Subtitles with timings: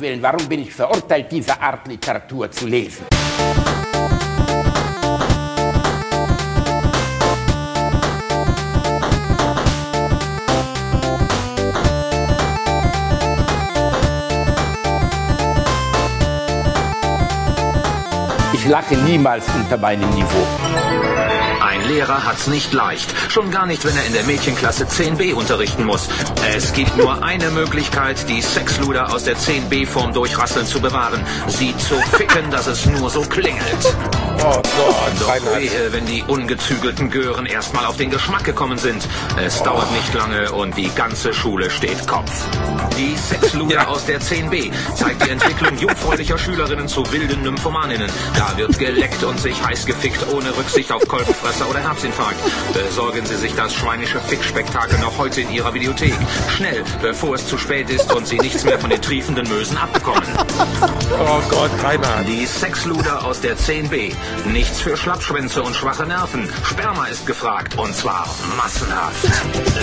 [0.00, 3.04] Willen, warum bin ich verurteilt, diese Art Literatur zu lesen?
[18.54, 20.79] Ich lache niemals unter meinem Niveau.
[21.90, 23.12] Lehrer hat's nicht leicht.
[23.28, 26.08] Schon gar nicht, wenn er in der Mädchenklasse 10b unterrichten muss.
[26.54, 31.24] Es gibt nur eine Möglichkeit, die Sexluder aus der 10b-Form durchrasseln zu bewahren.
[31.48, 33.94] Sie zu ficken, dass es nur so klingelt.
[34.42, 39.06] Oh Gott, Doch wehe, wenn die ungezügelten Gören erstmal auf den Geschmack gekommen sind.
[39.36, 42.30] Es dauert nicht lange und die ganze Schule steht Kopf.
[42.96, 43.86] Die Sexluder Ja.
[43.88, 48.10] aus der 10b zeigt die Entwicklung jungfräulicher Schülerinnen zu wilden Nymphomaninnen.
[48.34, 52.38] Da wird geleckt und sich heiß gefickt, ohne Rücksicht auf Kolbenfresser oder Herzinfarkt.
[52.72, 56.14] Besorgen Sie sich das schweinische Fickspektakel noch heute in Ihrer Videothek.
[56.56, 60.22] Schnell, bevor es zu spät ist und Sie nichts mehr von den triefenden Mösen abbekommen.
[61.18, 62.26] Oh Gott, Reinhard.
[62.26, 64.14] Die Sexluder aus der 10b.
[64.46, 66.50] Nichts für Schlappschwänze und schwache Nerven.
[66.64, 69.24] Sperma ist gefragt und zwar massenhaft.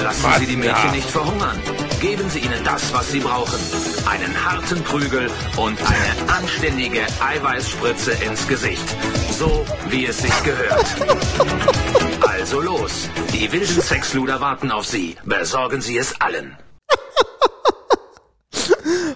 [0.03, 1.61] Lassen Sie die Mädchen nicht verhungern.
[2.01, 3.59] Geben Sie ihnen das, was sie brauchen.
[4.09, 8.85] Einen harten Prügel und eine anständige Eiweißspritze ins Gesicht.
[9.31, 10.85] So wie es sich gehört.
[12.21, 13.09] Also los.
[13.33, 15.17] Die wilden Sexluder warten auf Sie.
[15.25, 16.57] Besorgen Sie es allen.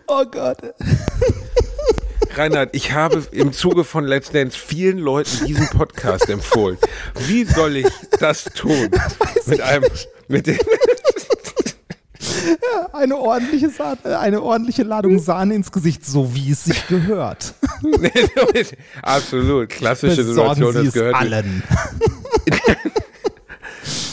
[0.08, 0.58] Oh Gott.
[2.36, 6.78] Reinhard, ich habe im Zuge von Let's Dance vielen Leuten diesen Podcast empfohlen.
[7.28, 7.88] Wie soll ich
[8.20, 8.90] das tun?
[9.46, 9.90] Mit einem,
[10.28, 10.58] mit dem,
[12.94, 17.54] Eine ordentliche, Sa eine ordentliche Ladung Sahne ins Gesicht, so wie es sich gehört.
[19.02, 21.16] absolut, klassische Besorgen Situation, Sie das gehört.
[21.16, 21.64] allen.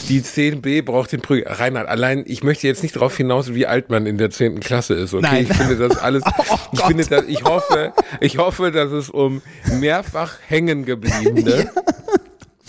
[0.09, 1.47] Die 10b braucht den Prügel.
[1.47, 4.59] Reinhard, allein, ich möchte jetzt nicht darauf hinaus, wie alt man in der 10.
[4.59, 5.27] Klasse ist, okay?
[5.29, 5.47] Nein.
[5.49, 9.41] Ich finde das alles, Oh ich finde das, ich hoffe, ich hoffe, dass es um
[9.79, 11.81] mehrfach hängen gebliebene Ja,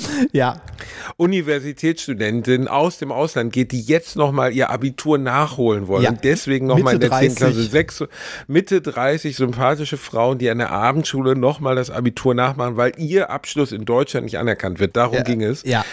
[1.16, 6.10] Universitätsstudentin aus dem Ausland geht, die jetzt nochmal ihr Abitur nachholen wollen Ja.
[6.10, 7.34] und deswegen nochmal in Mitte der 10.
[7.34, 7.70] Klasse 30.
[7.70, 8.04] sechs,
[8.46, 13.72] Mitte 30 sympathische Frauen, die an der Abendschule nochmal das Abitur nachmachen, weil ihr Abschluss
[13.72, 14.96] in Deutschland nicht anerkannt wird.
[14.96, 15.62] Darum ja, ging es.
[15.64, 15.84] Ja.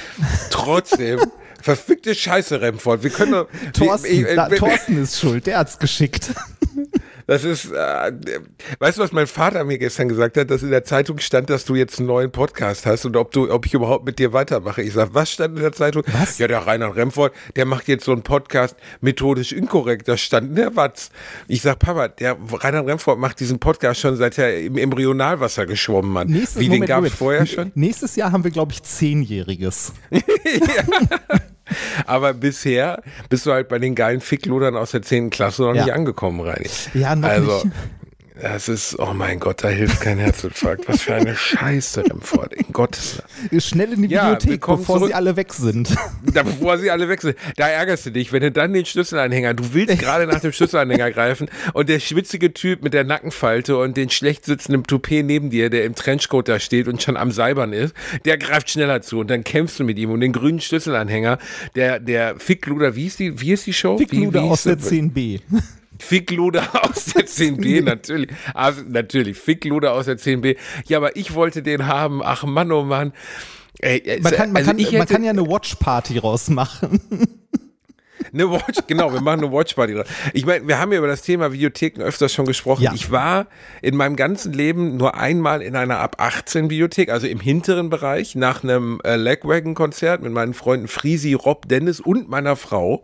[0.50, 1.19] Trotzdem,
[1.62, 3.03] verfickte Scheiße, Remford.
[3.03, 6.31] Wir können Thorsten, wir- da, wir- Thorsten ist schuld, der hat's geschickt.
[7.28, 8.12] das ist, äh,
[8.80, 11.66] weißt du, was mein Vater mir gestern gesagt hat, dass in der Zeitung stand, dass
[11.66, 14.82] du jetzt einen neuen Podcast hast und ob du, ob ich überhaupt mit dir weitermache.
[14.82, 16.04] Ich sag, was stand in der Zeitung?
[16.08, 16.38] Was?
[16.38, 20.08] Ja, der Reinhard Remford, der macht jetzt so einen Podcast methodisch inkorrekt.
[20.08, 21.10] Das stand in der Watz.
[21.50, 26.18] Ich sag, Papa, der Reinhard Remford macht diesen Podcast schon seit er im Embryonalwasser geschwommen
[26.18, 26.30] hat.
[26.30, 27.16] Nächstes, Wie, den Moment, gab's Moment.
[27.18, 27.72] vorher schon?
[27.76, 29.92] Nächstes Jahr haben wir, glaube ich, Zehnjähriges.
[32.06, 35.30] Aber bisher bist du halt bei den geilen Ficklodern aus der 10.
[35.30, 35.84] Klasse noch Ja.
[35.86, 36.70] nicht angekommen, Reini.
[36.94, 37.76] Ja, noch also, nicht.
[38.42, 40.88] Das ist, oh mein Gott, da hilft kein Herzinfarkt.
[40.88, 43.22] Was für eine Scheiße, Remford, in Gottes
[43.52, 43.62] Namen.
[43.62, 45.08] Schnell in die Ja, Bibliothek, bevor zurück.
[45.09, 45.96] sie alle weg sind.
[46.34, 47.36] Da, bevor sie alle wechseln.
[47.56, 51.12] Da ärgerst du dich, wenn du dann den Schlüsselanhänger, du willst gerade nach dem Schlüsselanhänger
[51.12, 55.69] greifen und der schwitzige Typ mit der Nackenfalte und den schlecht sitzenden Toupet neben dir,
[55.69, 59.30] der im Trenchcoat da steht und schon am Seibern ist, der greift schneller zu und
[59.30, 61.40] dann kämpfst du mit ihm und den grünen Schlüsselanhänger,
[61.75, 63.98] der, der Fickluder, wie ist die, wie ist die Show?
[63.98, 64.92] Fickluder wie, wie aus der hieß das?
[64.94, 65.40] 10b.
[66.00, 68.30] Fickluder aus der 10b, natürlich.
[68.53, 70.58] Also, natürlich, Fickluder aus der 10b.
[70.88, 72.22] Ja, aber ich wollte den haben.
[72.24, 73.13] Ach Mann, oh Mann.
[73.80, 77.00] Ey, Man kann, man, also kann, man hätte- kann ja eine Watch-Party rausmachen.
[78.34, 79.94] Eine Watch, genau, wir machen eine Watchparty.
[79.94, 80.08] draus.
[80.34, 82.84] Ich meine, wir haben ja über das Thema Videotheken öfters schon gesprochen.
[82.84, 82.94] Ja.
[82.94, 83.48] Ich war
[83.82, 88.36] in meinem ganzen Leben nur einmal in einer ab 18 Videothek, also im hinteren Bereich,
[88.36, 93.02] nach einem äh, Legwagon-Konzert mit meinen Freunden Frisi, Rob, Dennis und meiner Frau.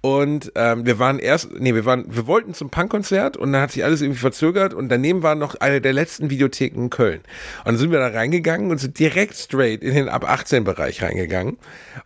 [0.00, 3.72] Und ähm, wir waren erst, nee, wir waren, wir wollten zum Punkkonzert und dann hat
[3.72, 7.20] sich alles irgendwie verzögert und daneben war noch eine der letzten Videotheken in Köln.
[7.60, 11.02] Und dann sind wir da reingegangen und sind direkt straight in den ab 18 Bereich
[11.02, 11.56] reingegangen.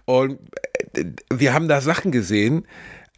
[0.05, 0.39] Und
[0.95, 2.63] äh, wir haben da Sachen gesehen, äh,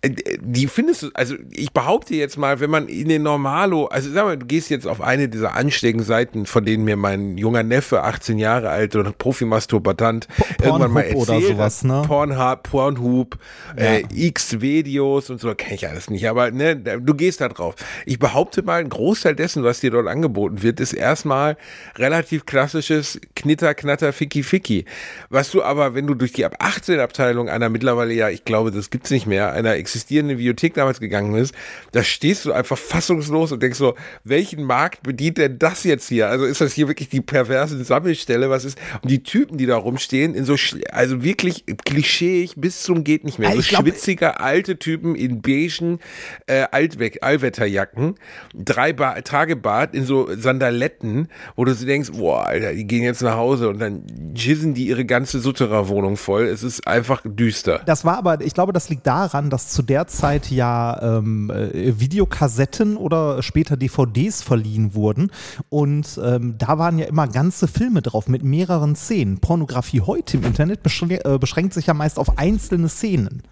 [0.02, 4.24] die findest du, also ich behaupte jetzt mal, wenn man in den Normalo, also sag
[4.24, 8.02] mal, du gehst jetzt auf eine dieser anständigen Seiten, von denen mir mein junger Neffe,
[8.02, 10.26] 18 Jahre alt und Profimasturbatant,
[10.62, 12.02] irgendwann mal Pornhub erzählt oder sowas, ne?
[12.06, 13.38] Pornhub, Pornhub,
[13.76, 17.74] äh, X-Videos und so, kenne ich alles nicht, aber ne, du gehst da drauf.
[18.06, 21.58] Ich behaupte mal, ein Großteil dessen, was dir dort angeboten wird, ist erstmal
[21.96, 24.86] relativ klassisches Knitter, Knatter, Ficky, Ficky.
[25.28, 28.70] Was du aber, wenn du durch die ab 18 Abteilung einer mittlerweile ja, ich glaube,
[28.70, 31.54] das gibt's nicht mehr, einer existierende Videothek damals gegangen bist,
[31.92, 33.94] da stehst du einfach fassungslos und denkst so,
[34.24, 36.28] welchen Markt bedient denn das jetzt hier?
[36.28, 38.50] Also ist das hier wirklich die perverse Sammelstelle?
[38.50, 38.78] Was ist?
[39.02, 40.56] Und die Typen, die da rumstehen, in so,
[40.92, 43.52] also wirklich klischeeig bis zum geht nicht mehr.
[43.52, 45.98] So glaub, schwitzige alte Typen in beigen
[46.46, 48.14] äh, Altweg, Allwetterjacken,
[48.54, 53.36] drei ba Tragebart in so Sandaletten, wo du denkst, boah, Alter, die gehen jetzt nach
[53.36, 54.04] Hause und dann
[54.34, 56.46] jizzen die ihre ganze Sutterer-Wohnung voll.
[56.46, 57.80] Es ist einfach düster.
[57.86, 61.98] Das war aber, ich glaube, das liegt daran, dass zu der Zeit ja ähm, äh,
[61.98, 65.30] Videokassetten oder später DVDs verliehen wurden.
[65.70, 69.38] Und ähm, da waren ja immer ganze Filme drauf mit mehreren Szenen.
[69.38, 73.42] Pornografie heute im Internet beschränkt, äh, beschränkt sich ja meist auf einzene Szenen.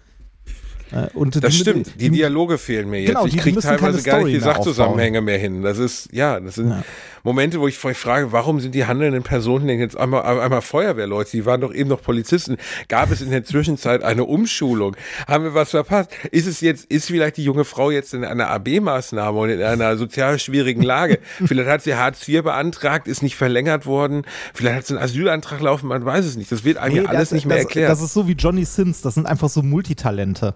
[0.91, 3.09] Äh, und das stimmt, die, die, Dialoge fehlen mir jetzt.
[3.09, 5.61] Genau, ich kriege teilweise gar nicht die Sachzusammenhänge mehr hin.
[5.61, 6.83] Das ist, ja, das sind ja.
[7.23, 11.31] Momente, wo ich euch frage, warum sind die handelnden Personen denn jetzt einmal, einmal Feuerwehrleute?
[11.31, 12.57] Die waren doch eben noch Polizisten.
[12.87, 14.95] Gab es in der Zwischenzeit eine Umschulung?
[15.27, 16.11] Haben wir was verpasst?
[16.31, 19.97] Ist es jetzt, ist vielleicht die junge Frau jetzt in einer AB-Maßnahme und in einer
[19.97, 21.19] sozial schwierigen Lage?
[21.45, 24.23] vielleicht hat sie Hartz IV beantragt, ist nicht verlängert worden.
[24.53, 26.51] Vielleicht hat sie einen Asylantrag laufen, man weiß es nicht.
[26.51, 27.91] Das wird einem nee, alles das, nicht mehr das, erklärt.
[27.91, 29.01] Das ist so wie Johnny Sins.
[29.01, 30.55] Das sind einfach so Multitalente.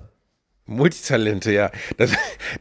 [0.65, 1.71] Multitalente, ja.
[1.98, 2.12] Das,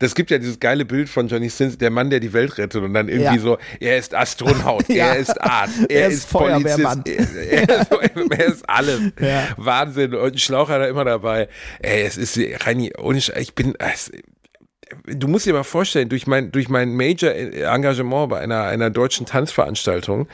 [0.00, 2.82] das gibt ja dieses geile Bild von Johnny Sins, der Mann, der die Welt rettet
[2.82, 3.40] und dann irgendwie ja.
[3.40, 5.06] so, er ist Astronaut, ja.
[5.06, 9.00] er ist Arzt, er, er ist, ist Polizist, er, er, ist, er, ist, alles.
[9.20, 9.48] Ja.
[9.56, 11.48] Wahnsinn und ein Schlauch hat er immer dabei.
[11.80, 12.92] Ey, es ist, Reini,
[13.38, 14.10] ich bin, es,
[15.06, 20.28] du musst dir mal vorstellen, durch mein, durch mein Major-Engagement bei einer, einer deutschen Tanzveranstaltung,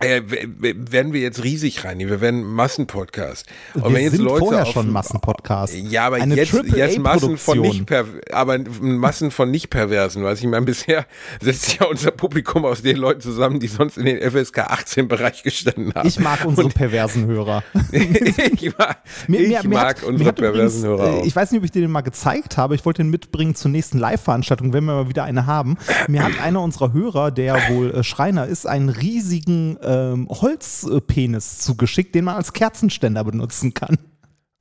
[0.00, 1.98] äh, werden wir jetzt riesig rein.
[1.98, 3.46] Wir werden Massenpodcast.
[3.74, 5.74] Und wir wenn jetzt sind Leute vorher auf, schon Massenpodcast.
[5.74, 10.22] Ja, aber Eine jetzt, jetzt Massen von nicht per, aber Massen von nicht perversen.
[10.22, 11.06] Was ich meine, bisher
[11.40, 15.42] setzt ja unser Publikum aus den Leuten zusammen, die sonst in den FSK 18 Bereich
[15.42, 16.06] gestanden haben.
[16.06, 17.64] Ich mag unsere Und perversen Hörer.
[17.90, 21.20] ich mag, mir, ich mir, mag hat, unsere perversen übrigens, Hörer.
[21.20, 21.24] Auch.
[21.24, 22.74] Ich weiß nicht, ob ich dir den mal gezeigt habe.
[22.74, 25.76] Ich wollte den mitbringen zur nächsten Live-Veranstaltung, wenn wir mal wieder eine haben.
[26.06, 32.14] Mir hat einer unserer Hörer, der wohl äh, Schreiner ist, einen riesigen ähm, Holzpenis zugeschickt,
[32.14, 33.96] den man als Kerzenständer benutzen kann.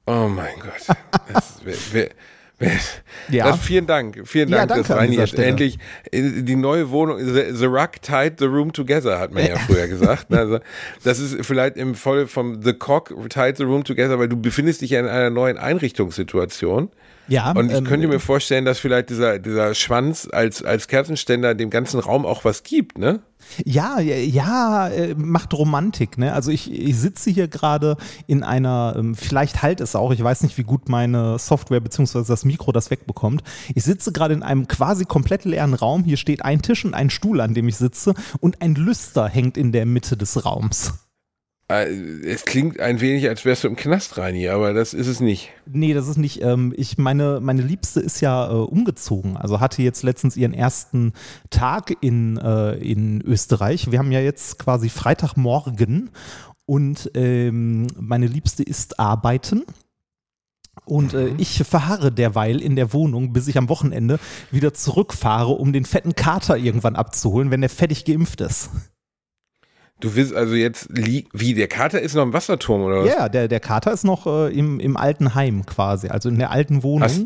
[0.06, 0.98] Oh mein Gott.
[1.34, 2.10] Das, wer, wer,
[2.60, 2.72] wer,
[3.30, 3.52] ja.
[3.52, 4.22] Das, vielen Dank.
[4.24, 5.48] Vielen Dank, ja, dass Reini jetzt Stelle.
[5.48, 5.78] endlich
[6.14, 10.34] die neue Wohnung, the, the Rug tied the room together, hat man ja früher gesagt.
[10.34, 10.60] Also,
[11.04, 14.82] das ist vielleicht im Voll vom The Cock tied the room together, weil du befindest
[14.82, 16.90] dich ja in einer neuen Einrichtungssituation.
[17.28, 17.52] Ja.
[17.52, 21.70] Und ich ähm, könnte mir vorstellen, dass vielleicht dieser, dieser Schwanz als, als Kerzenständer dem
[21.70, 23.22] ganzen Raum auch was gibt, ne?
[23.64, 26.18] Ja, ja, äh, macht Romantik.
[26.18, 26.34] Ne?
[26.34, 27.96] Also ich, ich sitze hier gerade
[28.26, 32.24] in einer, ähm, vielleicht halt es auch, ich weiß nicht, wie gut meine Software bzw.
[32.28, 33.44] das Mikro das wegbekommt.
[33.74, 36.04] Ich sitze gerade in einem quasi komplett leeren Raum.
[36.04, 39.58] Hier steht ein Tisch und ein Stuhl, an dem ich sitze und ein Lüster hängt
[39.58, 40.94] in der Mitte des Raums.
[41.70, 41.86] Äh,
[42.26, 45.50] es klingt ein wenig, als wärst du im Knast, Reini, aber das ist es nicht.
[45.66, 46.42] Nee, das ist nicht.
[46.42, 49.36] Ähm, ich meine, meine Liebste ist ja äh, umgezogen.
[49.36, 51.14] Also hatte jetzt letztens ihren ersten
[51.50, 53.92] Tag in, äh, in Österreich.
[53.92, 56.10] Wir haben ja jetzt quasi Freitagmorgen
[56.66, 59.64] und ähm, meine Liebste ist arbeiten.
[60.86, 61.36] Und äh, mhm.
[61.40, 64.20] ich verharre derweil in der Wohnung, bis ich am Wochenende
[64.52, 68.70] wieder zurückfahre, um den fetten Kater irgendwann abzuholen, wenn der fertig geimpft ist.
[70.00, 73.08] Du willst also jetzt, wie, der Kater ist noch im Wasserturm oder was?
[73.08, 76.52] Ja, der, der Kater ist noch äh, im, im alten Heim quasi, also in der
[76.52, 77.04] alten Wohnung.
[77.04, 77.26] Hast,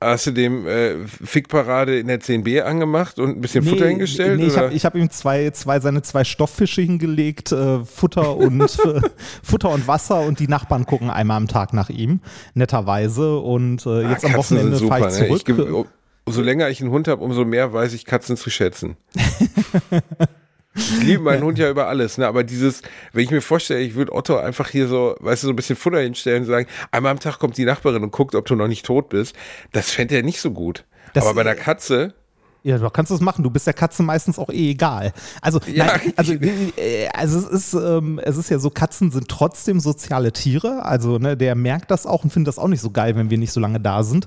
[0.00, 4.40] hast du dem äh, Fickparade in der 10b angemacht und ein bisschen nee, Futter hingestellt?
[4.40, 9.00] Nee, ich habe hab ihm zwei, zwei, seine zwei Stofffische hingelegt, äh, Futter, und, äh,
[9.44, 12.20] Futter und Wasser und die Nachbarn gucken einmal am Tag nach ihm,
[12.54, 13.38] netterweise.
[13.38, 15.48] Und äh, jetzt ah, am Wochenende fahre ich zurück.
[15.48, 15.64] Ne?
[15.64, 15.86] Ich,
[16.24, 18.96] umso länger ich einen Hund habe, umso mehr weiß ich Katzen zu schätzen.
[20.80, 22.26] Ich liebe meinen Hund ja über alles, ne?
[22.26, 22.82] Aber dieses,
[23.12, 25.76] wenn ich mir vorstelle, ich würde Otto einfach hier so, weißt du, so ein bisschen
[25.76, 28.66] Futter hinstellen und sagen, einmal am Tag kommt die Nachbarin und guckt, ob du noch
[28.66, 29.36] nicht tot bist,
[29.72, 30.84] das fände er nicht so gut.
[31.12, 32.14] Das Aber bei einer Katze,
[32.62, 33.42] ja, du kannst es machen.
[33.42, 35.12] Du bist der Katze meistens auch eh egal.
[35.40, 35.86] Also, ja.
[35.86, 40.32] nein, also, äh, also es ist, ähm, es ist ja so, Katzen sind trotzdem soziale
[40.32, 40.84] Tiere.
[40.84, 43.38] Also, ne, der merkt das auch und findet das auch nicht so geil, wenn wir
[43.38, 44.26] nicht so lange da sind.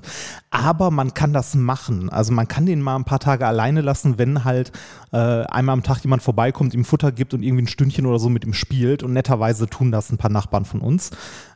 [0.50, 2.10] Aber man kann das machen.
[2.10, 4.72] Also, man kann den mal ein paar Tage alleine lassen, wenn halt
[5.12, 8.28] äh, einmal am Tag jemand vorbeikommt, ihm Futter gibt und irgendwie ein Stündchen oder so
[8.28, 9.02] mit ihm spielt.
[9.02, 11.10] Und netterweise tun das ein paar Nachbarn von uns.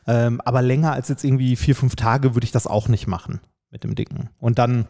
[0.07, 3.41] Ähm, aber länger als jetzt irgendwie vier, fünf Tage würde ich das auch nicht machen
[3.71, 4.29] mit dem Dicken.
[4.39, 4.87] Und dann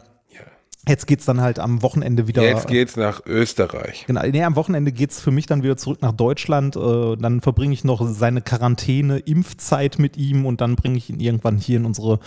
[0.88, 2.42] Jetzt geht's dann halt am Wochenende wieder.
[2.42, 4.04] Jetzt geht's nach Österreich.
[4.06, 6.74] Genau, nee, am Wochenende geht's für mich dann wieder zurück nach Deutschland.
[6.74, 11.20] Äh, dann verbringe ich noch seine Quarantäne, Impfzeit mit ihm und dann bringe ich ihn
[11.20, 12.18] irgendwann hier in unsere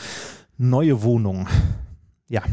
[0.58, 1.48] neue Wohnung.
[2.28, 2.44] Ja.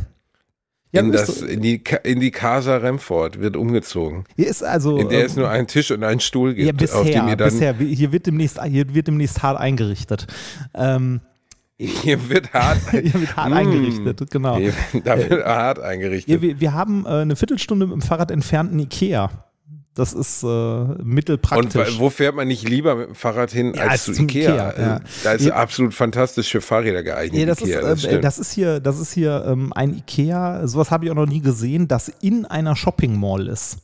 [0.91, 4.25] ja in, das, in, die, in die Casa Remford wird umgezogen.
[4.37, 6.67] Hier ist also, in der ähm, es nur einen Tisch und einen Stuhl gibt.
[6.67, 7.75] Ja, bisher, auf dem ihr dann bisher.
[7.75, 10.27] Hier wird demnächst, hier wird demnächst hart eingerichtet.
[10.75, 11.21] Ähm,
[11.83, 14.59] Hier wird hart, Hier wird hart eingerichtet, genau.
[14.59, 16.35] Hier, da wird hart eingerichtet.
[16.35, 19.31] Ja, wir, wir haben äh, eine Viertelstunde mit dem Fahrrad entfernten Ikea.
[19.95, 21.95] Das ist äh, mittelpraktisch.
[21.95, 24.51] Und wo fährt man nicht lieber mit dem Fahrrad hin Ja, als als zu Ikea?
[24.53, 24.93] Ikea, ja.
[24.95, 25.55] Also, Da ist Ja.
[25.55, 27.49] absolut fantastisch für Fahrräder geeignet.
[27.49, 28.25] Das, Ikea, ist, äh, stimmt.
[28.25, 31.41] das ist hier, das ist hier ähm, ein Ikea, sowas habe ich auch noch nie
[31.41, 33.79] gesehen, das in einer Shopping Mall ist.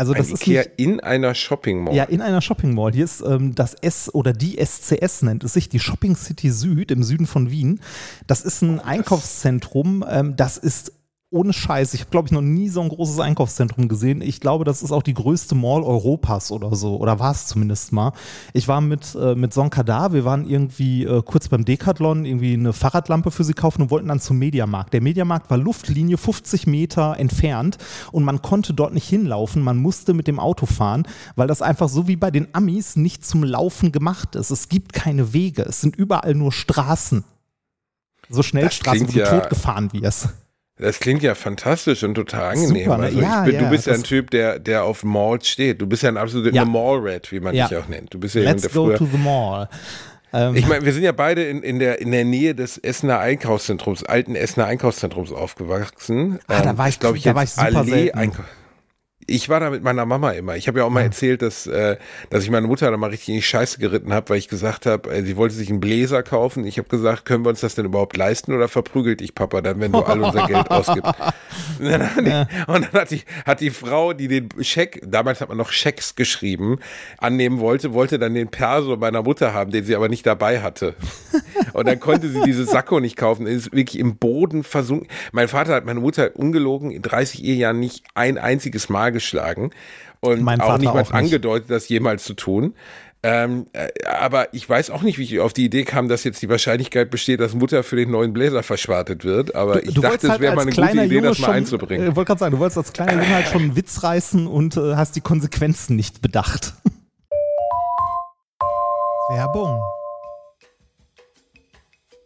[0.00, 1.94] Also das Ein ist Ikea nicht, in einer Shopping Mall.
[1.94, 2.92] ja, in einer Shopping Mall.
[2.94, 6.90] Hier ist ähm, das S oder die SCS nennt es sich, die Shopping City Süd
[6.90, 7.80] im Süden von Wien.
[8.26, 10.92] Das ist ein Einkaufszentrum, ähm, das ist
[11.32, 11.94] ohne Scheiß.
[11.94, 14.20] Ich habe, glaube ich, noch nie so ein großes Einkaufszentrum gesehen.
[14.20, 16.96] Ich glaube, das ist auch die größte Mall Europas oder so.
[16.96, 18.12] Oder war es zumindest mal.
[18.52, 22.72] Ich war mit, äh, mit Sonkada, wir waren irgendwie äh, kurz beim Decathlon, irgendwie eine
[22.72, 24.92] Fahrradlampe für sie kaufen und wollten dann zum Mediamarkt.
[24.92, 27.78] Der Mediamarkt war Luftlinie 50 Meter entfernt
[28.10, 29.62] und man konnte dort nicht hinlaufen.
[29.62, 31.06] Man musste mit dem Auto fahren,
[31.36, 34.50] weil das einfach so wie bei den Amis nicht zum Laufen gemacht ist.
[34.50, 35.62] Es gibt keine Wege.
[35.62, 37.22] Es sind überall nur Straßen.
[38.28, 40.30] So Schnellstraßen, wo du ja- totgefahren wirst.
[40.80, 42.84] Das klingt ja fantastisch und total angenehm.
[42.84, 43.04] Super, ne?
[43.04, 45.80] also Ja, ich bin, ja, du bist ja ein Typ, der, der auf Malls steht.
[45.80, 46.64] Du bist ja ein absoluter Ja.
[46.64, 48.12] Mall-Rat, wie man dich auch nennt.
[48.14, 49.68] Du bist ja Let's go früher to the mall.
[50.32, 53.18] Ähm, Ich meine, wir sind ja beide in, in, der, in der Nähe des Essener
[53.18, 56.38] Einkaufszentrums, alten Essener Einkaufszentrums aufgewachsen.
[56.46, 58.18] Ah, da war ich- glaube ich, da war ich super Allee selten.
[58.18, 58.44] Einkau-
[59.30, 60.56] Ich war da mit meiner Mama immer.
[60.56, 61.98] Ich habe ja auch mal erzählt, dass, äh,
[62.30, 64.86] dass ich meine Mutter da mal richtig in die Scheiße geritten habe, weil ich gesagt
[64.86, 66.64] habe, äh, sie wollte sich einen Bläser kaufen.
[66.64, 69.78] Ich habe gesagt, können wir uns das denn überhaupt leisten oder verprügelt dich Papa dann,
[69.78, 71.14] wenn du all unser Geld ausgibst?
[71.78, 75.40] Und dann, hat die, und dann hat, die, hat die Frau, die den Scheck, damals
[75.40, 76.80] hat man noch Schecks geschrieben,
[77.18, 80.96] annehmen wollte, wollte dann den Perso meiner Mutter haben, den sie aber nicht dabei hatte.
[81.72, 83.46] Und dann konnte sie diese Sakko nicht kaufen.
[83.46, 85.08] Ist wirklich im Boden versunken.
[85.30, 89.70] Mein Vater hat meine Mutter ungelogen in 30 Ehejahren nicht ein einziges Mal geschlagen.
[90.20, 92.74] Und Mein auch mal angedeutet, das jemals zu tun.
[93.22, 96.40] Ähm, äh, aber ich weiß auch nicht, wie ich auf die Idee kam, dass jetzt
[96.40, 99.54] die Wahrscheinlichkeit besteht, dass Mutter für den neuen Bläser verschwartet wird.
[99.54, 102.08] Aber ich dachte, es wäre mal eine gute Idee, das mal schon, einzubringen.
[102.08, 104.78] Ich wollte gerade sagen, du wolltest als kleiner Junge halt schon einen Witz reißen und
[104.78, 106.72] äh, hast die Konsequenzen nicht bedacht.
[109.30, 109.80] Werbung.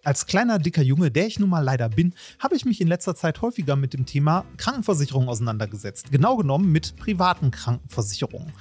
[0.04, 3.14] Als kleiner, dicker Junge, der ich nun mal leider bin, habe ich mich in letzter
[3.14, 6.12] Zeit häufiger mit dem Thema Krankenversicherung auseinandergesetzt.
[6.12, 8.52] Genau genommen mit privaten Krankenversicherungen.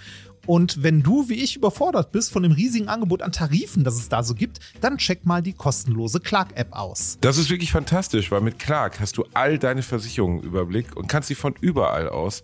[0.45, 4.09] Und wenn du wie ich überfordert bist von dem riesigen Angebot an Tarifen, das es
[4.09, 7.17] da so gibt, dann check mal die kostenlose Clark-App aus.
[7.21, 11.07] Das ist wirklich fantastisch, weil mit Clark hast du all deine Versicherungen im Überblick und
[11.07, 12.43] kannst sie von überall aus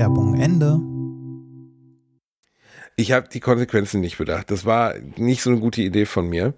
[0.00, 0.80] Werbung Ende.
[2.96, 4.50] Ich habe die Konsequenzen nicht bedacht.
[4.50, 6.54] Das war nicht so eine gute Idee von mir.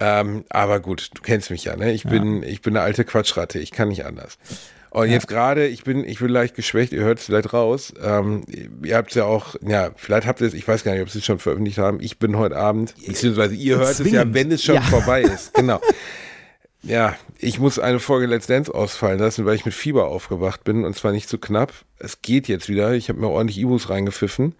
[0.00, 1.92] Ähm, aber gut, du kennst mich ja, ne?
[1.94, 4.36] Ich bin, ich bin eine alte Quatschratte, ich kann nicht anders.
[4.90, 7.94] Und jetzt gerade, ich bin, ich bin leicht geschwächt, ihr hört es vielleicht raus.
[8.02, 8.42] Ähm,
[8.84, 11.08] ihr habt es ja auch, ja, vielleicht habt ihr es, ich weiß gar nicht, ob
[11.08, 12.00] sie es schon veröffentlicht haben.
[12.02, 14.34] Ich bin heute Abend, beziehungsweise ihr hört es ja, Zwingend.
[14.34, 14.82] wenn es schon Ja.
[14.82, 15.54] vorbei ist.
[15.54, 15.80] Genau.
[16.86, 20.84] Ja, ich muss eine Folge Let's Dance ausfallen lassen, weil ich mit Fieber aufgewacht bin
[20.84, 21.72] und zwar nicht zu knapp.
[21.98, 22.92] Es geht jetzt wieder.
[22.92, 24.54] Ich habe mir ordentlich Ibus reingepfiffen.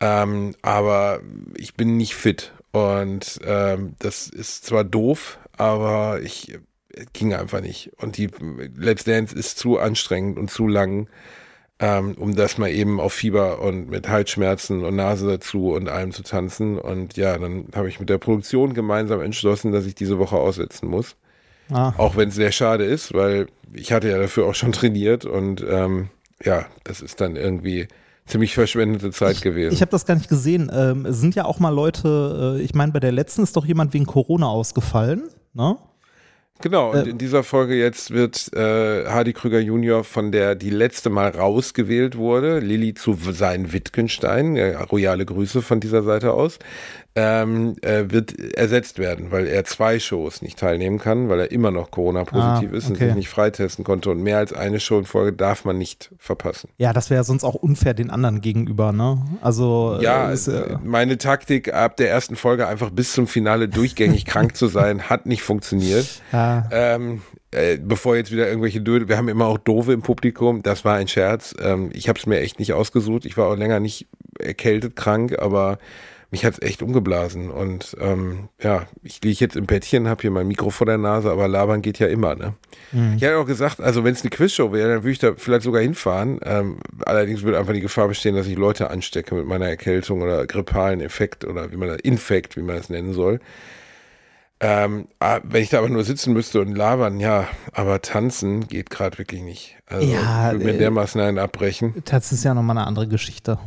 [0.00, 1.20] Ähm, aber
[1.56, 2.52] ich bin nicht fit.
[2.72, 6.58] Und ähm, das ist zwar doof, aber ich
[6.96, 7.92] es ging einfach nicht.
[7.98, 8.28] Und die
[8.76, 11.08] Let's Dance ist zu anstrengend und zu lang,
[11.78, 16.12] ähm, um das mal eben auf Fieber und mit Halsschmerzen und Nase dazu und allem
[16.12, 16.78] zu tanzen.
[16.78, 20.88] Und ja, dann habe ich mit der Produktion gemeinsam entschlossen, dass ich diese Woche aussetzen
[20.88, 21.16] muss.
[21.70, 21.92] Ah.
[21.96, 25.64] Auch wenn es sehr schade ist, weil ich hatte ja dafür auch schon trainiert und
[25.68, 26.08] ähm,
[26.44, 27.88] ja, das ist dann irgendwie
[28.26, 29.72] ziemlich verschwendete Zeit gewesen.
[29.72, 30.70] Ich habe das gar nicht gesehen.
[30.74, 33.64] Ähm, es sind ja auch mal Leute, äh, ich meine, bei der letzten ist doch
[33.64, 35.76] jemand wegen Corona ausgefallen, ne?
[36.62, 40.70] Genau, und Äh, in dieser Folge jetzt wird äh, Hardy Krüger Junior von der die
[40.70, 46.58] letzte Mal rausgewählt wurde, Lilly zu sein Wittgenstein, ja, royale Grüße von dieser Seite aus,
[47.18, 51.70] ähm, äh, wird ersetzt werden, weil er zwei Shows nicht teilnehmen kann, weil er immer
[51.70, 53.06] noch Corona-positiv Ah, ist und okay.
[53.06, 54.10] sich nicht freitesten konnte.
[54.10, 56.68] Und mehr als eine Show in Folge darf man nicht verpassen.
[56.76, 59.22] Ja, das wäre sonst auch unfair den anderen gegenüber, ne?
[59.40, 63.26] Also Ja, äh, ist, äh, äh, meine Taktik ab der ersten Folge einfach bis zum
[63.26, 66.20] Finale durchgängig krank zu sein, hat nicht funktioniert.
[66.32, 66.68] ja.
[66.70, 70.84] Ähm, äh, bevor jetzt wieder irgendwelche Döde, wir haben immer auch Doofe im Publikum, das
[70.84, 71.54] war ein Scherz.
[71.62, 73.24] Ähm, ich habe es mir echt nicht ausgesucht.
[73.24, 74.06] Ich war auch länger nicht
[74.38, 75.78] erkältet, krank, aber
[76.30, 77.50] mich hat's echt umgeblasen.
[77.50, 81.30] Und ähm, ja, ich liege jetzt im Bettchen, habe hier mein Mikro vor der Nase,
[81.30, 82.54] aber labern geht ja immer, ne?
[83.16, 85.62] Ich hatte auch gesagt, also wenn es eine Quizshow wäre, dann würde ich da vielleicht
[85.62, 86.40] sogar hinfahren.
[86.44, 90.46] Ähm, allerdings würde einfach die Gefahr bestehen, dass ich Leute anstecke mit meiner Erkältung oder
[90.46, 93.40] grippalen Effekt oder wie man das, Infekt, wie man das nennen soll.
[94.58, 95.08] Ähm,
[95.42, 99.42] wenn ich da aber nur sitzen müsste und labern, ja, aber tanzen geht gerade wirklich
[99.42, 99.76] nicht.
[99.86, 101.94] Also Ja, ich würde mir äh, dermaßen einen abbrechen.
[102.06, 103.58] das ist ja nochmal eine andere Geschichte.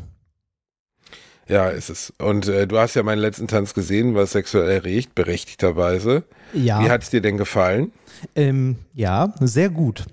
[1.49, 2.13] Ja, ist es.
[2.19, 6.23] Und äh, du hast ja meinen letzten Tanz gesehen, was sexuell erregt, berechtigterweise.
[6.53, 6.79] Ja.
[6.83, 7.91] Wie hat's dir denn gefallen?
[8.35, 10.05] Ähm, ja, sehr gut.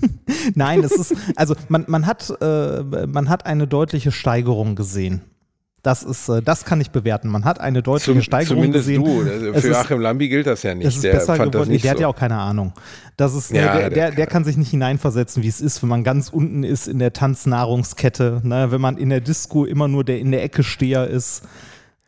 [0.54, 5.22] Nein, es ist, also man, man, hat, äh, man hat eine deutliche Steigerung gesehen.
[5.82, 7.28] Das ist, äh, das kann ich bewerten.
[7.28, 9.04] Man hat eine deutliche Zum, Steigerung zumindest gesehen.
[9.04, 9.28] du.
[9.28, 10.86] Also Für Joachim Lambi gilt das ja nicht.
[10.86, 11.70] Es ist der besser geworden.
[11.70, 12.02] Nee, der hat so.
[12.02, 12.72] ja auch keine Ahnung.
[13.16, 15.88] Das ist, Ja, der, der der, der kann sich nicht hineinversetzen, wie es ist, wenn
[15.88, 20.04] man ganz unten ist in der Tanznahrungskette, ne, wenn man in der Disco immer nur
[20.04, 21.42] der in der Ecke Steher ist.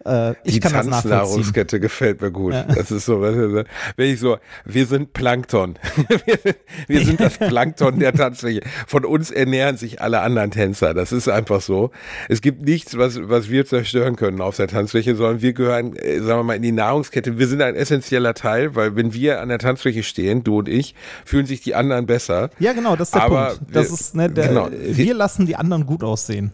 [0.05, 0.61] Äh, die.
[0.61, 2.53] Tanznahrungskette gefällt mir gut.
[2.53, 3.65] Das ist so, du,
[3.97, 5.79] wenn ich so, wir sind Plankton.
[6.27, 6.57] wir, sind,
[6.89, 8.61] wir sind das Plankton der Tanzfläche.
[8.87, 10.93] Von uns ernähren sich alle anderen Tänzer.
[10.95, 11.91] Das ist einfach so.
[12.29, 16.19] Es gibt nichts, was, was wir zerstören können auf der Tanzfläche, sondern wir gehören, äh,
[16.21, 17.39] sagen wir mal, in die Nahrungskette.
[17.39, 20.95] Wir sind ein essentieller Teil, weil wenn wir an der Tanzfläche stehen, du und ich,
[21.25, 22.51] fühlen sich die anderen besser.
[22.59, 23.75] Ja, genau, das ist der Aber Punkt.
[23.75, 24.69] Das wir- ist, ne, der, genau.
[24.71, 26.53] wir lassen die anderen gut aussehen.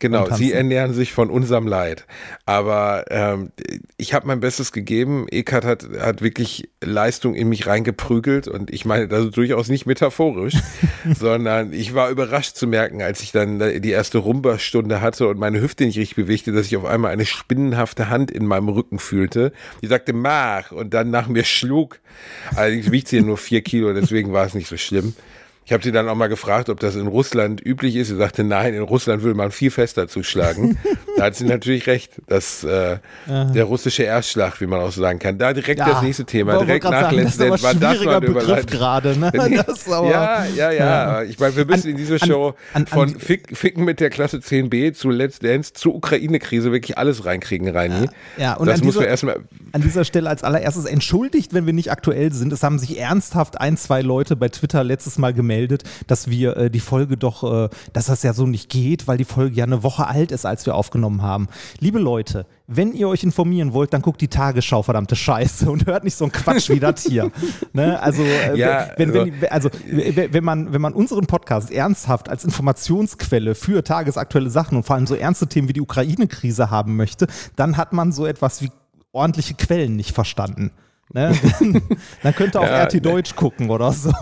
[0.00, 2.06] Genau, sie ernähren sich von unserem Leid.
[2.46, 3.52] Aber ähm,
[3.98, 5.28] ich habe mein Bestes gegeben.
[5.28, 9.84] Eckart hat, hat wirklich Leistung in mich reingeprügelt und ich meine das ist durchaus nicht
[9.84, 10.54] metaphorisch,
[11.14, 15.60] sondern ich war überrascht zu merken, als ich dann die erste Rumba-Stunde hatte und meine
[15.60, 19.52] Hüfte nicht richtig bewegte, dass ich auf einmal eine spinnenhafte Hand in meinem Rücken fühlte.
[19.82, 22.00] Die sagte, mach und dann nach mir schlug.
[22.56, 25.14] Allerdings wiegt sie ja nur vier Kilo, deswegen war es nicht so schlimm.
[25.70, 28.08] Ich habe sie dann auch mal gefragt, ob das in Russland üblich ist.
[28.08, 30.76] Sie sagte, nein, in Russland würde man viel fester zuschlagen.
[31.16, 35.20] da hat sie natürlich recht, dass äh, der russische Erstschlag, wie man auch so sagen
[35.20, 35.38] kann.
[35.38, 39.16] Da direkt das nächste Thema, direkt nach aber War das mal Begriff gerade.
[39.16, 39.30] Ne?
[39.90, 41.22] Aber, ja, ja, ja.
[41.22, 44.10] Ich meine, wir müssen in dieser an- Show an- an- von Fick, Ficken mit der
[44.10, 48.08] Klasse 10b zu Let's Dance zur Ukraine-Krise wirklich alles reinkriegen, Reini.
[48.36, 49.40] Ja, und das an muss man erstmal.
[49.70, 52.52] An dieser Stelle als allererstes entschuldigt, wenn wir nicht aktuell sind.
[52.52, 55.59] Es haben sich ernsthaft ein, zwei Leute bei Twitter letztes Mal gemeldet,
[56.06, 59.24] dass wir äh, die Folge doch, äh, dass das ja so nicht geht, weil die
[59.24, 61.48] Folge ja eine Woche alt ist, als wir aufgenommen haben.
[61.80, 66.04] Liebe Leute, wenn ihr euch informieren wollt, dann guckt die Tagesschau, verdammte Scheiße, und hört
[66.04, 67.30] nicht so einen Quatsch wie das hier.
[67.72, 68.00] Ne?
[68.00, 72.28] Also, äh, Ja, wenn, wenn, also- also w- wenn, man, wenn man unseren Podcast ernsthaft
[72.28, 76.96] als Informationsquelle für tagesaktuelle Sachen und vor allem so ernste Themen wie die Ukraine-Krise haben
[76.96, 78.70] möchte, dann hat man so etwas wie
[79.12, 80.70] ordentliche Quellen nicht verstanden.
[81.12, 81.32] Ne?
[82.22, 84.12] dann könnte auch Ja, RT Deutsch gucken oder so.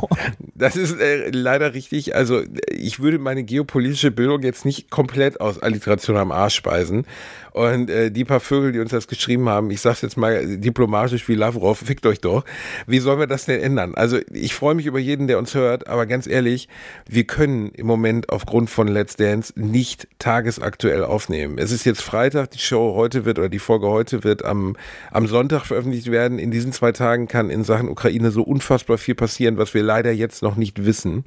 [0.55, 2.16] Das ist äh, leider richtig.
[2.16, 7.05] Also ich würde meine geopolitische Bildung jetzt nicht komplett aus Alliteration am Arsch speisen.
[7.53, 11.29] Und äh, die paar Vögel, die uns das geschrieben haben, ich sag's jetzt mal diplomatisch
[11.29, 12.44] wie Lavrov, fickt euch doch.
[12.87, 13.94] Wie sollen wir das denn ändern?
[13.96, 16.68] Also ich freue mich über jeden, der uns hört, aber ganz ehrlich,
[17.09, 21.59] wir können im Moment aufgrund von Let's Dance nicht tagesaktuell aufnehmen.
[21.59, 24.77] Es ist jetzt Freitag, die Show heute wird oder die Folge heute wird am,
[25.11, 26.38] am Sonntag veröffentlicht werden.
[26.38, 30.12] In diesen zwei Tagen kann in Sachen Ukraine so unfassbar viel passieren, was wir leider
[30.12, 31.24] jetzt noch nicht wissen.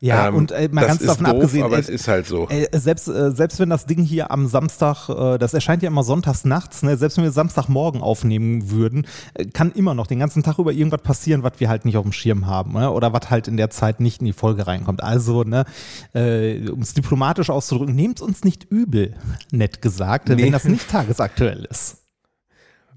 [0.00, 2.26] Ja, Ähm, und äh, mal das ganz davon doof, abgesehen, aber äh, es ist halt
[2.26, 2.48] so.
[2.48, 6.02] Äh, selbst, äh, selbst wenn das Ding hier am Samstag, äh, das erscheint ja immer
[6.02, 6.96] sonntags nachts, ne?
[6.96, 11.02] selbst wenn wir Samstagmorgen aufnehmen würden, äh, kann immer noch den ganzen Tag über irgendwas
[11.02, 12.90] passieren, was wir halt nicht auf dem Schirm haben ne?
[12.90, 15.04] oder was halt in der Zeit nicht in die Folge reinkommt.
[15.04, 15.64] Also, ne,
[16.14, 19.14] um es diplomatisch auszudrücken, nehmt uns nicht übel,
[19.52, 20.42] nett gesagt, Nee.
[20.42, 22.01] wenn das nicht tagesaktuell ist.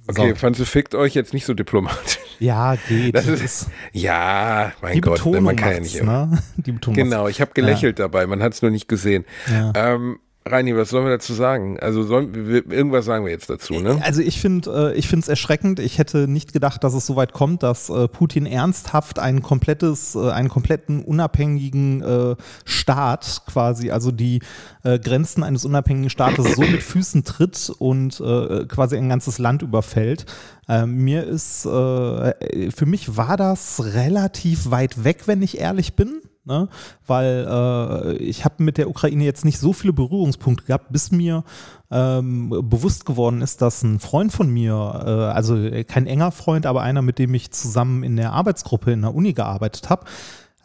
[0.07, 0.49] Okay, So.
[0.49, 2.19] du fickt euch jetzt nicht so diplomatisch?
[2.37, 3.15] Ja, geht.
[3.15, 6.25] Das ist, ja, mein Gott, Betonung man kann ja nicht immer.
[6.25, 6.43] ne?
[6.57, 6.95] Die Betonung.
[6.97, 9.23] Genau, ich habe gelächelt dabei, man hat es nur nicht gesehen.
[9.49, 9.71] Ja.
[9.73, 11.79] Ähm, Reini, was sollen wir dazu sagen?
[11.79, 13.99] Also sollen, wir, irgendwas sagen wir jetzt dazu, ne?
[14.03, 15.79] Also ich finde äh, ich finde es erschreckend.
[15.79, 20.13] Ich hätte nicht gedacht, dass es so weit kommt, dass äh, Putin ernsthaft ein komplettes,
[20.13, 24.39] äh, einen kompletten unabhängigen äh, Staat quasi, also die
[24.83, 29.63] äh, Grenzen eines unabhängigen Staates so mit Füßen tritt und äh, quasi ein ganzes Land
[29.63, 30.27] überfällt.
[30.67, 36.21] Äh, mir ist, äh, für mich war das relativ weit weg, wenn ich ehrlich bin.
[36.45, 36.69] Ne?
[37.05, 41.43] weil äh, ich habe mit der Ukraine jetzt nicht so viele Berührungspunkte gehabt, bis mir
[41.91, 45.55] ähm, bewusst geworden ist, dass ein Freund von mir, äh, also
[45.87, 49.33] kein enger Freund, aber einer, mit dem ich zusammen in der Arbeitsgruppe in der Uni
[49.33, 50.05] gearbeitet habe,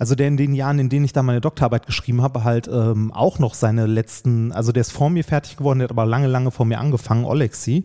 [0.00, 3.12] also der in den Jahren, in denen ich da meine Doktorarbeit geschrieben habe, halt ähm,
[3.12, 6.26] auch noch seine letzten, also der ist vor mir fertig geworden, der hat aber lange,
[6.26, 7.84] lange vor mir angefangen, Oleksi.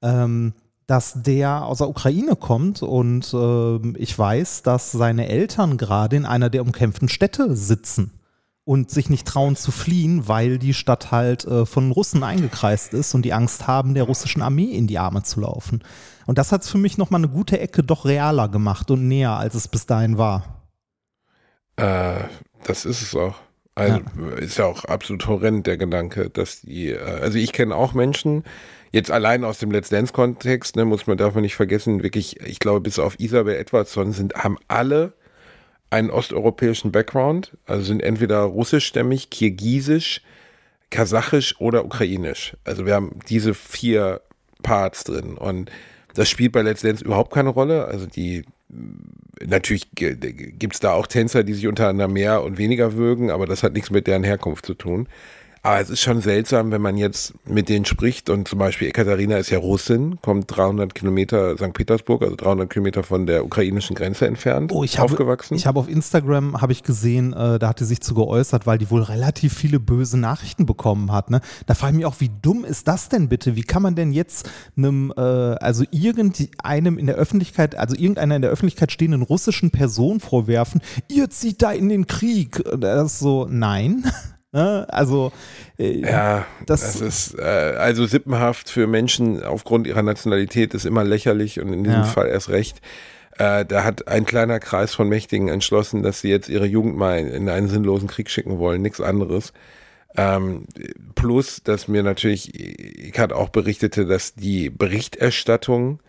[0.00, 0.54] Ähm,
[0.90, 6.26] dass der aus der Ukraine kommt und äh, ich weiß, dass seine Eltern gerade in
[6.26, 8.10] einer der umkämpften Städte sitzen
[8.64, 13.14] und sich nicht trauen zu fliehen, weil die Stadt halt äh, von Russen eingekreist ist
[13.14, 15.84] und die Angst haben, der russischen Armee in die Arme zu laufen.
[16.26, 19.36] Und das hat es für mich nochmal eine gute Ecke doch realer gemacht und näher,
[19.36, 20.66] als es bis dahin war.
[21.76, 22.24] Äh,
[22.64, 23.36] das ist es auch.
[23.80, 24.36] Also ja.
[24.38, 28.44] ist ja auch absolut horrend der Gedanke, dass die, äh, also ich kenne auch Menschen,
[28.92, 32.80] Jetzt allein aus dem Let's Dance-Kontext, ne, muss man davon nicht vergessen, wirklich, ich glaube,
[32.80, 35.12] bis auf Isabel Edwardson sind, haben alle
[35.90, 40.22] einen osteuropäischen Background, also sind entweder russischstämmig, kirgisisch,
[40.90, 42.56] kasachisch oder ukrainisch.
[42.64, 44.22] Also wir haben diese vier
[44.62, 45.70] Parts drin und
[46.14, 47.84] das spielt bei Let's Dance überhaupt keine Rolle.
[47.84, 48.44] Also die
[49.44, 53.62] natürlich gibt es da auch Tänzer, die sich untereinander mehr und weniger würgen, aber das
[53.62, 55.08] hat nichts mit deren Herkunft zu tun.
[55.62, 59.36] Aber es ist schon seltsam, wenn man jetzt mit denen spricht und zum Beispiel Ekaterina
[59.36, 61.74] ist ja Russin, kommt 300 Kilometer St.
[61.74, 65.50] Petersburg, also 300 Kilometer von der ukrainischen Grenze entfernt, oh, ich aufgewachsen.
[65.50, 68.66] Habe, ich habe auf Instagram, habe ich gesehen, äh, da hat sie sich zu geäußert,
[68.66, 71.28] weil die wohl relativ viele böse Nachrichten bekommen hat.
[71.28, 71.42] Ne?
[71.66, 73.54] Da frage ich mich auch, wie dumm ist das denn bitte?
[73.54, 78.42] Wie kann man denn jetzt einem, äh, also irgendeinem in der Öffentlichkeit, also irgendeiner in
[78.42, 82.62] der Öffentlichkeit stehenden russischen Person vorwerfen, ihr zieht da in den Krieg?
[82.78, 84.04] Das ist so, nein.
[84.52, 84.86] Ne?
[84.88, 85.32] Also
[85.78, 91.04] äh, ja, das, das ist äh, also sippenhaft für Menschen aufgrund ihrer Nationalität ist immer
[91.04, 92.04] lächerlich und in diesem ja.
[92.04, 92.80] Fall erst recht.
[93.38, 97.18] Äh, da hat ein kleiner Kreis von Mächtigen entschlossen, dass sie jetzt ihre Jugend mal
[97.20, 99.52] in einen sinnlosen Krieg schicken wollen, nichts anderes.
[100.16, 100.64] Ähm,
[101.14, 106.00] plus, dass mir natürlich, ich hatte auch berichtete, dass die Berichterstattung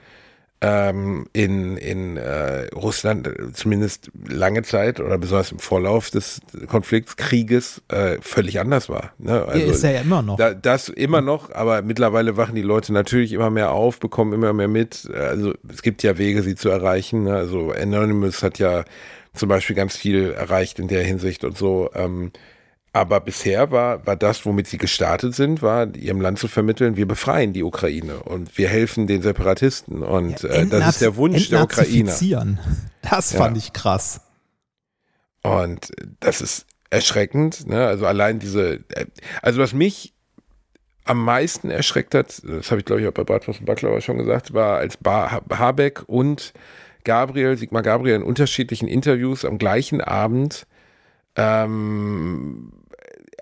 [0.62, 7.82] ähm, in, in äh, Russland zumindest lange Zeit oder besonders im Vorlauf des Konflikts, Krieges
[7.88, 9.14] äh, völlig anders war.
[9.18, 9.44] Ne?
[9.44, 10.38] Also, ist er ja immer noch.
[10.38, 14.54] Da, das immer noch, aber mittlerweile wachen die Leute natürlich immer mehr auf, bekommen immer
[14.54, 15.10] mehr mit.
[15.14, 17.24] Also es gibt ja Wege, sie zu erreichen.
[17.24, 17.36] Ne?
[17.36, 18.86] Also Anonymous hat ja
[19.34, 21.90] zum Beispiel ganz viel erreicht in der Hinsicht und so.
[21.96, 22.32] Ähm,
[22.94, 27.08] aber bisher war, war das, womit sie gestartet sind, war ihrem Land zu vermitteln, wir
[27.08, 30.04] befreien die Ukraine und wir helfen den Separatisten.
[30.04, 32.12] Und ja, äh, das ist der Wunsch der Ukrainer.
[33.02, 33.64] Das fand ja.
[33.64, 34.22] ich krass.
[35.42, 37.66] Und das ist erschreckend.
[37.66, 37.88] Ne?
[37.88, 39.06] Also allein diese, äh,
[39.42, 40.14] also was mich
[41.06, 44.18] am meisten erschreckt hat, das habe ich glaube ich auch bei Bratwurst und Baklava schon
[44.18, 46.54] gesagt, war als ba Habeck und
[47.06, 50.68] Gabriel, Sigmar Gabriel in unterschiedlichen Interviews am gleichen Abend
[51.36, 52.72] ähm,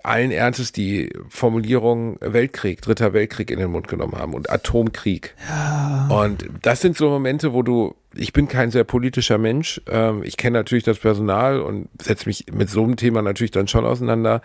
[0.02, 5.34] allen Ernstes die Formulierung Weltkrieg, Dritter Weltkrieg in den Mund genommen haben und Atomkrieg.
[5.48, 6.08] Ja.
[6.10, 10.36] Und das sind so Momente, wo du, ich bin kein sehr politischer Mensch, ähm, ich
[10.36, 14.42] kenne natürlich das Personal und setze mich mit so einem Thema natürlich dann schon auseinander.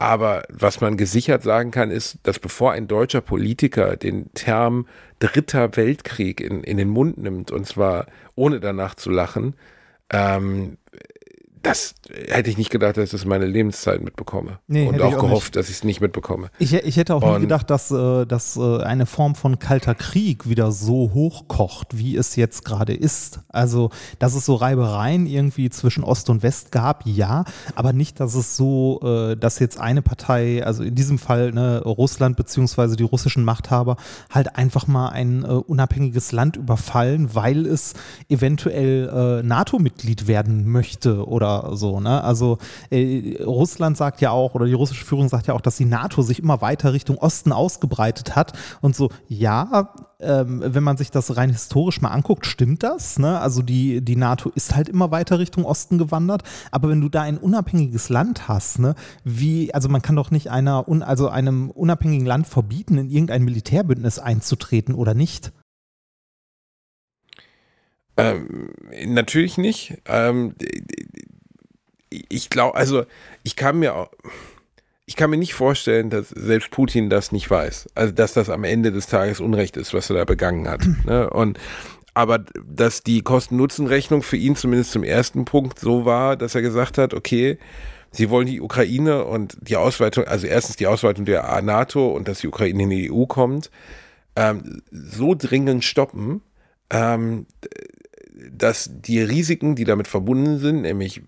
[0.00, 4.86] Aber was man gesichert sagen kann, ist, dass bevor ein deutscher Politiker den Term
[5.18, 8.06] Dritter Weltkrieg in, in den Mund nimmt, und zwar
[8.36, 9.54] ohne danach zu lachen,
[10.10, 10.78] ähm,
[11.62, 11.94] das
[12.28, 14.58] hätte ich nicht gedacht, dass ich das meine Lebenszeit mitbekomme.
[14.66, 15.56] Nee, und auch, auch gehofft, nicht.
[15.56, 16.50] dass ich es nicht mitbekomme.
[16.58, 19.94] Ich, ich hätte auch und nie gedacht, dass, äh, dass äh, eine Form von kalter
[19.94, 23.40] Krieg wieder so hochkocht, wie es jetzt gerade ist.
[23.48, 27.44] Also, dass es so Reibereien irgendwie zwischen Ost und West gab, ja,
[27.74, 31.82] aber nicht, dass es so, äh, dass jetzt eine Partei, also in diesem Fall ne,
[31.82, 33.96] Russland beziehungsweise die russischen Machthaber,
[34.30, 37.94] halt einfach mal ein unabhängiges Land überfallen, weil es
[38.28, 42.00] eventuell NATO-Mitglied werden möchte oder so.
[42.00, 42.22] Ne?
[42.22, 42.58] Also
[42.90, 46.22] äh, Russland sagt ja auch, oder die russische Führung sagt ja auch, dass die NATO
[46.22, 48.52] sich immer weiter Richtung Osten ausgebreitet hat.
[48.80, 53.18] Und so, ja, ähm, wenn man sich das rein historisch mal anguckt, stimmt das.
[53.18, 53.38] Ne?
[53.38, 56.42] Also die, die NATO ist halt immer weiter Richtung Osten gewandert.
[56.70, 58.94] Aber wenn du da ein unabhängiges Land hast, ne,
[59.24, 64.18] wie, also man kann doch nicht einer, also einem unabhängigen Land verbieten, in irgendein Militärbündnis
[64.18, 65.52] einzutreten oder nicht.
[68.16, 68.72] Ähm,
[69.06, 70.02] natürlich nicht.
[70.06, 70.54] Ähm,
[72.10, 73.04] ich glaube, also
[73.42, 74.10] ich kann mir auch,
[75.06, 77.88] ich kann mir nicht vorstellen, dass selbst Putin das nicht weiß.
[77.94, 80.82] Also dass das am Ende des Tages Unrecht ist, was er da begangen hat.
[81.04, 81.30] ne?
[81.30, 81.58] Und
[82.14, 86.98] aber dass die Kosten-Nutzen-Rechnung für ihn zumindest zum ersten Punkt so war, dass er gesagt
[86.98, 87.58] hat, okay,
[88.10, 92.40] sie wollen die Ukraine und die Ausweitung, also erstens die Ausweitung der NATO und dass
[92.40, 93.70] die Ukraine in die EU kommt,
[94.34, 96.42] ähm, so dringend stoppen,
[96.90, 97.46] ähm,
[98.50, 101.22] dass die Risiken, die damit verbunden sind, nämlich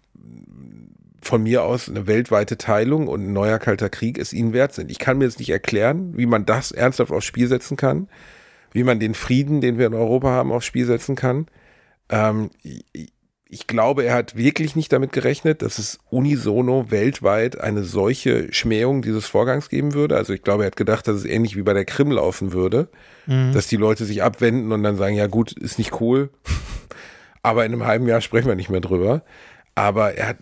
[1.23, 4.91] von mir aus eine weltweite Teilung und ein neuer kalter Krieg es ihnen wert sind.
[4.91, 8.09] Ich kann mir jetzt nicht erklären, wie man das ernsthaft aufs Spiel setzen kann,
[8.73, 11.47] wie man den Frieden, den wir in Europa haben, aufs Spiel setzen kann.
[12.09, 12.51] Ähm,
[13.53, 19.03] ich glaube, er hat wirklich nicht damit gerechnet, dass es unisono weltweit eine solche Schmähung
[19.03, 20.17] dieses Vorgangs geben würde.
[20.17, 22.89] Also ich glaube, er hat gedacht, dass es ähnlich wie bei der Krim laufen würde,
[23.27, 23.53] mhm.
[23.53, 26.31] dass die Leute sich abwenden und dann sagen, ja gut, ist nicht cool,
[27.43, 29.23] aber in einem halben Jahr sprechen wir nicht mehr drüber.
[29.75, 30.39] Aber er hat,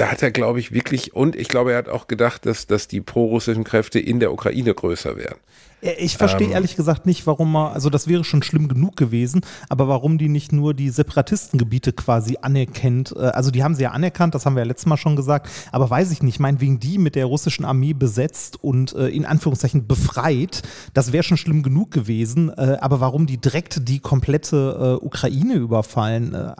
[0.00, 2.88] da hat er, glaube ich, wirklich, und ich glaube, er hat auch gedacht, dass, dass
[2.88, 5.36] die prorussischen Kräfte in der Ukraine größer wären.
[5.82, 9.40] Ich verstehe ähm, ehrlich gesagt nicht, warum man, also das wäre schon schlimm genug gewesen,
[9.68, 13.14] aber warum die nicht nur die Separatistengebiete quasi anerkennt.
[13.16, 15.48] Äh, also die haben sie ja anerkannt, das haben wir ja letztes Mal schon gesagt,
[15.72, 19.86] aber weiß ich nicht, meinetwegen die mit der russischen Armee besetzt und äh, in Anführungszeichen
[19.86, 25.04] befreit, das wäre schon schlimm genug gewesen, äh, aber warum die direkt die komplette äh,
[25.04, 26.52] Ukraine überfallen, äh,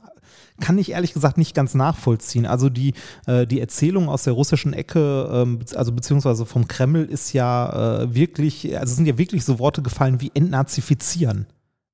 [0.61, 2.47] kann ich ehrlich gesagt nicht ganz nachvollziehen.
[2.47, 2.95] Also die,
[3.27, 8.15] äh, die Erzählung aus der russischen Ecke, ähm, also beziehungsweise vom Kreml ist ja äh,
[8.15, 11.47] wirklich, also sind ja wirklich so Worte gefallen wie entnazifizieren.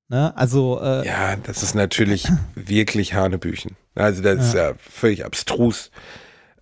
[0.09, 0.35] Ne?
[0.37, 3.75] Also äh, ja, das ist natürlich wirklich Hanebüchen.
[3.95, 4.43] Also das ja.
[4.43, 5.91] ist ja völlig abstrus.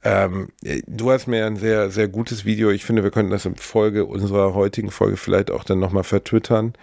[0.04, 0.50] Ähm,
[0.88, 2.70] du hast mir ein sehr, sehr gutes Video.
[2.70, 6.74] Ich finde, wir könnten das in Folge unserer heutigen Folge vielleicht auch dann nochmal vertwittern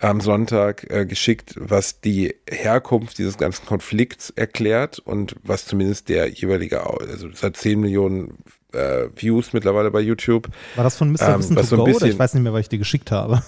[0.00, 6.28] am Sonntag äh, geschickt, was die Herkunft dieses ganzen Konflikts erklärt und was zumindest der
[6.28, 8.38] jeweilige, also es hat 10 Millionen
[8.72, 10.48] äh, Views mittlerweile bei YouTube.
[10.76, 11.28] War das von Mr.
[11.28, 13.10] Ähm, Wissen to so go bisschen, oder ich weiß nicht mehr, was ich dir geschickt
[13.10, 13.42] habe.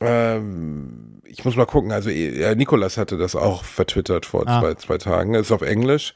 [0.00, 4.60] Ähm, ich muss mal gucken, also ja, Nikolas hatte das auch vertwittert vor ah.
[4.60, 5.34] zwei, zwei Tagen.
[5.34, 6.14] Ist auf Englisch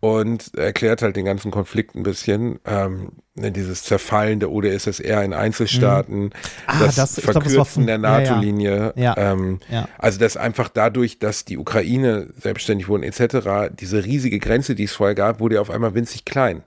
[0.00, 2.58] und erklärt halt den ganzen Konflikt ein bisschen.
[2.64, 6.30] Ähm, ne, dieses Zerfallen der UdSSR in Einzelstaaten, mhm.
[6.66, 8.94] ah, das, das Verkürzen glaub, das der NATO-Linie.
[8.96, 9.32] Ja, ja.
[9.32, 9.88] Ähm, ja.
[9.98, 14.92] Also dass einfach dadurch, dass die Ukraine selbstständig wurden etc., diese riesige Grenze, die es
[14.92, 16.62] vorher gab, wurde ja auf einmal winzig klein.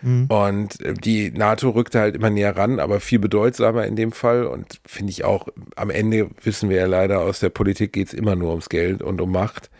[0.00, 0.26] Mhm.
[0.26, 4.46] Und äh, die NATO rückte halt immer näher ran, aber viel bedeutsamer in dem Fall.
[4.46, 8.14] Und finde ich auch, am Ende wissen wir ja leider, aus der Politik geht es
[8.14, 9.70] immer nur ums Geld und um Macht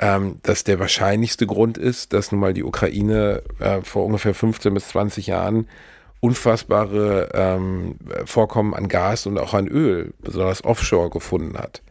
[0.00, 4.74] ähm, dass der wahrscheinlichste Grund ist, dass nun mal die Ukraine äh, vor ungefähr 15
[4.74, 5.68] bis 20 Jahren
[6.20, 11.82] unfassbare ähm, Vorkommen an Gas und auch an Öl, besonders offshore, gefunden hat.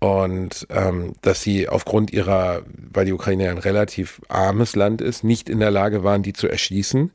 [0.00, 5.48] Und ähm, dass sie aufgrund ihrer, weil die Ukraine ein relativ armes Land ist, nicht
[5.48, 7.12] in der Lage waren, die zu erschließen.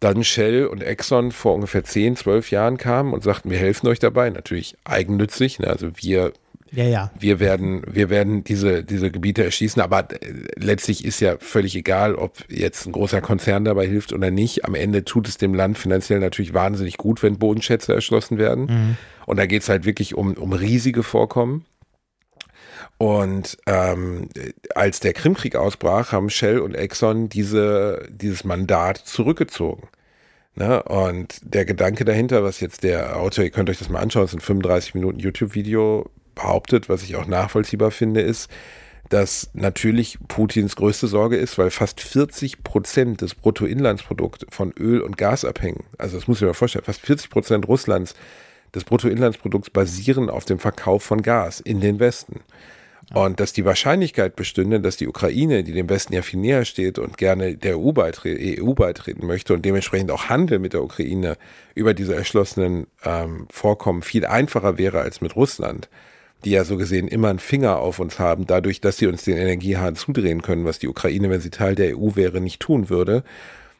[0.00, 3.98] Dann Shell und Exxon vor ungefähr 10, 12 Jahren kamen und sagten, wir helfen euch
[3.98, 4.30] dabei.
[4.30, 5.58] Natürlich eigennützig.
[5.58, 5.66] Ne?
[5.66, 6.32] Also wir
[6.74, 7.10] ja, ja.
[7.18, 12.14] Wir werden, wir werden diese, diese Gebiete erschließen, aber äh, letztlich ist ja völlig egal,
[12.14, 14.64] ob jetzt ein großer Konzern dabei hilft oder nicht.
[14.64, 18.66] Am Ende tut es dem Land finanziell natürlich wahnsinnig gut, wenn Bodenschätze erschlossen werden.
[18.66, 18.96] Mhm.
[19.26, 21.64] Und da geht es halt wirklich um, um riesige Vorkommen.
[22.98, 24.28] Und ähm,
[24.74, 29.88] als der Krimkrieg ausbrach, haben Shell und Exxon diese, dieses Mandat zurückgezogen.
[30.54, 30.82] Ne?
[30.84, 34.30] Und der Gedanke dahinter, was jetzt der Autor, ihr könnt euch das mal anschauen, es
[34.30, 38.50] ist ein 35 Minuten YouTube-Video, behauptet, was ich auch nachvollziehbar finde, ist,
[39.10, 45.18] dass natürlich Putins größte Sorge ist, weil fast 40 Prozent des Bruttoinlandsprodukts von Öl und
[45.18, 45.84] Gas abhängen.
[45.98, 48.14] Also das muss ich mir vorstellen, fast 40 Prozent Russlands
[48.74, 52.40] des Bruttoinlandsprodukts basieren auf dem Verkauf von Gas in den Westen.
[53.12, 56.98] Und dass die Wahrscheinlichkeit bestünde, dass die Ukraine, die dem Westen ja viel näher steht
[56.98, 61.36] und gerne der EU, beitre EU beitreten möchte und dementsprechend auch Handel mit der Ukraine
[61.74, 65.90] über diese erschlossenen ähm, Vorkommen viel einfacher wäre als mit Russland,
[66.44, 69.36] die ja so gesehen immer einen Finger auf uns haben, dadurch, dass sie uns den
[69.36, 73.24] Energiehahn zudrehen können, was die Ukraine, wenn sie Teil der EU wäre, nicht tun würde,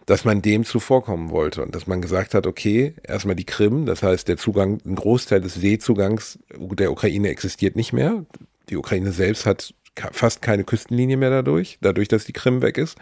[0.07, 4.03] dass man dem zuvorkommen wollte und dass man gesagt hat, okay, erstmal die Krim, das
[4.03, 8.25] heißt der Zugang, ein Großteil des Seezugangs der Ukraine existiert nicht mehr.
[8.69, 9.75] Die Ukraine selbst hat
[10.13, 12.99] fast keine Küstenlinie mehr dadurch, dadurch, dass die Krim weg ist.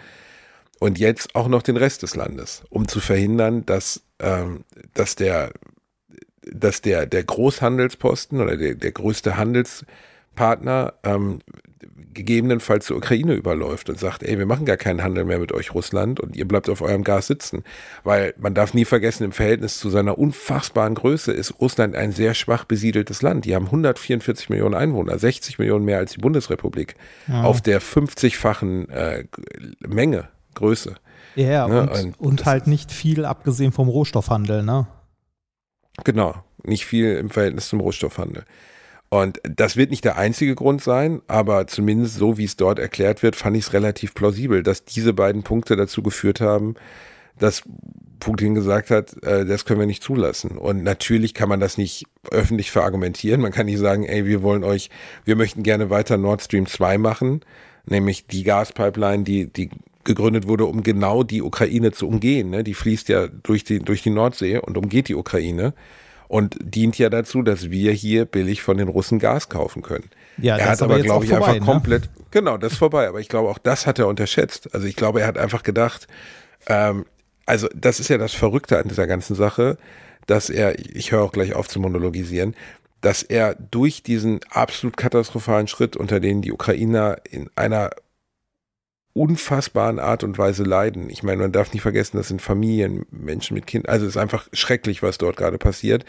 [0.79, 5.53] Und jetzt auch noch den Rest des Landes, um zu verhindern, dass, ähm, dass der
[6.50, 11.40] dass der, der Großhandelsposten oder der, der größte Handelspartner ähm,
[12.14, 15.74] gegebenenfalls zur Ukraine überläuft und sagt, ey, wir machen gar keinen Handel mehr mit euch
[15.74, 17.64] Russland und ihr bleibt auf eurem Gas sitzen.
[18.05, 22.35] Weil man darf nie vergessen, im Verhältnis zu seiner unfassbaren Größe ist Russland ein sehr
[22.35, 23.44] schwach besiedeltes Land.
[23.44, 26.96] Die haben 144 Millionen Einwohner, 60 Millionen mehr als die Bundesrepublik,
[27.28, 27.42] ja.
[27.42, 29.24] auf der 50-fachen äh,
[29.81, 30.94] Menge, Größe.
[31.35, 31.83] Ja, ne?
[31.83, 34.87] und, und, und halt nicht viel abgesehen vom Rohstoffhandel, ne?
[36.05, 38.44] Genau, nicht viel im Verhältnis zum Rohstoffhandel.
[39.11, 43.22] Und das wird nicht der einzige Grund sein, aber zumindest so, wie es dort erklärt
[43.22, 46.76] wird, fand ich es relativ plausibel, dass diese beiden Punkte dazu geführt haben,
[47.38, 47.62] dass
[48.20, 50.57] Putin gesagt hat, äh, das können wir nicht zulassen.
[50.57, 53.42] Und natürlich kann man das nicht öffentlich verargumentieren.
[53.42, 54.88] Man kann nicht sagen, ey, wir wollen euch,
[55.24, 57.40] wir möchten gerne weiter Nord Stream 2 machen,
[57.85, 59.68] nämlich die Gaspipeline, die die
[60.04, 62.50] gegründet wurde, um genau die Ukraine zu umgehen.
[62.50, 62.64] Ne?
[62.64, 65.74] Die fließt ja durch die, durch die Nordsee und umgeht die Ukraine
[66.28, 70.08] und dient ja dazu, dass wir hier billig von den Russen Gas kaufen können.
[70.38, 71.72] Ja, er hat aber, glaube ich, vorbei, einfach ne?
[71.72, 73.06] komplett, genau, das ist vorbei.
[73.06, 74.74] Aber ich glaube, auch das hat er unterschätzt.
[74.74, 76.08] Also ich glaube, er hat einfach gedacht,
[76.68, 77.04] ähm,
[77.44, 79.76] also das ist ja das Verrückte an dieser ganzen Sache,
[80.26, 82.54] dass er, ich höre auch gleich auf zu monologisieren,
[83.02, 87.90] dass er durch diesen absolut katastrophalen Schritt, unter den die Ukrainer in einer
[89.14, 91.11] unfassbaren Art und Weise leiden.
[91.11, 93.92] Ich meine, man darf nicht vergessen, das sind Familien, Menschen mit Kindern.
[93.92, 96.05] Also es ist einfach schrecklich, was dort gerade passiert.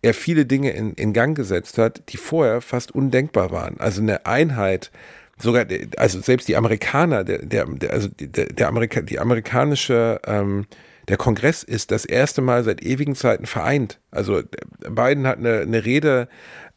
[0.00, 3.78] Er viele Dinge in, in Gang gesetzt hat, die vorher fast undenkbar waren.
[3.78, 4.90] Also eine Einheit,
[5.38, 5.66] sogar,
[5.98, 10.66] also selbst die Amerikaner, der, der, der also der, der Amerika, die amerikanische, ähm,
[11.08, 14.00] der Kongress ist das erste Mal seit ewigen Zeiten vereint.
[14.10, 14.42] Also
[14.88, 16.28] Biden hat eine, eine Rede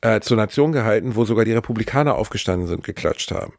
[0.01, 3.53] äh, zur Nation gehalten, wo sogar die Republikaner aufgestanden sind, geklatscht haben.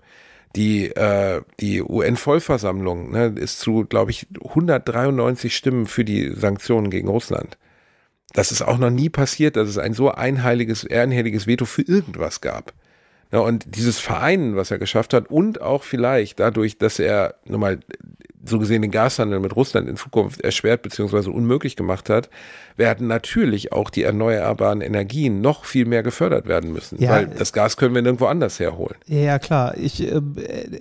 [0.56, 7.08] Die, äh, die UN-Vollversammlung ne, ist zu, glaube ich, 193 Stimmen für die Sanktionen gegen
[7.08, 7.56] Russland.
[8.32, 12.40] Das ist auch noch nie passiert, dass es ein so einheiliges, ehrenhelliges Veto für irgendwas
[12.40, 12.72] gab.
[13.32, 17.60] Ja, und dieses Vereinen, was er geschafft hat, und auch vielleicht dadurch, dass er nun
[17.60, 17.80] mal
[18.44, 21.31] so gesehen den Gashandel mit Russland in Zukunft erschwert bzw.
[21.31, 22.31] unmöglich gemacht hat,
[22.76, 27.53] werden natürlich auch die erneuerbaren Energien noch viel mehr gefördert werden müssen, ja, weil das
[27.53, 28.96] Gas können wir nirgendwo anders herholen.
[29.07, 29.76] Ja, klar.
[29.76, 30.20] Ich, äh,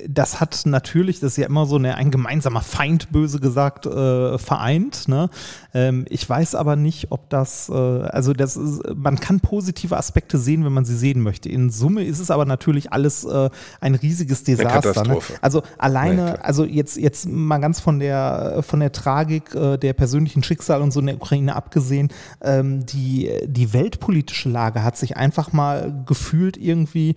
[0.08, 4.38] das hat natürlich, das ist ja immer so eine, ein gemeinsamer Feind, böse gesagt, äh,
[4.38, 5.08] vereint.
[5.08, 5.30] Ne?
[5.74, 10.38] Ähm, ich weiß aber nicht, ob das, äh, also das ist, man kann positive Aspekte
[10.38, 11.50] sehen, wenn man sie sehen möchte.
[11.50, 13.50] In Summe ist es aber natürlich alles äh,
[13.82, 15.04] ein riesiges Desaster.
[15.04, 15.19] Ne?
[15.41, 19.93] Also alleine, ja, also jetzt, jetzt mal ganz von der, von der Tragik äh, der
[19.93, 22.09] persönlichen Schicksal und so in der Ukraine abgesehen, gesehen,
[22.41, 27.15] ähm, die, die weltpolitische Lage hat sich einfach mal gefühlt irgendwie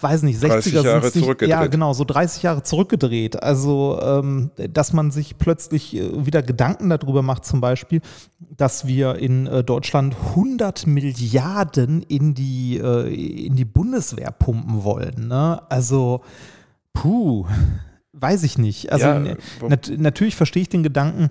[0.00, 1.50] weiß nicht, 60er Jahre nicht, zurückgedreht.
[1.50, 3.42] Ja, genau, so 30 Jahre zurückgedreht.
[3.42, 8.00] Also, ähm, dass man sich plötzlich äh, wieder Gedanken darüber macht, zum Beispiel,
[8.38, 15.28] dass wir in äh, Deutschland 100 Milliarden in die, äh, in die Bundeswehr pumpen wollen.
[15.28, 15.60] Ne?
[15.68, 16.22] Also,
[16.94, 17.44] puh,
[18.20, 18.92] weiß ich nicht.
[18.92, 19.36] Also, ja,
[19.68, 21.30] nat natürlich verstehe ich den Gedanken,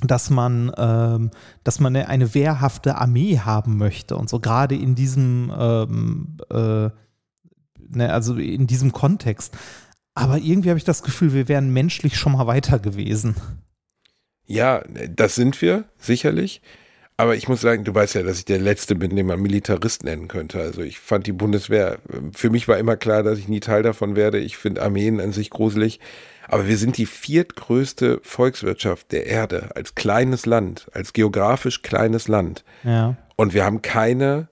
[0.00, 1.30] dass man, ähm,
[1.62, 6.90] dass man eine wehrhafte Armee haben möchte und so gerade in diesem, ähm, äh,
[7.88, 9.56] ne, also in diesem Kontext.
[10.14, 13.36] Aber irgendwie habe ich das Gefühl, wir wären menschlich schon mal weiter gewesen.
[14.46, 16.60] Ja, das sind wir sicherlich.
[17.16, 20.02] Aber ich muss sagen, du weißt ja, dass ich der Letzte bin, den man Militarist
[20.02, 20.58] nennen könnte.
[20.60, 21.98] Also ich fand die Bundeswehr,
[22.34, 24.38] für mich war immer klar, dass ich nie Teil davon werde.
[24.38, 26.00] Ich finde Armeen an sich gruselig.
[26.48, 32.64] Aber wir sind die viertgrößte Volkswirtschaft der Erde als kleines Land, als geografisch kleines Land.
[32.82, 33.16] Ja.
[33.36, 34.48] Und wir haben keine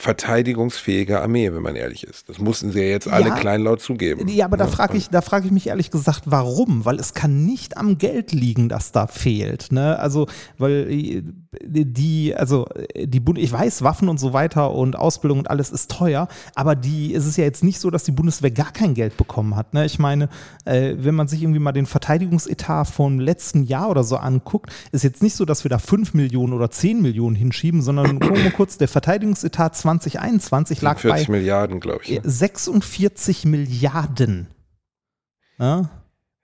[0.00, 2.28] verteidigungsfähige Armee, wenn man ehrlich ist.
[2.28, 4.28] Das mussten sie ja jetzt alle ja, kleinlaut zugeben.
[4.28, 6.84] Ja, aber da frage ich, da frage ich mich ehrlich gesagt, warum?
[6.84, 9.72] Weil es kann nicht am Geld liegen, das da fehlt.
[9.72, 9.98] Ne?
[9.98, 11.22] Also, weil äh,
[11.64, 15.90] die, also die Bund ich weiß, Waffen und so weiter und Ausbildung und alles ist
[15.90, 19.16] teuer, aber die, es ist ja jetzt nicht so, dass die Bundeswehr gar kein Geld
[19.16, 19.74] bekommen hat.
[19.74, 19.84] Ne?
[19.84, 20.28] Ich meine,
[20.64, 25.02] äh, wenn man sich irgendwie mal den Verteidigungsetat vom letzten Jahr oder so anguckt, ist
[25.02, 28.52] jetzt nicht so, dass wir da 5 Millionen oder 10 Millionen hinschieben, sondern gucken wir
[28.52, 32.20] kurz, der Verteidigungsetat 2021 lag 40 bei Milliarden, glaube ich.
[32.22, 34.48] 46 Milliarden.
[35.58, 35.90] Ja?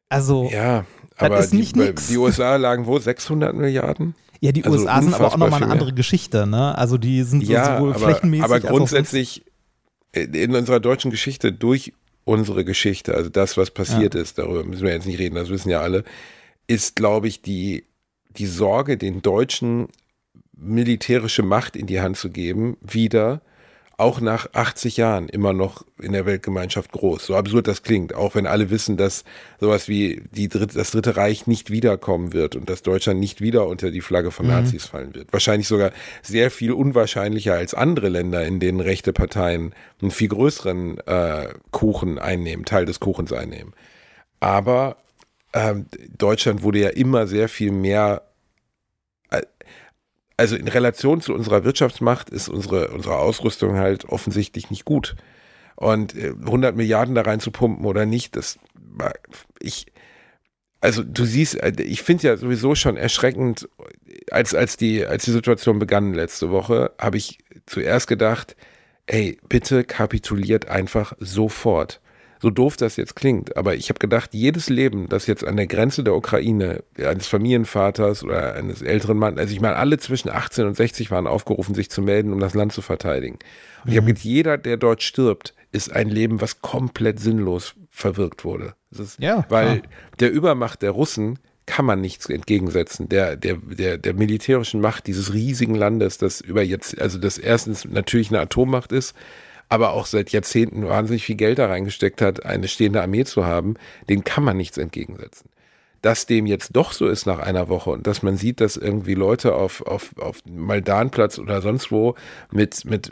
[0.08, 0.84] Also, ja,
[1.16, 2.98] aber die, die, USA lagen wo?
[2.98, 4.14] 600 Milliarden?
[4.40, 6.76] Ja, die also USA sind aber auch nochmal eine andere Geschichte, ne?
[6.76, 8.44] Also die sind ja, sowohl aber, flächenmäßig.
[8.44, 9.44] Aber grundsätzlich
[10.12, 11.92] in unserer deutschen Geschichte durch
[12.24, 14.20] unsere Geschichte, also das, was passiert ja.
[14.20, 16.04] ist, darüber müssen wir jetzt nicht reden, das wissen ja alle,
[16.66, 17.84] ist, glaube ich, die,
[18.30, 19.88] die Sorge, den Deutschen
[20.56, 23.40] militärische Macht in die Hand zu geben, wieder
[23.96, 27.26] auch nach 80 Jahren immer noch in der Weltgemeinschaft groß.
[27.26, 29.24] So absurd das klingt, auch wenn alle wissen, dass
[29.60, 33.68] sowas wie die Dritte, das Dritte Reich nicht wiederkommen wird und dass Deutschland nicht wieder
[33.68, 34.52] unter die Flagge von mhm.
[34.52, 35.32] Nazis fallen wird.
[35.32, 40.98] Wahrscheinlich sogar sehr viel unwahrscheinlicher als andere Länder, in denen rechte Parteien einen viel größeren
[41.06, 43.74] äh, Kuchen einnehmen, Teil des Kuchens einnehmen.
[44.40, 44.96] Aber
[45.52, 45.74] äh,
[46.18, 48.22] Deutschland wurde ja immer sehr viel mehr
[50.36, 55.16] also in Relation zu unserer Wirtschaftsmacht ist unsere, unsere Ausrüstung halt offensichtlich nicht gut.
[55.76, 58.58] Und 100 äh, Milliarden da rein zu pumpen oder nicht, das
[59.58, 59.86] ich,
[60.80, 63.68] also du siehst, äh, ich finde ja sowieso schon erschreckend,
[64.30, 68.56] als, als, die, als die Situation begann letzte Woche, habe ich zuerst gedacht,
[69.06, 72.00] ey, bitte kapituliert einfach sofort
[72.44, 75.66] so doof das jetzt klingt, aber ich habe gedacht, jedes Leben, das jetzt an der
[75.66, 80.66] Grenze der Ukraine, eines Familienvaters oder eines älteren Mannes, also ich meine, alle zwischen 18
[80.66, 83.36] und 60 waren aufgerufen, sich zu melden, um das Land zu verteidigen.
[83.36, 83.92] Und mhm.
[83.92, 88.74] ich habe gedacht, jeder, der dort stirbt, ist ein Leben, was komplett sinnlos verwirkt wurde.
[88.90, 89.92] Ist, ja, weil klar.
[90.20, 93.08] der Übermacht der Russen kann man nichts entgegensetzen.
[93.08, 97.86] Der, der, der, der militärischen Macht dieses riesigen Landes, das über jetzt, also das erstens
[97.86, 99.14] natürlich eine Atommacht ist,
[99.74, 103.74] aber auch seit Jahrzehnten wahnsinnig viel Geld da reingesteckt hat, eine stehende Armee zu haben,
[104.08, 105.50] den kann man nichts entgegensetzen.
[106.00, 109.14] Dass dem jetzt doch so ist nach einer Woche und dass man sieht, dass irgendwie
[109.14, 112.14] Leute auf, auf, auf Maldanplatz oder sonst wo
[112.52, 113.10] mit, mit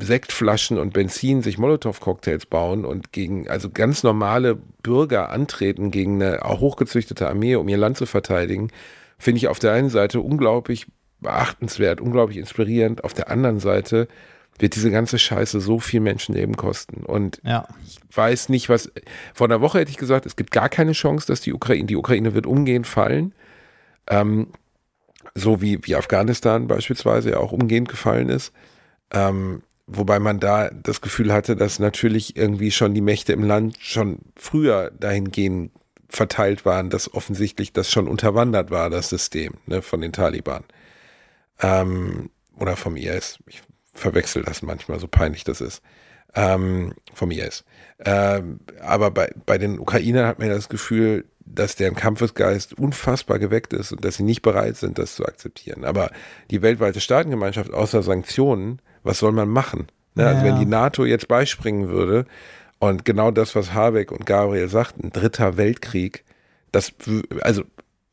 [0.00, 6.40] Sektflaschen und Benzin sich Molotow-Cocktails bauen und gegen, also ganz normale Bürger antreten gegen eine
[6.42, 8.68] hochgezüchtete Armee, um ihr Land zu verteidigen,
[9.18, 10.86] finde ich auf der einen Seite unglaublich
[11.20, 13.04] beachtenswert, unglaublich inspirierend.
[13.04, 14.08] Auf der anderen Seite
[14.60, 17.04] wird diese ganze Scheiße so viel Menschenleben kosten.
[17.04, 17.66] Und ja.
[17.86, 18.90] ich weiß nicht, was.
[19.34, 21.96] Vor einer Woche hätte ich gesagt, es gibt gar keine Chance, dass die Ukraine, die
[21.96, 23.34] Ukraine wird umgehend fallen.
[24.08, 24.48] Ähm,
[25.34, 28.52] so wie, wie Afghanistan beispielsweise ja auch umgehend gefallen ist.
[29.12, 33.76] Ähm, wobei man da das Gefühl hatte, dass natürlich irgendwie schon die Mächte im Land
[33.80, 35.72] schon früher dahingehend
[36.08, 40.64] verteilt waren, dass offensichtlich das schon unterwandert war, das System ne, von den Taliban.
[41.60, 43.38] Ähm, oder vom IS.
[43.46, 43.62] Ich
[43.92, 45.82] verwechsel das manchmal, so peinlich das ist.
[46.34, 47.64] Ähm, vom IS.
[47.98, 53.72] Ähm, aber bei, bei den Ukrainern hat man das Gefühl, dass deren Kampfesgeist unfassbar geweckt
[53.72, 55.84] ist und dass sie nicht bereit sind, das zu akzeptieren.
[55.84, 56.10] Aber
[56.50, 59.88] die weltweite Staatengemeinschaft außer Sanktionen, was soll man machen?
[60.14, 60.24] Ne?
[60.24, 60.28] Ja.
[60.30, 62.26] Also wenn die NATO jetzt beispringen würde
[62.78, 66.24] und genau das, was Habeck und Gabriel sagten, dritter Weltkrieg,
[66.72, 66.92] das,
[67.40, 67.64] also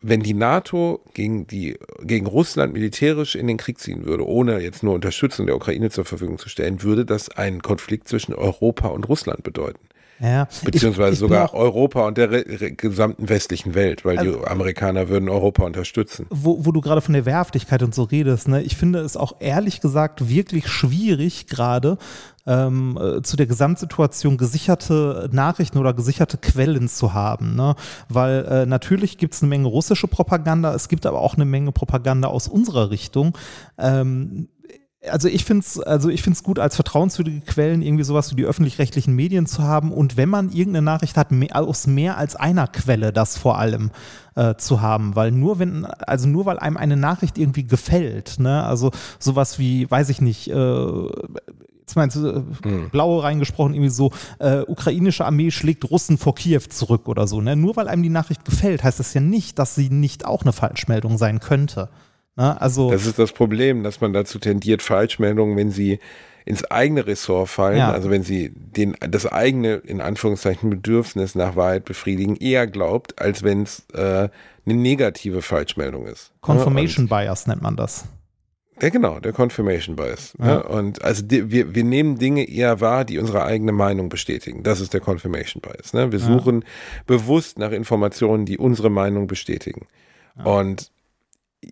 [0.01, 4.83] wenn die NATO gegen, die, gegen Russland militärisch in den Krieg ziehen würde, ohne jetzt
[4.83, 9.09] nur Unterstützung der Ukraine zur Verfügung zu stellen, würde das einen Konflikt zwischen Europa und
[9.09, 9.87] Russland bedeuten.
[10.19, 12.27] Ja, Beziehungsweise ich, ich sogar Europa und der
[12.71, 16.25] gesamten westlichen Welt, weil also, die Amerikaner würden Europa unterstützen.
[16.29, 19.35] Wo, wo du gerade von der Wehrhaftigkeit und so redest, ne, ich finde es auch
[19.39, 21.97] ehrlich gesagt wirklich schwierig gerade
[22.47, 27.55] ähm, äh, zu der Gesamtsituation gesicherte Nachrichten oder gesicherte Quellen zu haben.
[27.55, 27.75] Ne?
[28.09, 31.71] Weil äh, natürlich gibt es eine Menge russische Propaganda, es gibt aber auch eine Menge
[31.71, 33.37] Propaganda aus unserer Richtung.
[33.77, 34.47] Ähm,
[35.09, 38.45] also ich finde es also ich find's gut, als vertrauenswürdige Quellen irgendwie sowas wie die
[38.45, 42.67] öffentlich-rechtlichen Medien zu haben und wenn man irgendeine Nachricht hat, mehr, aus mehr als einer
[42.67, 43.91] Quelle das vor allem
[44.35, 48.63] äh, zu haben, weil nur wenn, also nur weil einem eine Nachricht irgendwie gefällt, ne,
[48.63, 51.07] also sowas wie, weiß ich nicht, äh,
[51.79, 52.89] jetzt meinst du, äh, mhm.
[52.89, 57.55] blaue reingesprochen, irgendwie so, äh, ukrainische Armee schlägt Russen vor Kiew zurück oder so, ne,
[57.55, 60.53] nur weil einem die Nachricht gefällt, heißt das ja nicht, dass sie nicht auch eine
[60.53, 61.89] Falschmeldung sein könnte.
[62.37, 62.59] Ne?
[62.61, 65.99] Also, das ist das Problem, dass man dazu tendiert, Falschmeldungen, wenn sie
[66.45, 67.91] ins eigene Ressort fallen, ja.
[67.91, 73.43] also wenn sie den, das eigene, in Anführungszeichen, Bedürfnis nach Wahrheit befriedigen, eher glaubt, als
[73.43, 74.29] wenn es äh,
[74.65, 76.31] eine negative Falschmeldung ist.
[76.39, 78.05] Confirmation Und, Bias nennt man das.
[78.81, 80.35] Ja, genau, der Confirmation Bias.
[80.39, 80.47] Ja.
[80.47, 84.63] Ja, und also die, wir, wir nehmen Dinge eher wahr, die unsere eigene Meinung bestätigen.
[84.63, 85.93] Das ist der Confirmation Bias.
[85.93, 86.11] Ne?
[86.13, 86.63] Wir suchen
[87.07, 89.87] bewusst nach Informationen, die unsere Meinung bestätigen.
[90.43, 90.91] Und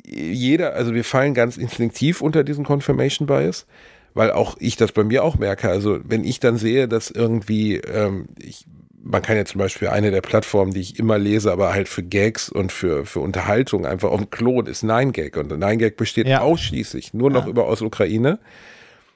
[0.06, 3.66] jeder, also wir fallen ganz instinktiv unter diesen Confirmation Bias,
[4.14, 5.70] weil auch ich das bei mir auch merke.
[5.70, 8.66] Also wenn ich dann sehe, dass irgendwie, ähm, ich,
[9.04, 12.04] man kann ja zum Beispiel eine der Plattformen, die ich immer lese, aber halt für
[12.04, 16.42] Gags und für, für Unterhaltung einfach auf dem Klon ist 9gag und 9gag besteht ja.
[16.42, 17.50] ausschließlich nur noch ja.
[17.50, 18.40] über aus Ukraine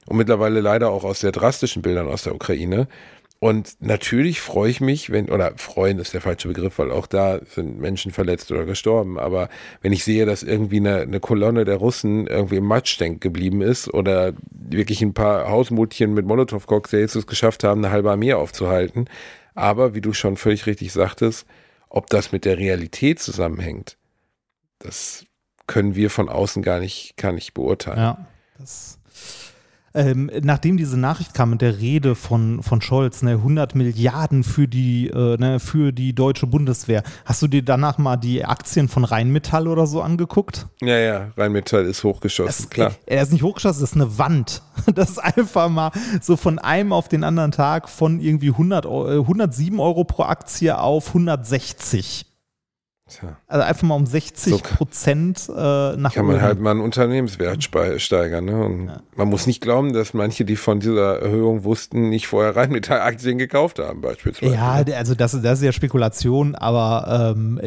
[0.06, 2.88] und mittlerweile leider auch aus sehr drastischen Bildern aus der Ukraine.
[3.42, 7.40] Und natürlich freue ich mich, wenn, oder freuen ist der falsche Begriff, weil auch da
[7.46, 9.18] sind Menschen verletzt oder gestorben.
[9.18, 9.48] Aber
[9.82, 13.94] wenn ich sehe, dass irgendwie eine, eine Kolonne der Russen irgendwie im Matschdenk geblieben ist
[13.94, 19.06] oder wirklich ein paar Hausmutchen mit Molotow-Cocktails es geschafft haben, eine halbe Armee aufzuhalten.
[19.56, 21.46] Aber wie du schon völlig richtig sagtest,
[21.88, 23.98] ob das mit der Realität zusammenhängt,
[24.80, 25.26] das
[25.66, 28.00] können wir von außen gar nicht, gar nicht beurteilen.
[28.00, 28.28] Ja,
[28.58, 29.00] das
[29.94, 34.68] ähm, nachdem diese Nachricht kam mit der Rede von, von Scholz, ne, 100 Milliarden für
[34.68, 39.04] die, äh, ne, für die deutsche Bundeswehr, hast du dir danach mal die Aktien von
[39.04, 40.68] Rheinmetall oder so angeguckt?
[40.82, 42.92] Ja, ja, Rheinmetall ist hochgeschossen, das, klar.
[43.06, 44.62] Er ist nicht hochgeschossen, das ist eine Wand.
[44.96, 49.78] Das ist einfach mal so von einem auf den anderen Tag von irgendwie 100, 107
[49.78, 52.29] äh, Euro pro Aktie auf 160.
[53.10, 53.38] Tja.
[53.48, 57.68] Also einfach mal um 60 so Prozent äh, nach Kann man halt mal einen Unternehmenswert
[57.98, 58.46] steigern.
[58.46, 58.86] Ne?
[58.88, 59.02] Ja.
[59.16, 63.80] Man muss nicht glauben, dass manche, die von dieser Erhöhung wussten, nicht vorher Rheinmetall-Aktien gekauft
[63.80, 64.54] haben, beispielsweise.
[64.54, 64.96] Ja, ne?
[64.96, 67.60] also das, das ist ja Spekulation, aber ähm,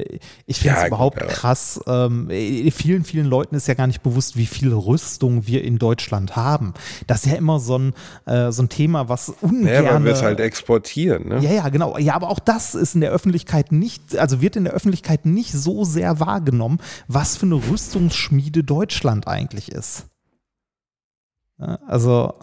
[0.46, 1.80] ich finde es ja, überhaupt gut, krass.
[1.88, 2.28] Ähm,
[2.72, 6.72] vielen, vielen Leuten ist ja gar nicht bewusst, wie viel Rüstung wir in Deutschland haben.
[7.08, 7.94] Das ist ja immer so ein,
[8.26, 9.84] äh, so ein Thema, was ungern...
[9.84, 11.28] Ja, weil wir es halt exportieren.
[11.28, 11.40] Ne?
[11.40, 11.98] Ja, ja, genau.
[11.98, 15.31] Ja, aber auch das ist in der Öffentlichkeit nicht, also wird in der Öffentlichkeit nicht
[15.32, 16.78] nicht so sehr wahrgenommen,
[17.08, 20.06] was für eine Rüstungsschmiede Deutschland eigentlich ist.
[21.58, 22.34] also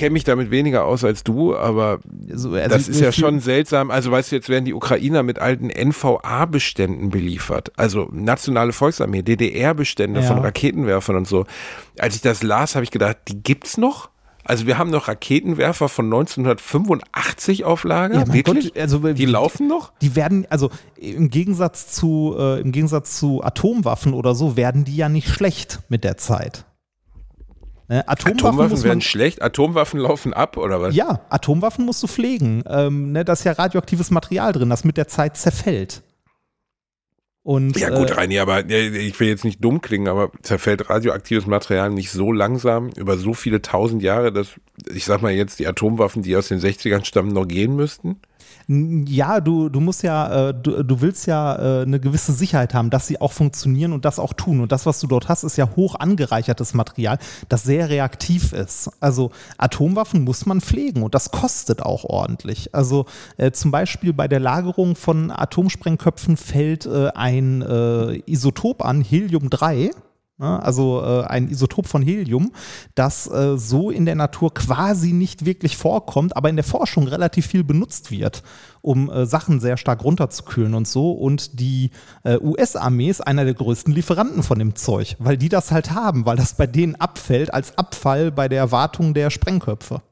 [0.00, 3.90] kenne mich damit weniger aus als du, aber also, also das ist ja schon seltsam.
[3.90, 7.70] Also weißt du, jetzt werden die Ukrainer mit alten NVA-Beständen beliefert.
[7.76, 10.26] Also nationale Volksarmee, DDR-Bestände ja.
[10.26, 11.44] von Raketenwerfern und so.
[11.98, 14.08] Als ich das las, habe ich gedacht, die gibt's noch?
[14.50, 18.26] Also wir haben noch Raketenwerfer von 1985 auf Lager.
[18.26, 18.74] Ja, Wirklich?
[18.74, 19.92] Gott, also die laufen noch?
[20.02, 24.96] Die werden, also im Gegensatz zu äh, im Gegensatz zu Atomwaffen oder so, werden die
[24.96, 26.64] ja nicht schlecht mit der Zeit.
[27.86, 28.08] Ne?
[28.08, 30.96] Atomwaffen, Atomwaffen werden schlecht, Atomwaffen laufen ab oder was?
[30.96, 32.64] Ja, Atomwaffen musst du pflegen.
[32.66, 36.02] Ähm, ne, da ist ja radioaktives Material drin, das mit der Zeit zerfällt.
[37.42, 41.46] Und, ja gut, äh, Reini, aber ich will jetzt nicht dumm klingen, aber zerfällt radioaktives
[41.46, 44.60] Material nicht so langsam über so viele tausend Jahre, dass
[44.92, 48.20] ich sag mal jetzt die Atomwaffen, die aus den 60ern stammen, noch gehen müssten?
[48.72, 52.88] Ja, du, du musst ja, äh, du, du willst ja äh, eine gewisse Sicherheit haben,
[52.90, 54.60] dass sie auch funktionieren und das auch tun.
[54.60, 57.18] Und das, was du dort hast, ist ja hoch angereichertes Material,
[57.48, 58.88] das sehr reaktiv ist.
[59.00, 62.72] Also Atomwaffen muss man pflegen und das kostet auch ordentlich.
[62.72, 63.06] Also
[63.38, 69.50] äh, zum Beispiel bei der Lagerung von Atomsprengköpfen fällt äh, ein äh, Isotop an, Helium
[69.50, 69.90] 3 Ne?
[70.46, 72.52] Also äh, ein Isotop von Helium,
[72.94, 77.46] das äh, so in der Natur quasi nicht wirklich vorkommt, aber in der Forschung relativ
[77.46, 78.42] viel benutzt wird,
[78.80, 81.12] um äh, Sachen sehr stark runterzukühlen und so.
[81.12, 81.90] Und die
[82.24, 86.26] äh, US-Armee ist einer der größten Lieferanten von dem Zeug, weil die das halt haben,
[86.26, 90.02] weil das bei denen abfällt als Abfall bei der Wartung der Sprengköpfe.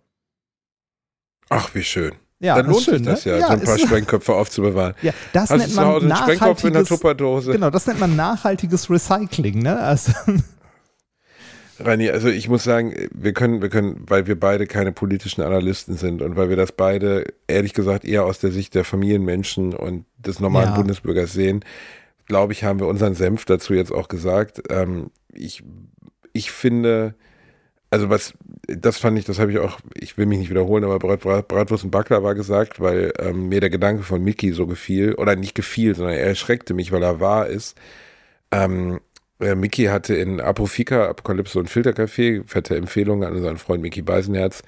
[1.49, 2.13] Ach, wie schön.
[2.41, 3.33] Ja, dann lohnt schön, sich das ne?
[3.33, 4.95] ja, ja, so ein paar Sprengköpfe aufzubewahren.
[5.03, 7.53] Ja, das Hast nennt man Hause nachhaltiges, in der Tupperdose.
[7.53, 9.79] Genau, das nennt man nachhaltiges Recycling, ne?
[9.79, 10.13] Also.
[11.81, 15.97] Rani, also ich muss sagen, wir können, wir können, weil wir beide keine politischen Analysten
[15.97, 20.05] sind und weil wir das beide, ehrlich gesagt, eher aus der Sicht der Familienmenschen und
[20.17, 20.77] des normalen ja.
[20.77, 21.65] Bundesbürgers sehen,
[22.27, 24.63] glaube ich, haben wir unseren Senf dazu jetzt auch gesagt.
[24.71, 25.63] Ähm, ich,
[26.33, 27.15] ich finde,
[27.91, 28.35] also was,
[28.67, 31.49] das fand ich, das habe ich auch, ich will mich nicht wiederholen, aber Brat, Brat,
[31.49, 35.37] Bratwurst und Backler war gesagt, weil ähm, mir der Gedanke von Mickey so gefiel, oder
[35.37, 37.79] nicht gefiel, sondern er erschreckte mich, weil er wahr ist.
[38.51, 39.01] Ähm,
[39.41, 44.63] äh, Mickey hatte in Apofika, Apokalypse und Filtercafé, fette Empfehlung an unseren Freund Mickey Beisenherz,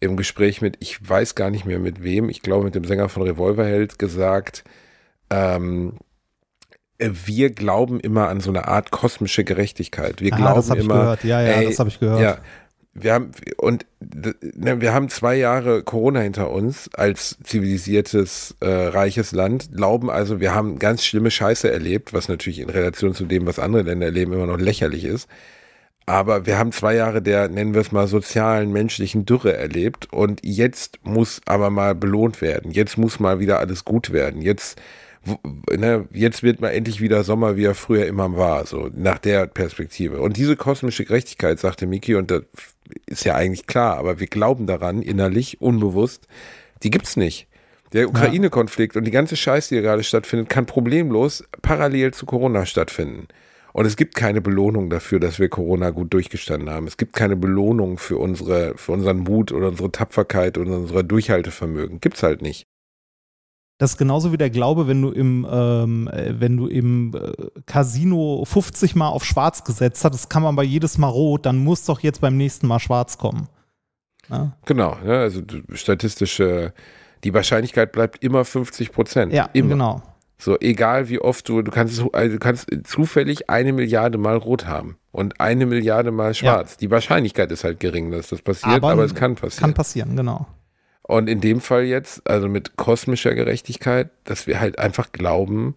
[0.00, 3.08] im Gespräch mit, ich weiß gar nicht mehr mit wem, ich glaube mit dem Sänger
[3.08, 4.64] von Revolverheld gesagt,
[5.30, 5.98] ähm,
[6.98, 10.20] äh, wir glauben immer an so eine Art kosmische Gerechtigkeit.
[10.20, 11.24] Wir ah, glauben das immer, ich gehört.
[11.24, 12.20] Ja, ja, ey, das habe ich gehört.
[12.20, 12.38] Ja,
[12.94, 19.32] wir haben und ne, wir haben zwei Jahre Corona hinter uns als zivilisiertes äh, reiches
[19.32, 23.46] Land, glauben also, wir haben ganz schlimme Scheiße erlebt, was natürlich in Relation zu dem,
[23.46, 25.28] was andere Länder erleben, immer noch lächerlich ist.
[26.06, 30.40] Aber wir haben zwei Jahre der, nennen wir es mal, sozialen, menschlichen Dürre erlebt und
[30.44, 32.70] jetzt muss aber mal belohnt werden.
[32.70, 34.42] Jetzt muss mal wieder alles gut werden.
[34.42, 34.78] Jetzt
[35.70, 39.46] ne, jetzt wird mal endlich wieder Sommer, wie er früher immer war, so nach der
[39.46, 40.20] Perspektive.
[40.20, 42.42] Und diese kosmische Gerechtigkeit, sagte Miki, und das
[43.06, 46.26] ist ja eigentlich klar, aber wir glauben daran, innerlich, unbewusst,
[46.82, 47.48] die gibt's nicht.
[47.92, 52.66] Der Ukraine-Konflikt und die ganze Scheiße, die hier gerade stattfindet, kann problemlos parallel zu Corona
[52.66, 53.28] stattfinden.
[53.72, 56.86] Und es gibt keine Belohnung dafür, dass wir Corona gut durchgestanden haben.
[56.86, 62.00] Es gibt keine Belohnung für unsere, für unseren Mut oder unsere Tapferkeit oder unser Durchhaltevermögen.
[62.00, 62.66] Gibt's halt nicht.
[63.78, 67.32] Das ist genauso wie der Glaube, wenn du im, ähm, äh, wenn du im äh,
[67.66, 71.58] Casino 50 Mal auf Schwarz gesetzt hast, das kann man bei jedes Mal rot, dann
[71.58, 73.48] muss doch jetzt beim nächsten Mal schwarz kommen.
[74.30, 74.52] Ja?
[74.64, 76.72] Genau, ja, also statistische,
[77.24, 79.32] die Wahrscheinlichkeit bleibt immer 50 Prozent.
[79.32, 79.70] Ja, immer.
[79.70, 80.02] genau.
[80.38, 84.66] So, egal wie oft du, du kannst, also du kannst zufällig eine Milliarde Mal rot
[84.66, 86.72] haben und eine Milliarde Mal schwarz.
[86.72, 86.76] Ja.
[86.80, 89.60] Die Wahrscheinlichkeit ist halt gering, dass das passiert, aber, aber es kann passieren.
[89.62, 90.46] Kann passieren, genau.
[91.06, 95.74] Und in dem Fall jetzt, also mit kosmischer Gerechtigkeit, dass wir halt einfach glauben,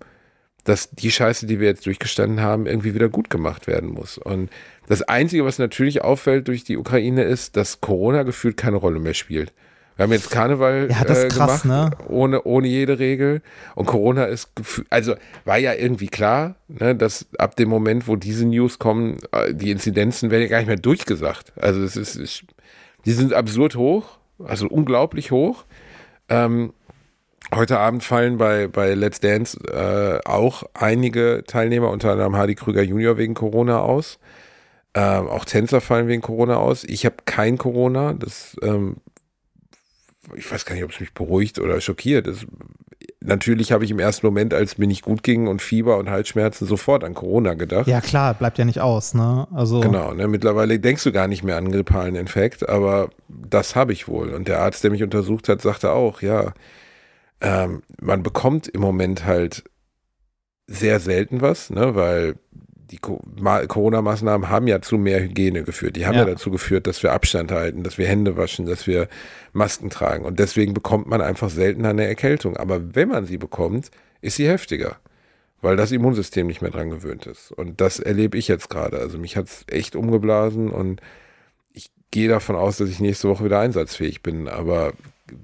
[0.64, 4.18] dass die Scheiße, die wir jetzt durchgestanden haben, irgendwie wieder gut gemacht werden muss.
[4.18, 4.50] Und
[4.88, 9.14] das Einzige, was natürlich auffällt durch die Ukraine, ist, dass Corona gefühlt keine Rolle mehr
[9.14, 9.54] spielt.
[9.98, 11.90] Wir haben jetzt Karneval ja, äh, krass, gemacht, ne?
[12.08, 13.42] ohne, ohne jede Regel.
[13.76, 14.52] Und Corona ist,
[14.90, 19.54] also war ja irgendwie klar, ne, dass ab dem Moment, wo diese News kommen, äh,
[19.54, 21.52] die Inzidenzen werden ja gar nicht mehr durchgesagt.
[21.60, 22.44] Also es ist, ist
[23.06, 25.66] die sind absurd hoch also unglaublich hoch.
[26.30, 26.74] Ähm,
[27.54, 32.84] heute Abend fallen bei, bei Let's Dance äh, auch einige Teilnehmer, unter anderem Hardy Krüger
[32.84, 34.20] Junior wegen Corona aus.
[34.94, 36.84] Ähm, auch Tänzer fallen wegen Corona aus.
[36.84, 38.14] Ich habe kein Corona.
[38.14, 38.98] Das, ähm,
[40.36, 42.28] ich weiß gar nicht, ob es mich beruhigt oder schockiert.
[42.28, 42.46] Das
[43.22, 46.68] natürlich habe ich im ersten Moment, als mir nicht gut ging und Fieber und Halsschmerzen,
[46.68, 47.88] sofort an Corona gedacht.
[47.88, 49.48] Ja, klar, bleibt ja nicht aus, ne?
[49.54, 50.28] Also genau, ne?
[50.28, 54.30] mittlerweile denkst du gar nicht mehr an grippalen Infekt, aber das habe ich wohl.
[54.30, 56.54] Und der Arzt, der mich untersucht hat, sagte auch, ja,
[57.42, 59.64] ähm, man bekommt im Moment halt
[60.68, 61.96] sehr selten was, ne?
[61.96, 62.36] weil
[62.90, 65.96] die Corona-Maßnahmen haben ja zu mehr Hygiene geführt.
[65.96, 66.22] Die haben ja.
[66.22, 66.34] ja.
[66.34, 69.08] dazu geführt, dass wir Abstand halten, dass wir Hände waschen, dass wir
[69.54, 70.26] Masken tragen.
[70.26, 72.56] Und deswegen bekommt man einfach seltener eine Erkältung.
[72.56, 74.98] Aber wenn man sie bekommt, ist sie heftiger,
[75.62, 77.52] weil das Immunsystem nicht mehr dran gewöhnt ist.
[77.52, 79.00] Und das erlebe ich jetzt gerade.
[79.00, 81.02] Also mich hat es echt umgeblasen und
[81.74, 84.48] ich gehe davon aus, dass ich nächste Woche wieder einsatzfähig bin.
[84.48, 84.94] Aber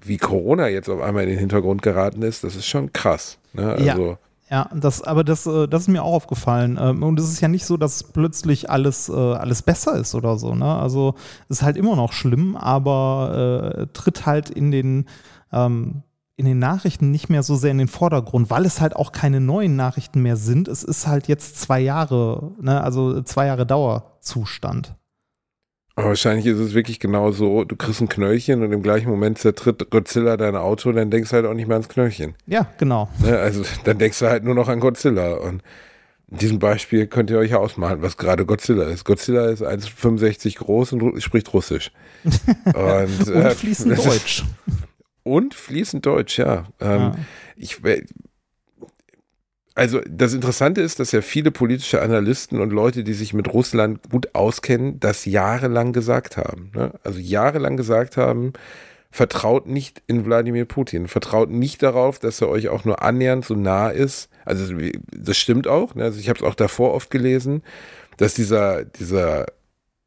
[0.06, 3.38] wie Corona jetzt auf einmal in den Hintergrund geraten ist, das ist schon krass.
[3.52, 3.74] Ne?
[3.74, 4.18] Also, ja.
[4.54, 6.78] Ja, das, aber das, äh, das ist mir auch aufgefallen.
[6.80, 10.38] Ähm, und es ist ja nicht so, dass plötzlich alles, äh, alles besser ist oder
[10.38, 10.54] so.
[10.54, 10.72] Ne?
[10.76, 11.16] Also
[11.50, 15.06] es ist halt immer noch schlimm, aber äh, tritt halt in den,
[15.52, 16.04] ähm,
[16.36, 19.42] in den Nachrichten nicht mehr so sehr in den Vordergrund, weil es halt auch keine
[19.42, 20.68] neuen Nachrichten mehr sind.
[20.68, 22.80] Es ist halt jetzt zwei Jahre, ne?
[22.80, 24.94] also zwei Jahre Dauerzustand.
[25.96, 29.38] Aber wahrscheinlich ist es wirklich genau so, du kriegst ein Knöllchen und im gleichen Moment
[29.38, 32.34] zertritt Godzilla dein Auto, dann denkst du halt auch nicht mehr ans Knöllchen.
[32.48, 33.10] Ja, genau.
[33.22, 33.38] Ne?
[33.38, 35.34] Also dann denkst du halt nur noch an Godzilla.
[35.36, 35.62] Und
[36.32, 39.06] in diesem Beispiel könnt ihr euch ja ausmalen, was gerade Godzilla ist.
[39.06, 41.92] Godzilla ist 1,65 groß und spricht Russisch.
[42.66, 44.44] Und, und äh, fließend Deutsch.
[45.22, 46.66] Und fließend Deutsch, ja.
[46.80, 47.16] Ähm, ja.
[47.56, 47.82] Ich,
[49.76, 54.10] also das Interessante ist, dass ja viele politische Analysten und Leute, die sich mit Russland
[54.10, 56.72] gut auskennen, das jahrelang gesagt haben.
[56.76, 56.94] Ne?
[57.04, 58.54] Also jahrelang gesagt haben,
[59.10, 63.56] vertraut nicht in Wladimir Putin, vertraut nicht darauf, dass er euch auch nur annähernd so
[63.56, 64.30] nah ist.
[64.46, 64.76] Also
[65.12, 65.96] das stimmt auch.
[65.96, 66.04] Ne?
[66.04, 67.64] Also ich habe es auch davor oft gelesen,
[68.18, 69.48] dass dieser dieser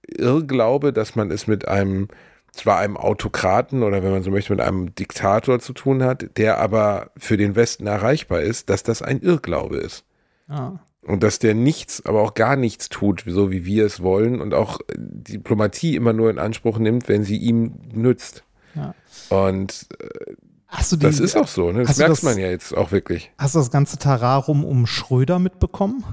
[0.06, 2.08] Irrglaube, dass man es mit einem
[2.56, 6.58] zwar einem Autokraten oder wenn man so möchte, mit einem Diktator zu tun hat, der
[6.58, 10.04] aber für den Westen erreichbar ist, dass das ein Irrglaube ist.
[10.48, 10.72] Ah.
[11.02, 14.54] Und dass der nichts, aber auch gar nichts tut, so wie wir es wollen und
[14.54, 18.42] auch Diplomatie immer nur in Anspruch nimmt, wenn sie ihm nützt.
[18.74, 18.94] Ja.
[19.28, 20.34] Und äh,
[20.90, 21.84] die, das ist auch so, ne?
[21.84, 23.30] das merkt das, man ja jetzt auch wirklich.
[23.38, 26.04] Hast du das ganze Tararum um Schröder mitbekommen?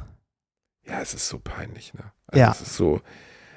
[0.85, 2.03] Ja, es ist so peinlich, ne?
[2.27, 2.51] Also ja.
[2.51, 3.01] Es ist so,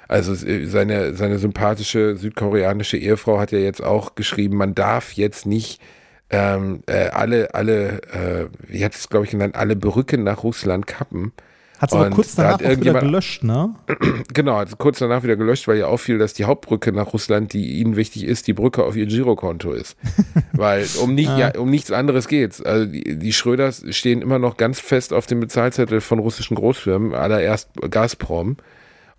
[0.07, 5.81] also seine, seine sympathische südkoreanische Ehefrau hat ja jetzt auch geschrieben, man darf jetzt nicht
[6.29, 10.87] ähm, äh, alle, alle, äh, wie hat es glaube ich genannt, alle Brücken nach Russland
[10.87, 11.31] kappen.
[11.79, 13.75] Hat es aber kurz danach auch wieder gelöscht, ne?
[14.33, 17.79] Genau, hat kurz danach wieder gelöscht, weil ja auffiel, dass die Hauptbrücke nach Russland, die
[17.79, 19.95] ihnen wichtig ist, die Brücke auf ihr Girokonto ist.
[20.53, 21.37] weil um, nicht, ah.
[21.37, 22.63] ja, um nichts anderes geht's.
[22.63, 27.13] Also die, die Schröders stehen immer noch ganz fest auf dem Bezahlzettel von russischen Großfirmen,
[27.13, 28.57] allererst Gazprom.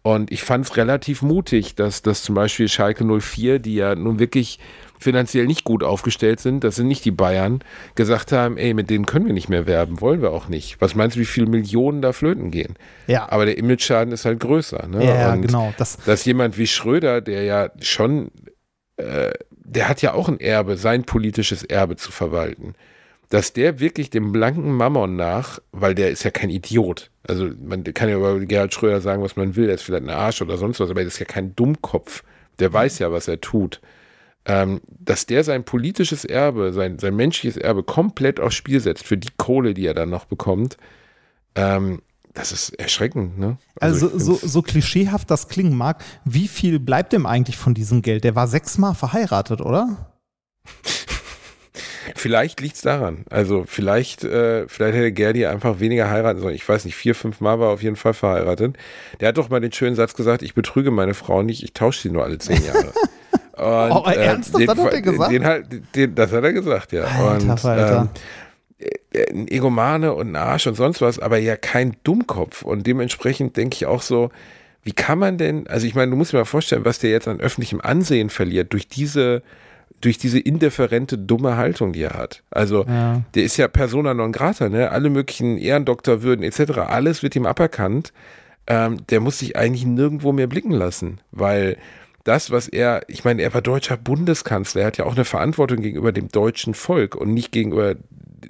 [0.02, 4.18] Und ich fand es relativ mutig, dass, dass zum Beispiel Schalke 04, die ja nun
[4.18, 4.58] wirklich
[4.98, 7.60] finanziell nicht gut aufgestellt sind, das sind nicht die Bayern,
[7.94, 10.80] gesagt haben, ey, mit denen können wir nicht mehr werben, wollen wir auch nicht.
[10.80, 12.74] Was meinst du, wie viele Millionen da flöten gehen?
[13.06, 13.30] Ja.
[13.30, 14.88] Aber der Image-Schaden ist halt größer.
[14.88, 15.04] Ne?
[15.04, 15.72] Ja, Und genau.
[15.78, 18.30] Das dass jemand wie Schröder, der ja schon,
[18.96, 22.74] äh, der hat ja auch ein Erbe, sein politisches Erbe zu verwalten
[23.28, 27.10] dass der wirklich dem blanken Mammon nach, weil der ist ja kein Idiot.
[27.26, 30.10] Also man kann ja über Gerhard Schröder sagen, was man will, er ist vielleicht ein
[30.10, 32.24] Arsch oder sonst was, aber er ist ja kein Dummkopf.
[32.58, 33.80] Der weiß ja, was er tut.
[34.46, 39.18] Ähm, dass der sein politisches Erbe, sein, sein menschliches Erbe komplett aufs Spiel setzt für
[39.18, 40.78] die Kohle, die er dann noch bekommt,
[41.54, 42.00] ähm,
[42.32, 43.58] das ist erschreckend, ne?
[43.80, 48.00] Also, also so, so klischeehaft das klingen mag, wie viel bleibt dem eigentlich von diesem
[48.00, 48.24] Geld?
[48.24, 50.14] Der war sechsmal verheiratet, oder?
[52.16, 53.24] Vielleicht liegt es daran.
[53.30, 56.54] Also vielleicht, äh, vielleicht hätte Gerdi einfach weniger heiraten sollen.
[56.54, 58.76] Ich weiß nicht, vier, fünf Mal war er auf jeden Fall verheiratet.
[59.20, 62.02] Der hat doch mal den schönen Satz gesagt, ich betrüge meine Frau nicht, ich tausche
[62.02, 62.92] sie nur alle zehn Jahre.
[63.58, 64.62] Und, oh, ernsthaft?
[64.62, 65.32] Äh, den, das hat er gesagt?
[65.32, 67.02] Den, halt, den, das hat er gesagt, ja.
[67.02, 68.08] Alter, und, Alter.
[68.78, 72.62] Ähm, äh, ein Egomane und ein Arsch und sonst was, aber ja kein Dummkopf.
[72.62, 74.30] Und dementsprechend denke ich auch so,
[74.84, 77.26] wie kann man denn, also ich meine, du musst dir mal vorstellen, was der jetzt
[77.26, 79.42] an öffentlichem Ansehen verliert durch diese
[80.00, 82.42] durch diese indifferente, dumme Haltung, die er hat.
[82.50, 83.22] Also, ja.
[83.34, 84.90] der ist ja persona non grata, ne?
[84.90, 88.12] Alle möglichen Ehrendoktorwürden etc., alles wird ihm aberkannt.
[88.66, 91.78] Ähm, der muss sich eigentlich nirgendwo mehr blicken lassen, weil
[92.24, 95.80] das, was er, ich meine, er war deutscher Bundeskanzler, er hat ja auch eine Verantwortung
[95.80, 97.94] gegenüber dem deutschen Volk und nicht gegenüber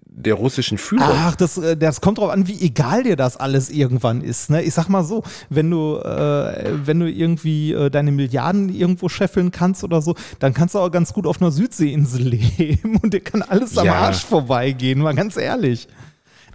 [0.05, 1.07] der russischen Führung.
[1.09, 4.51] Ach, das, äh, das kommt drauf an, wie egal dir das alles irgendwann ist.
[4.51, 4.63] Ne?
[4.63, 9.51] Ich sag mal so, wenn du, äh, wenn du irgendwie äh, deine Milliarden irgendwo scheffeln
[9.51, 13.21] kannst oder so, dann kannst du auch ganz gut auf einer Südseeinsel leben und dir
[13.21, 13.95] kann alles am ja.
[13.95, 15.89] Arsch vorbeigehen, mal ganz ehrlich.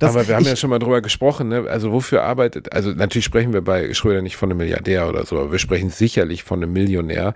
[0.03, 1.65] Das, Aber wir haben ja schon mal drüber gesprochen, ne?
[1.69, 5.39] also wofür arbeitet, also natürlich sprechen wir bei Schröder nicht von einem Milliardär oder so,
[5.39, 7.33] aber wir sprechen sicherlich von einem Millionär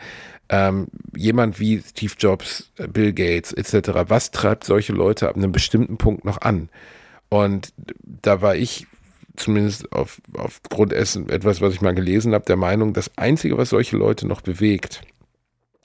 [0.49, 5.97] ähm, jemand wie Steve Jobs, Bill Gates etc., was treibt solche Leute ab einem bestimmten
[5.97, 6.69] Punkt noch an?
[7.29, 8.87] Und da war ich
[9.35, 13.69] zumindest auf, aufgrund dessen etwas, was ich mal gelesen habe, der Meinung, das Einzige, was
[13.69, 15.01] solche Leute noch bewegt,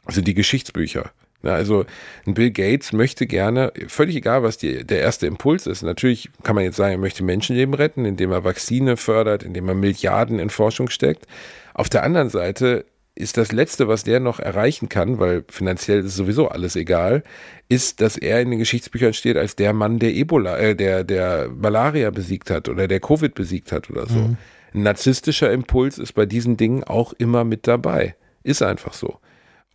[0.09, 1.13] sind die Geschichtsbücher.
[1.43, 1.85] Na, also
[2.27, 5.83] ein Bill Gates möchte gerne, völlig egal, was die, der erste Impuls ist.
[5.83, 9.75] Natürlich kann man jetzt sagen, er möchte Menschenleben retten, indem er Vakzine fördert, indem er
[9.75, 11.27] Milliarden in Forschung steckt.
[11.75, 12.85] Auf der anderen Seite
[13.15, 17.25] ist das Letzte, was der noch erreichen kann, weil finanziell ist sowieso alles egal,
[17.69, 21.49] ist, dass er in den Geschichtsbüchern steht als der Mann, der Ebola, äh, der, der
[21.49, 24.19] Malaria besiegt hat oder der Covid besiegt hat oder so.
[24.19, 24.37] Mhm.
[24.75, 28.15] Ein narzisstischer Impuls ist bei diesen Dingen auch immer mit dabei.
[28.43, 29.19] Ist einfach so.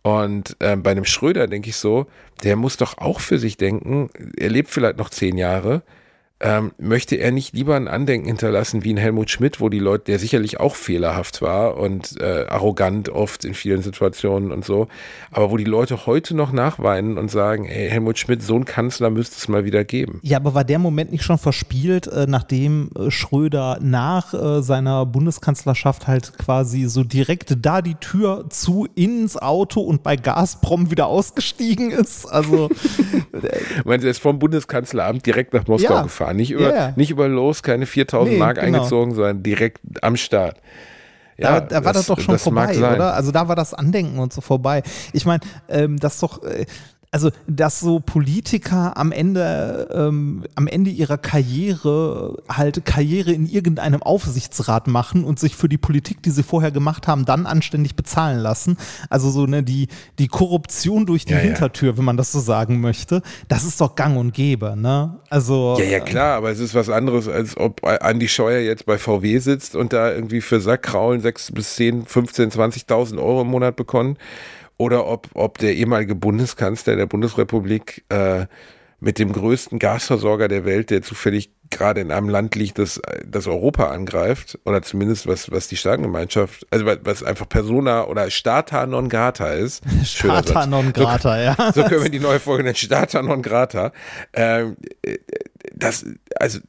[0.02, 2.06] Und äh, bei einem Schröder denke ich so,
[2.42, 5.82] der muss doch auch für sich denken, er lebt vielleicht noch zehn Jahre,
[6.40, 10.04] ähm, möchte er nicht lieber ein Andenken hinterlassen wie ein Helmut Schmidt, wo die Leute,
[10.04, 14.86] der sicherlich auch fehlerhaft war und äh, arrogant oft in vielen Situationen und so,
[15.32, 19.10] aber wo die Leute heute noch nachweinen und sagen, ey, Helmut Schmidt, so ein Kanzler
[19.10, 20.20] müsste es mal wieder geben.
[20.22, 25.06] Ja, aber war der Moment nicht schon verspielt, äh, nachdem äh, Schröder nach äh, seiner
[25.06, 31.06] Bundeskanzlerschaft halt quasi so direkt da die Tür zu ins Auto und bei Gazprom wieder
[31.08, 32.26] ausgestiegen ist?
[32.26, 32.68] Also.
[33.84, 36.02] Meinst du, er ist vom Bundeskanzleramt direkt nach Moskau ja.
[36.02, 36.27] gefahren?
[36.34, 36.92] Nicht über, yeah.
[36.96, 38.78] nicht über los, keine 4000 nee, Mark genau.
[38.78, 40.56] eingezogen, sondern direkt am Start.
[41.36, 43.14] Ja, da, da war das, das doch schon vorbei, oder?
[43.14, 44.82] Also da war das Andenken und so vorbei.
[45.12, 46.66] Ich meine, ähm, das doch, äh,
[47.10, 54.02] also dass so Politiker am Ende ähm, am Ende ihrer Karriere halt Karriere in irgendeinem
[54.02, 58.38] Aufsichtsrat machen und sich für die Politik, die sie vorher gemacht haben, dann anständig bezahlen
[58.38, 58.76] lassen.
[59.08, 59.88] Also so ne die
[60.18, 61.98] die Korruption durch die ja, Hintertür, ja.
[61.98, 65.18] wenn man das so sagen möchte, das ist doch Gang und Gäbe, ne?
[65.30, 68.98] Also ja ja klar, aber es ist was anderes als ob Andi Scheuer jetzt bei
[68.98, 73.76] VW sitzt und da irgendwie für Sackkraulen sechs bis zehn, 15, 20.000 Euro im Monat
[73.76, 74.18] bekommt
[74.78, 78.46] oder ob, ob der ehemalige Bundeskanzler der Bundesrepublik äh,
[79.00, 83.46] mit dem größten Gasversorger der Welt, der zufällig gerade in einem Land liegt, das, das
[83.46, 89.08] Europa angreift, oder zumindest was, was die Staatengemeinschaft, also was einfach Persona oder Stata non
[89.08, 89.82] grata ist.
[90.04, 91.72] Stata non grata, so, ja.
[91.72, 93.92] So können wir die neue Folge nennen, Stata non grata.
[94.32, 94.76] Ähm,
[95.74, 96.06] das,
[96.36, 96.60] also,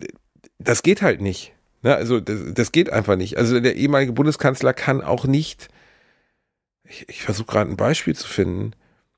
[0.59, 1.53] das geht halt nicht.
[1.81, 1.95] Ne?
[1.95, 3.37] Also, das, das geht einfach nicht.
[3.37, 5.69] Also, der ehemalige Bundeskanzler kann auch nicht
[6.89, 8.73] ich, ich versuche gerade ein Beispiel zu finden.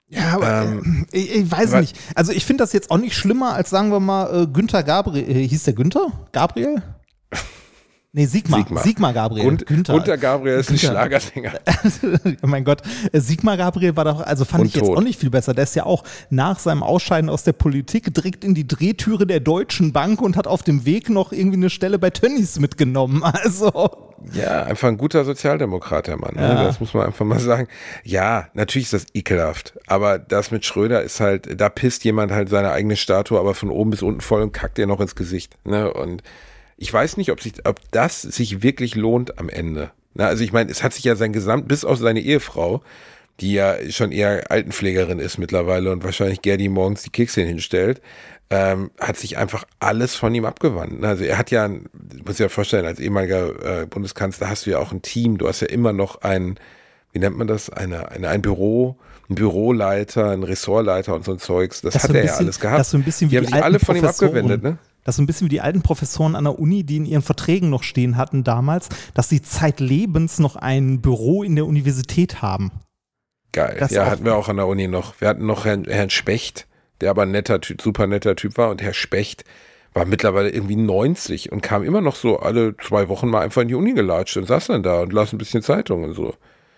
[0.08, 1.98] Ja, aber ähm, äh, ich, ich, weiß nicht.
[2.16, 5.30] Also ich finde das jetzt auch nicht schlimmer als sagen wir mal äh, Günther Gabriel.
[5.30, 6.12] Äh, hieß der Günther?
[6.34, 6.84] Gabriel?
[8.14, 8.60] Nee, Sigmar.
[8.60, 9.48] Sigmar, Sigmar Gabriel.
[9.48, 9.94] Und, Günther.
[9.94, 10.90] Gunter Gabriel ist Günther.
[10.90, 11.54] ein Schlagersänger.
[12.42, 12.82] mein Gott.
[13.14, 14.98] Sigmar Gabriel war doch, also fand Und ich jetzt tot.
[14.98, 15.54] auch nicht viel besser.
[15.54, 19.40] Der ist ja auch nach seinem Ausscheiden aus der Politik direkt in die Drehtüre der
[19.40, 23.24] Deutschen Bank und hat auf dem Weg noch irgendwie eine Stelle bei Tönnies mitgenommen.
[23.42, 23.72] Also.
[24.34, 26.36] Ja, einfach ein guter Sozialdemokrat, der Mann.
[26.36, 26.42] Ne?
[26.42, 26.64] Ja.
[26.66, 27.68] Das muss man einfach mal sagen.
[28.04, 29.74] Ja, natürlich ist das ekelhaft.
[29.88, 33.70] Aber das mit Schröder ist halt, da pisst jemand halt seine eigene Statue, aber von
[33.70, 35.56] oben bis unten voll und kackt dir noch ins Gesicht.
[35.66, 35.92] Ne?
[35.92, 36.22] Und
[36.82, 39.92] ich weiß nicht, ob, sich, ob das sich wirklich lohnt am Ende.
[40.16, 42.82] Na, also ich meine, es hat sich ja sein Gesamt, bis auf seine Ehefrau,
[43.40, 48.02] die ja schon eher Altenpflegerin ist mittlerweile und wahrscheinlich Gerdi morgens die Kekse hinstellt,
[48.50, 51.06] ähm, hat sich einfach alles von ihm abgewandt.
[51.06, 51.70] Also er hat ja,
[52.26, 55.62] muss ja vorstellen, als ehemaliger äh, Bundeskanzler hast du ja auch ein Team, du hast
[55.62, 56.60] ja immer noch ein,
[57.12, 58.98] wie nennt man das, eine, eine, ein Büro,
[59.30, 61.82] ein Büroleiter, ein Ressortleiter und so ein Zeugs.
[61.82, 62.80] Das, das hat er bisschen, ja alles gehabt.
[62.80, 64.80] Das so ein bisschen die haben sich alle von ihm abgewendet, ne?
[65.04, 67.22] Das ist so ein bisschen wie die alten Professoren an der Uni, die in ihren
[67.22, 72.72] Verträgen noch stehen hatten damals, dass sie zeitlebens noch ein Büro in der Universität haben.
[73.52, 73.78] Geil.
[73.80, 75.20] Das ja, hatten wir auch an der Uni noch.
[75.20, 76.68] Wir hatten noch Herrn, Herrn Specht,
[77.02, 78.70] der aber ein netter Typ, super netter Typ war.
[78.70, 79.44] Und Herr Specht
[79.94, 83.68] war mittlerweile irgendwie 90 und kam immer noch so alle zwei Wochen mal einfach in
[83.68, 86.34] die Uni gelatscht und saß dann da und las ein bisschen Zeitung und so.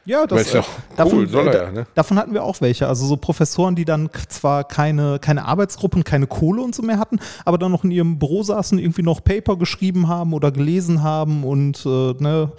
[0.05, 1.87] Ja, das ist ja cool, davon, soll er ja, ne?
[1.95, 2.87] Davon hatten wir auch welche.
[2.87, 7.19] Also so Professoren, die dann zwar keine, keine Arbeitsgruppen, keine Kohle und so mehr hatten,
[7.45, 11.43] aber dann noch in ihrem Büro saßen, irgendwie noch Paper geschrieben haben oder gelesen haben
[11.43, 12.51] und äh, ne,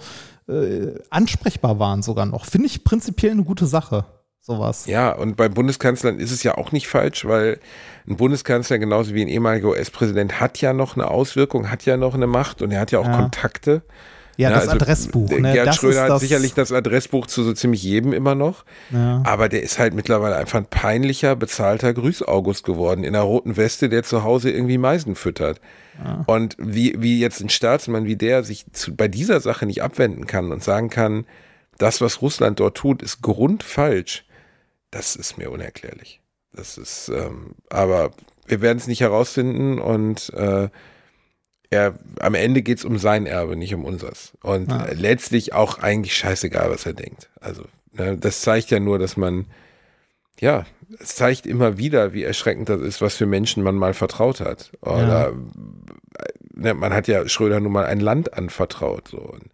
[0.47, 2.45] äh, ansprechbar waren sogar noch.
[2.45, 4.05] Finde ich prinzipiell eine gute Sache.
[4.41, 4.85] Sowas.
[4.85, 7.59] Ja, und bei Bundeskanzlern ist es ja auch nicht falsch, weil
[8.07, 12.13] ein Bundeskanzler genauso wie ein ehemaliger US-Präsident hat ja noch eine Auswirkung, hat ja noch
[12.13, 13.17] eine Macht und er hat ja auch ja.
[13.17, 13.81] Kontakte.
[14.37, 15.29] Ja, das also, Adressbuch.
[15.29, 15.53] Ne?
[15.53, 18.65] Gerd das Schröder hat sicherlich das Adressbuch zu so ziemlich jedem immer noch.
[18.91, 19.21] Ja.
[19.25, 23.87] Aber der ist halt mittlerweile einfach ein peinlicher, bezahlter Grüß-August geworden in einer roten Weste,
[23.89, 25.61] der zu Hause irgendwie Meisen füttert.
[26.03, 26.23] Ja.
[26.27, 30.27] Und wie, wie jetzt ein Staatsmann wie der sich zu, bei dieser Sache nicht abwenden
[30.27, 31.25] kann und sagen kann,
[31.77, 34.25] das, was Russland dort tut, ist grundfalsch,
[34.91, 36.21] das ist mir unerklärlich.
[36.53, 38.11] Das ist, ähm, aber
[38.47, 40.69] wir werden es nicht herausfinden und äh,
[41.75, 44.33] er, am Ende geht es um sein Erbe, nicht um unseres.
[44.41, 44.87] Und ah.
[44.93, 47.29] letztlich auch eigentlich scheißegal, was er denkt.
[47.39, 47.63] Also,
[47.93, 49.45] ne, das zeigt ja nur, dass man,
[50.39, 50.65] ja,
[50.99, 54.71] es zeigt immer wieder, wie erschreckend das ist, was für Menschen man mal vertraut hat.
[54.81, 55.33] Oder ja.
[56.53, 59.09] ne, man hat ja Schröder nun mal ein Land anvertraut.
[59.09, 59.17] So.
[59.17, 59.49] Und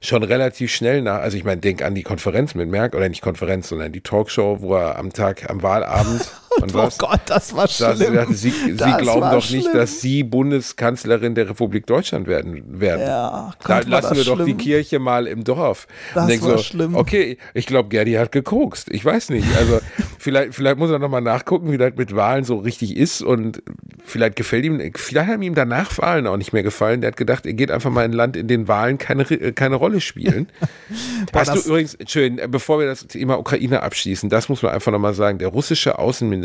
[0.00, 3.22] schon relativ schnell nach, also ich meine, denk an die Konferenz mit Merck, oder nicht
[3.22, 7.68] Konferenz, sondern die Talkshow, wo er am Tag, am Wahlabend und oh Gott, das war
[7.68, 8.14] schlimm.
[8.14, 9.60] Das, sie, sie glauben doch schlimm.
[9.60, 12.80] nicht, dass Sie Bundeskanzlerin der Republik Deutschland werden.
[12.80, 13.00] werden.
[13.00, 14.38] Ja, da lassen wir schlimm.
[14.38, 15.86] doch die Kirche mal im Dorf.
[16.14, 16.94] Das war so, schlimm.
[16.94, 18.88] Okay, ich glaube, Gerdi hat gekokst.
[18.90, 19.46] Ich weiß nicht.
[19.56, 19.80] Also
[20.18, 23.62] vielleicht, vielleicht muss er nochmal nachgucken, wie das mit Wahlen so richtig ist und
[24.04, 27.00] vielleicht gefällt ihm, vielleicht haben ihm danach Wahlen auch nicht mehr gefallen.
[27.00, 29.76] Der hat gedacht, er geht einfach mal in ein Land, in dem Wahlen keine, keine
[29.76, 30.48] Rolle spielen.
[31.34, 35.14] Hast du übrigens, schön, bevor wir das Thema Ukraine abschließen, das muss man einfach nochmal
[35.14, 36.43] sagen, der russische Außenminister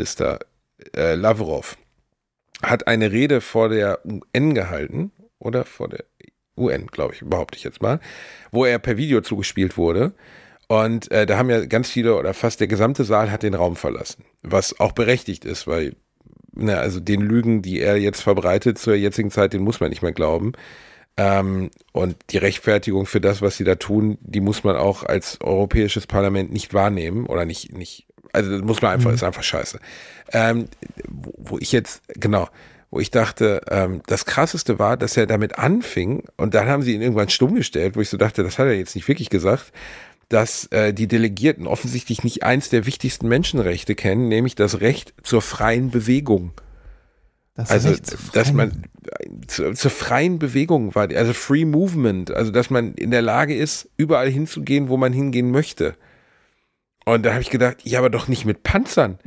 [0.94, 1.76] äh, Lavrov
[2.62, 6.04] hat eine Rede vor der UN gehalten, oder vor der
[6.56, 7.98] UN, glaube ich, behaupte ich jetzt mal,
[8.52, 10.12] wo er per Video zugespielt wurde.
[10.68, 13.74] Und äh, da haben ja ganz viele oder fast der gesamte Saal hat den Raum
[13.74, 15.96] verlassen, was auch berechtigt ist, weil,
[16.52, 20.02] na, also den Lügen, die er jetzt verbreitet zur jetzigen Zeit, den muss man nicht
[20.02, 20.52] mehr glauben.
[21.16, 25.40] Ähm, und die Rechtfertigung für das, was sie da tun, die muss man auch als
[25.40, 29.14] Europäisches Parlament nicht wahrnehmen oder nicht, nicht, also das muss man einfach, mhm.
[29.16, 29.78] ist einfach scheiße.
[30.32, 30.68] Ähm,
[31.08, 32.48] wo, wo ich jetzt, genau,
[32.90, 36.94] wo ich dachte, ähm, das krasseste war, dass er damit anfing und dann haben sie
[36.94, 39.72] ihn irgendwann stumm gestellt, wo ich so dachte, das hat er jetzt nicht wirklich gesagt,
[40.28, 45.42] dass äh, die Delegierten offensichtlich nicht eins der wichtigsten Menschenrechte kennen, nämlich das Recht zur
[45.42, 46.52] freien Bewegung.
[47.56, 47.94] Das also,
[48.32, 48.84] dass man
[49.48, 53.88] zu, zur freien Bewegung war, also Free Movement, also dass man in der Lage ist,
[53.96, 55.94] überall hinzugehen, wo man hingehen möchte.
[57.06, 59.18] Und da habe ich gedacht, ja, aber doch nicht mit Panzern.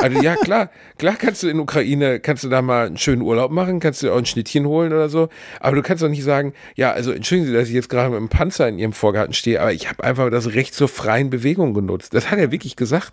[0.00, 3.50] Also ja, klar, klar kannst du in Ukraine, kannst du da mal einen schönen Urlaub
[3.52, 5.28] machen, kannst du auch ein Schnittchen holen oder so.
[5.60, 8.18] Aber du kannst doch nicht sagen, ja, also entschuldigen Sie, dass ich jetzt gerade mit
[8.18, 11.72] einem Panzer in Ihrem Vorgarten stehe, aber ich habe einfach das Recht zur freien Bewegung
[11.72, 12.14] genutzt.
[12.14, 13.12] Das hat er wirklich gesagt.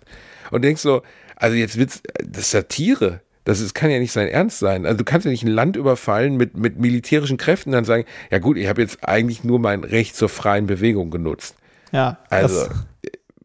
[0.50, 1.02] Und denkst so,
[1.36, 3.20] also jetzt wird's, das ist Satire.
[3.44, 4.84] Das ist, kann ja nicht sein Ernst sein.
[4.84, 8.04] Also du kannst ja nicht ein Land überfallen mit, mit militärischen Kräften und dann sagen,
[8.30, 11.54] ja gut, ich habe jetzt eigentlich nur mein Recht zur freien Bewegung genutzt.
[11.92, 12.18] Ja.
[12.28, 12.66] Also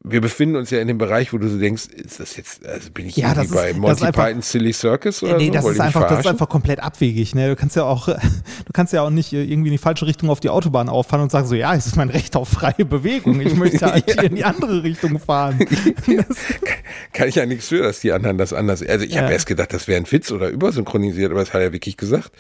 [0.07, 2.91] wir befinden uns ja in dem Bereich, wo du so denkst, ist das jetzt, also
[2.91, 5.53] bin ich ja, bei ist, Monty Python Silly Circus oder nee, so?
[5.53, 7.33] das ist, einfach, das ist einfach komplett abwegig.
[7.33, 7.49] Ne?
[7.49, 10.39] Du kannst ja auch, du kannst ja auch nicht irgendwie in die falsche Richtung auf
[10.39, 13.41] die Autobahn auffahren und sagen so, ja, es ist mein Recht auf freie Bewegung.
[13.41, 14.03] Ich möchte ja, ja.
[14.05, 15.59] hier in die andere Richtung fahren.
[17.13, 18.83] kann ich ja nichts für, dass die anderen das anders.
[18.83, 19.23] Also ich ja.
[19.23, 22.31] habe erst gedacht, das wäre ein Witz oder übersynchronisiert, aber das hat er wirklich gesagt.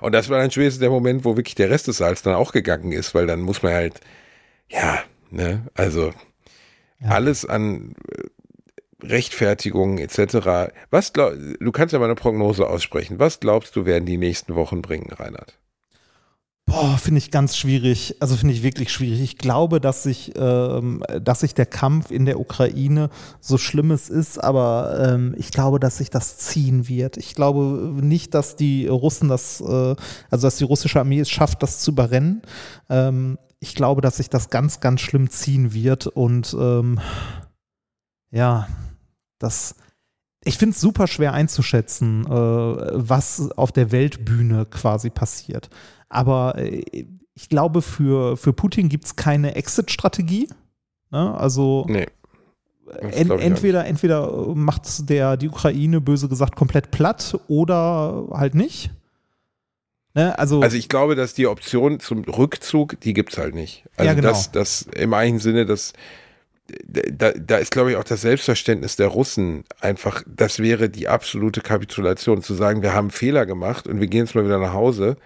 [0.00, 2.52] Und das war dann spätestens der Moment, wo wirklich der Rest des Saals dann auch
[2.52, 4.00] gegangen ist, weil dann muss man halt,
[4.70, 5.00] ja,
[5.30, 6.12] ne, also
[7.00, 7.10] ja.
[7.10, 10.72] alles an äh, Rechtfertigungen etc.
[10.90, 13.18] Was glaub, du kannst ja mal eine Prognose aussprechen.
[13.18, 15.58] Was glaubst du, werden die nächsten Wochen bringen, Reinhard?
[16.70, 18.14] Boah, finde ich ganz schwierig.
[18.20, 19.20] Also finde ich wirklich schwierig.
[19.20, 24.08] Ich glaube, dass sich, ähm, dass sich der Kampf in der Ukraine so schlimm es
[24.08, 27.16] ist, aber ähm, ich glaube, dass sich das ziehen wird.
[27.16, 29.96] Ich glaube nicht, dass die Russen das, äh,
[30.30, 32.42] also dass die russische Armee es schafft, das zu überrennen.
[32.88, 36.98] Ähm, ich glaube, dass sich das ganz, ganz schlimm ziehen wird und ähm,
[38.30, 38.68] ja,
[39.38, 39.76] das.
[40.42, 45.68] Ich finde es super schwer einzuschätzen, äh, was auf der Weltbühne quasi passiert.
[46.08, 46.82] Aber äh,
[47.34, 50.48] ich glaube, für, für Putin gibt es keine Exit-Strategie.
[51.10, 51.34] Ne?
[51.34, 52.06] Also nee,
[52.98, 58.90] en, entweder, entweder macht der die Ukraine böse gesagt komplett platt oder halt nicht.
[60.14, 60.38] Ne?
[60.38, 63.84] Also, also ich glaube, dass die Option zum Rückzug, die gibt es halt nicht.
[63.96, 64.28] Also ja, genau.
[64.28, 65.92] das, das im eigentlichen Sinne, das
[66.86, 71.60] da, da ist, glaube ich, auch das Selbstverständnis der Russen einfach, das wäre die absolute
[71.60, 75.16] Kapitulation, zu sagen, wir haben Fehler gemacht und wir gehen jetzt mal wieder nach Hause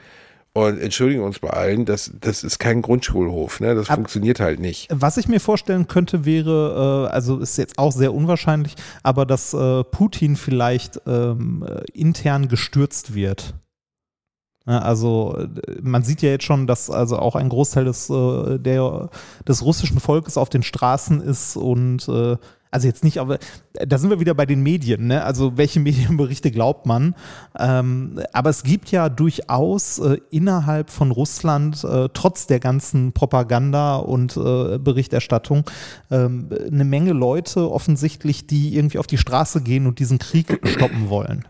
[0.53, 3.75] und entschuldigen uns bei allen, das, das ist kein Grundschulhof, ne?
[3.75, 4.89] das Ab, funktioniert halt nicht.
[4.91, 9.53] Was ich mir vorstellen könnte, wäre, äh, also ist jetzt auch sehr unwahrscheinlich, aber dass
[9.53, 13.55] äh, Putin vielleicht ähm, äh, intern gestürzt wird.
[14.67, 15.37] Ne, also
[15.83, 19.11] man sieht ja jetzt schon, dass also auch ein Großteil des, äh, der,
[19.47, 22.37] des russischen Volkes auf den Straßen ist und äh,
[22.75, 23.39] also jetzt nicht, aber
[23.73, 25.23] da sind wir wieder bei den Medien, ne?
[25.23, 27.15] Also welche Medienberichte glaubt man?
[27.57, 33.97] Ähm, aber es gibt ja durchaus äh, innerhalb von Russland, äh, trotz der ganzen Propaganda
[33.97, 35.71] und äh, Berichterstattung,
[36.11, 41.09] ähm, eine Menge Leute offensichtlich, die irgendwie auf die Straße gehen und diesen Krieg stoppen
[41.09, 41.45] wollen.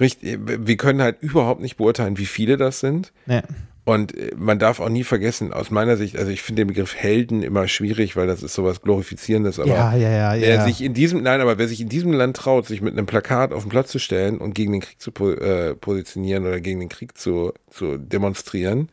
[0.00, 3.12] Richtig, wir können halt überhaupt nicht beurteilen, wie viele das sind.
[3.26, 3.42] Nee.
[3.84, 6.94] Und äh, man darf auch nie vergessen, aus meiner Sicht, also ich finde den Begriff
[6.94, 10.64] Helden immer schwierig, weil das ist sowas Glorifizierendes, aber ja, ja, ja, wer ja.
[10.64, 13.52] sich in diesem, nein, aber wer sich in diesem Land traut, sich mit einem Plakat
[13.52, 16.88] auf den Platz zu stellen und gegen den Krieg zu äh, positionieren oder gegen den
[16.88, 18.88] Krieg zu, zu demonstrieren,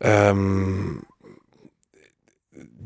[0.00, 1.02] ähm,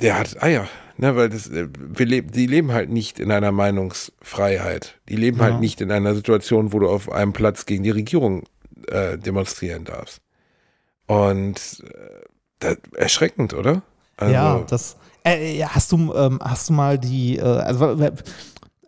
[0.01, 0.69] der hat Eier.
[0.99, 4.99] Ne, weil das, äh, wir leben, die leben halt nicht in einer Meinungsfreiheit.
[5.11, 5.53] Die leben halt ja.
[5.55, 8.45] halt nicht in einer Situation, wo du auf einem Platz gegen die Regierung
[8.89, 10.23] äh, demonstrieren darfst.
[11.07, 11.85] Und
[12.61, 13.83] Das, erschreckend, oder?
[14.17, 14.97] Also, ja, das.
[15.25, 17.99] Äh, hast du ähm, hast du mal die, äh, also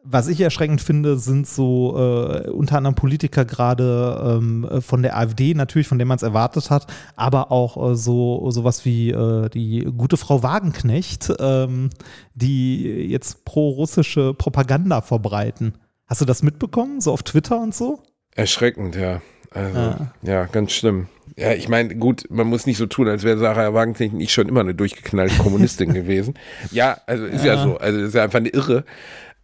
[0.04, 5.54] was ich erschreckend finde, sind so äh, unter anderem Politiker gerade ähm, von der AfD,
[5.54, 6.86] natürlich, von dem man es erwartet hat,
[7.16, 11.90] aber auch äh, so sowas wie äh, die gute Frau Wagenknecht, ähm,
[12.34, 15.74] die jetzt pro-russische Propaganda verbreiten.
[16.06, 18.02] Hast du das mitbekommen, so auf Twitter und so?
[18.34, 19.20] Erschreckend, ja.
[19.50, 20.12] Also, ja.
[20.22, 21.08] ja, ganz schlimm.
[21.36, 24.48] Ja, ich meine, gut, man muss nicht so tun, als wäre Sarah Wagenknecht nicht schon
[24.48, 26.34] immer eine durchgeknallte Kommunistin gewesen.
[26.70, 27.54] Ja, also ist ja.
[27.54, 27.76] ja so.
[27.78, 28.84] Also ist ja einfach eine Irre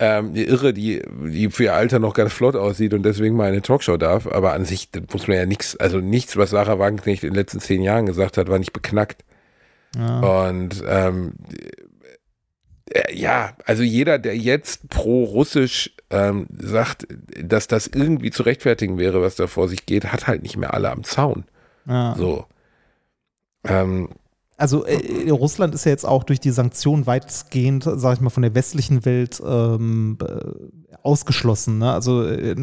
[0.05, 3.49] ähm, eine Irre, die, die für ihr Alter noch ganz flott aussieht und deswegen mal
[3.49, 4.27] eine Talkshow darf.
[4.27, 7.61] Aber an sich muss man ja nichts, also nichts, was Sarah Wagenknecht in den letzten
[7.61, 9.25] zehn Jahren gesagt hat, war nicht beknackt.
[9.97, 10.49] Ja.
[10.49, 11.35] Und ähm,
[12.91, 17.07] äh, ja, also jeder, der jetzt pro-russisch ähm, sagt,
[17.43, 20.75] dass das irgendwie zu rechtfertigen wäre, was da vor sich geht, hat halt nicht mehr
[20.75, 21.45] alle am Zaun.
[21.87, 22.15] Ja.
[22.17, 22.47] So.
[23.67, 24.11] Ähm,
[24.57, 28.43] also äh, Russland ist ja jetzt auch durch die Sanktionen weitgehend, sage ich mal, von
[28.43, 30.19] der westlichen Welt ähm,
[31.03, 31.79] ausgeschlossen.
[31.79, 31.93] Ne?
[31.93, 32.57] Also äh,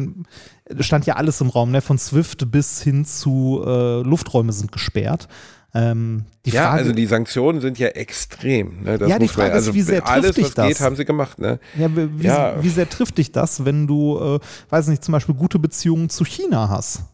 [0.80, 1.80] stand ja alles im Raum, ne?
[1.80, 5.28] von SWIFT bis hin zu äh, Lufträume sind gesperrt.
[5.74, 8.82] Ähm, ja, Frage, also die Sanktionen sind ja extrem.
[8.82, 8.98] Ne?
[9.06, 10.68] Ja, die Frage man, also ist, wie sehr trifft alles, dich das?
[10.68, 11.38] Geht, haben sie gemacht.
[11.38, 11.60] Ne?
[11.78, 12.62] Ja, wie, ja.
[12.62, 16.24] wie sehr trifft dich das, wenn du, äh, weiß nicht, zum Beispiel gute Beziehungen zu
[16.24, 17.04] China hast?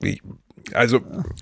[0.00, 0.20] Wie,
[0.72, 0.98] also,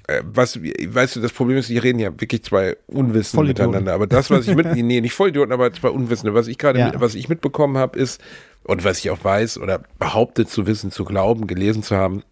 [0.07, 3.95] äh, was, weißt du, das Problem ist, die reden ja wirklich zwei Unwissende miteinander.
[3.95, 6.35] Aber das, was ich mit, nee, nicht Vollidioten, aber zwei Unwissende.
[6.35, 6.93] Was ich gerade, ja.
[6.97, 8.21] was ich mitbekommen habe, ist,
[8.65, 12.23] und was ich auch weiß oder behauptet zu wissen, zu glauben, gelesen zu haben,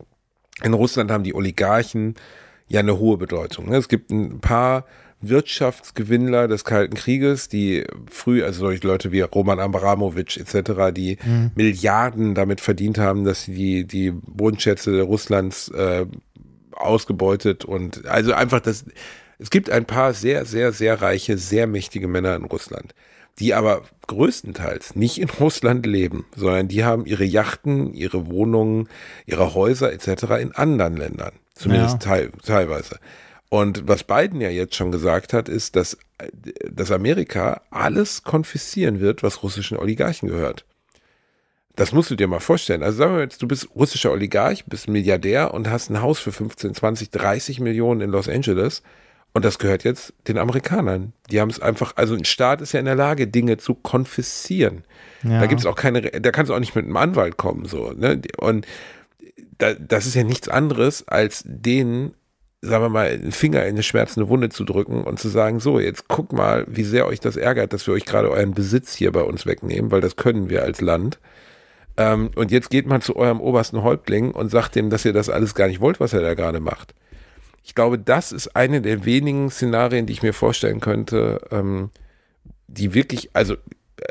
[0.62, 2.14] in Russland haben die Oligarchen
[2.68, 3.68] ja eine hohe Bedeutung.
[3.68, 3.76] Ne?
[3.76, 4.86] Es gibt ein paar
[5.20, 11.52] Wirtschaftsgewinnler des Kalten Krieges, die früh, also solche Leute wie Roman Abramowitsch etc., die mhm.
[11.54, 16.06] Milliarden damit verdient haben, dass sie die, die Bodenschätze Russlands äh,
[16.74, 18.84] ausgebeutet und also einfach das,
[19.38, 22.94] es gibt ein paar sehr, sehr, sehr reiche, sehr mächtige Männer in Russland,
[23.38, 28.88] die aber größtenteils nicht in Russland leben, sondern die haben ihre Yachten, ihre Wohnungen,
[29.26, 30.24] ihre Häuser etc.
[30.40, 32.10] in anderen Ländern, zumindest ja.
[32.10, 32.98] teil, teilweise.
[33.48, 35.98] Und was Biden ja jetzt schon gesagt hat, ist, dass,
[36.70, 40.64] dass Amerika alles konfiszieren wird, was russischen Oligarchen gehört.
[41.76, 42.82] Das musst du dir mal vorstellen.
[42.82, 46.32] Also sagen wir jetzt, du bist russischer Oligarch, bist Milliardär und hast ein Haus für
[46.32, 48.82] 15, 20, 30 Millionen in Los Angeles.
[49.34, 51.14] Und das gehört jetzt den Amerikanern.
[51.30, 54.84] Die haben es einfach, also ein Staat ist ja in der Lage, Dinge zu konfiszieren.
[55.22, 55.40] Ja.
[55.40, 57.92] Da gibt es auch keine, da kannst du auch nicht mit einem Anwalt kommen, so,
[57.92, 58.20] ne?
[58.36, 58.66] Und
[59.56, 62.14] da, das ist ja nichts anderes, als denen,
[62.60, 65.80] sagen wir mal, einen Finger in eine schmerzende Wunde zu drücken und zu sagen, so,
[65.80, 69.12] jetzt guck mal, wie sehr euch das ärgert, dass wir euch gerade euren Besitz hier
[69.12, 71.18] bei uns wegnehmen, weil das können wir als Land.
[71.96, 75.28] Ähm, und jetzt geht man zu eurem obersten Häuptling und sagt dem, dass ihr das
[75.28, 76.94] alles gar nicht wollt, was er da gerade macht.
[77.64, 81.90] Ich glaube, das ist eine der wenigen Szenarien, die ich mir vorstellen könnte, ähm,
[82.66, 83.56] die wirklich, also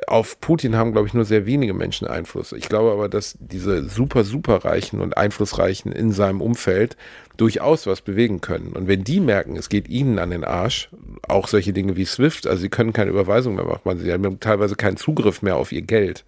[0.08, 2.52] auf Putin haben, glaube ich, nur sehr wenige Menschen Einfluss.
[2.54, 6.98] Ich glaube aber, dass diese super, super Reichen und Einflussreichen in seinem Umfeld
[7.38, 8.74] durchaus was bewegen können.
[8.74, 10.90] Und wenn die merken, es geht ihnen an den Arsch,
[11.28, 14.76] auch solche Dinge wie SWIFT, also sie können keine Überweisung mehr machen, sie haben teilweise
[14.76, 16.24] keinen Zugriff mehr auf ihr Geld.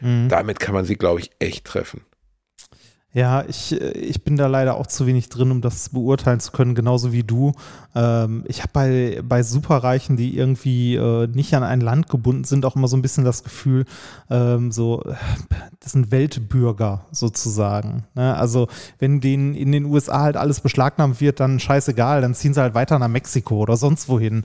[0.00, 0.28] Mhm.
[0.28, 2.02] Damit kann man sie, glaube ich, echt treffen.
[3.16, 6.74] Ja, ich, ich bin da leider auch zu wenig drin, um das beurteilen zu können,
[6.74, 7.54] genauso wie du.
[7.94, 12.66] Ähm, ich habe bei, bei Superreichen, die irgendwie äh, nicht an ein Land gebunden sind,
[12.66, 13.86] auch immer so ein bisschen das Gefühl,
[14.28, 15.02] ähm, so,
[15.80, 18.04] das sind Weltbürger sozusagen.
[18.14, 18.36] Ne?
[18.36, 18.68] Also,
[18.98, 22.74] wenn denen in den USA halt alles beschlagnahmt wird, dann scheißegal, dann ziehen sie halt
[22.74, 24.44] weiter nach Mexiko oder sonst wohin.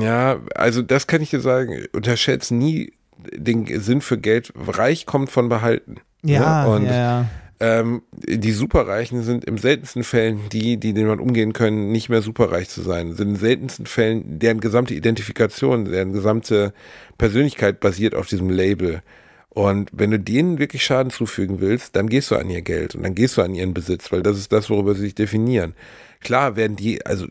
[0.00, 4.52] Ja, also das kann ich dir sagen, unterschätzt nie den Sinn für Geld.
[4.56, 5.96] Reich kommt von behalten.
[6.22, 6.70] Ja, ne?
[6.70, 7.28] und ja.
[7.60, 12.20] Ähm, die Superreichen sind im seltensten Fällen die, die denen man umgehen können, nicht mehr
[12.20, 13.12] superreich zu sein.
[13.14, 16.72] Sind in seltensten Fällen deren gesamte Identifikation, deren gesamte
[17.18, 19.02] Persönlichkeit basiert auf diesem Label.
[19.48, 23.04] Und wenn du denen wirklich Schaden zufügen willst, dann gehst du an ihr Geld und
[23.04, 25.74] dann gehst du an ihren Besitz, weil das ist das, worüber sie sich definieren.
[26.20, 27.26] Klar werden die, also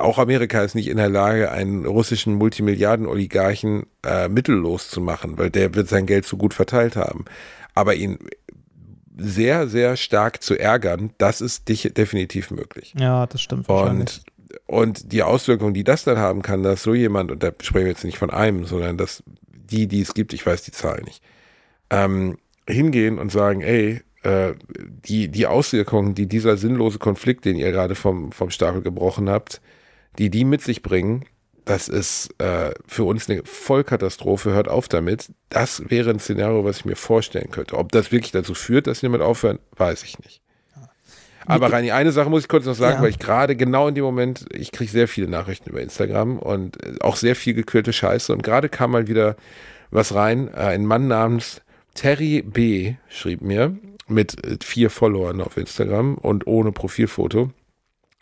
[0.00, 5.50] auch Amerika ist nicht in der Lage, einen russischen Multimilliarden-Oligarchen äh, mittellos zu machen, weil
[5.50, 7.24] der wird sein Geld so gut verteilt haben.
[7.74, 8.18] Aber ihn
[9.16, 12.94] sehr, sehr stark zu ärgern, das ist dich definitiv möglich.
[12.98, 13.68] Ja, das stimmt.
[13.68, 14.22] Und,
[14.66, 17.92] und die Auswirkungen, die das dann haben kann, dass so jemand, und da sprechen wir
[17.92, 21.22] jetzt nicht von einem, sondern dass die, die es gibt, ich weiß die Zahl nicht,
[21.90, 22.38] ähm,
[22.68, 24.54] hingehen und sagen, ey, äh,
[25.04, 29.60] die, die Auswirkungen, die dieser sinnlose Konflikt, den ihr gerade vom, vom Stapel gebrochen habt,
[30.18, 31.24] die die mit sich bringen,
[31.64, 35.32] das ist äh, für uns eine Vollkatastrophe, hört auf damit.
[35.48, 37.76] Das wäre ein Szenario, was ich mir vorstellen könnte.
[37.76, 40.40] Ob das wirklich dazu führt, dass jemand aufhört, weiß ich nicht.
[41.48, 43.02] Aber Reini, eine Sache muss ich kurz noch sagen, Ja.
[43.02, 46.82] weil ich gerade genau in dem Moment, ich kriege sehr viele Nachrichten über Instagram und
[46.84, 48.32] äh, auch sehr viel gequälte Scheiße.
[48.32, 49.36] Und gerade kam mal wieder
[49.90, 50.48] was rein.
[50.48, 51.62] Äh, Ein Mann namens
[51.94, 52.94] Terry B.
[53.08, 53.76] schrieb mir
[54.08, 57.50] mit äh, vier Followern auf Instagram und ohne Profilfoto.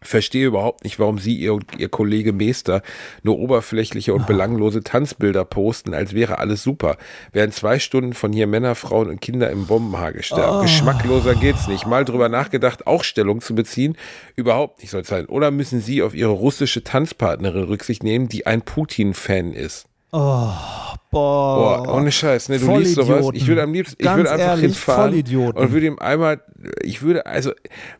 [0.07, 2.83] Verstehe überhaupt nicht, warum Sie ihr und Ihr Kollege Meester
[3.23, 6.99] nur oberflächliche und belanglose Tanzbilder posten, als wäre alles super.
[7.33, 10.63] Während zwei Stunden von hier Männer, Frauen und Kinder im Bombenhagel sterben.
[10.63, 11.87] Geschmackloser geht's nicht.
[11.87, 13.97] Mal drüber nachgedacht, auch Stellung zu beziehen?
[14.37, 15.27] Überhaupt nicht soll es sein.
[15.27, 19.87] Oder müssen Sie auf Ihre russische Tanzpartnerin Rücksicht nehmen, die ein Putin-Fan ist?
[20.11, 20.95] Boah.
[21.11, 22.59] Boah, ohne Scheiß, ne?
[22.59, 23.31] Du liest sowas.
[23.33, 26.43] Ich würde am liebsten, ich Ganz würde einfach ehrlich, hinfahren und würde ihm einmal,
[26.83, 27.53] ich würde, also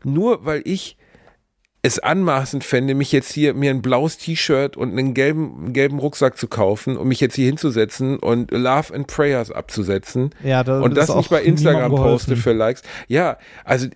[0.03, 0.97] nur weil ich
[1.85, 6.35] es anmaßend fände, mich jetzt hier mir ein blaues T-Shirt und einen gelben, gelben Rucksack
[6.35, 10.97] zu kaufen und mich jetzt hier hinzusetzen und Love and Prayers abzusetzen Ja, da und
[10.97, 12.81] das nicht bei Instagram poste für Likes.
[13.07, 13.87] Ja, also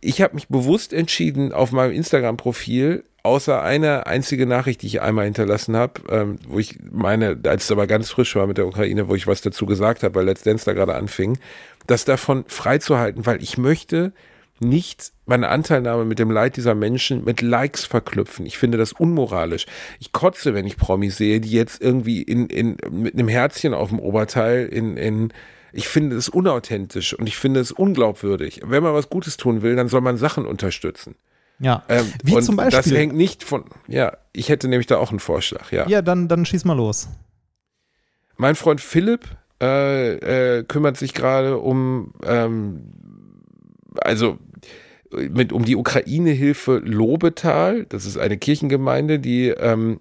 [0.00, 5.26] ich habe mich bewusst entschieden, auf meinem Instagram-Profil außer eine einzige Nachricht, die ich einmal
[5.26, 9.08] hinterlassen habe, ähm, wo ich meine, als es aber ganz frisch war mit der Ukraine,
[9.08, 11.38] wo ich was dazu gesagt habe, weil Let's Dance da gerade anfing,
[11.86, 14.12] das davon freizuhalten, weil ich möchte
[14.60, 18.46] nicht meine Anteilnahme mit dem Leid dieser Menschen mit Likes verknüpfen.
[18.46, 19.66] Ich finde das unmoralisch.
[20.00, 23.90] Ich kotze, wenn ich Promis sehe, die jetzt irgendwie in, in, mit einem Herzchen auf
[23.90, 25.32] dem Oberteil in, in
[25.72, 28.62] ich finde es unauthentisch und ich finde es unglaubwürdig.
[28.64, 31.14] Wenn man was Gutes tun will, dann soll man Sachen unterstützen.
[31.60, 31.84] Ja.
[31.88, 32.96] Ähm, Wie zum Das Beispiel.
[32.96, 35.88] hängt nicht von, ja, ich hätte nämlich da auch einen Vorschlag, ja.
[35.88, 37.08] ja, dann, dann schieß mal los.
[38.36, 39.24] Mein Freund Philipp
[39.60, 42.92] äh, äh, kümmert sich gerade um, ähm,
[44.00, 44.38] also
[45.10, 47.86] mit, um die Ukraine-Hilfe Lobetal.
[47.88, 50.00] Das ist eine Kirchengemeinde, die ähm,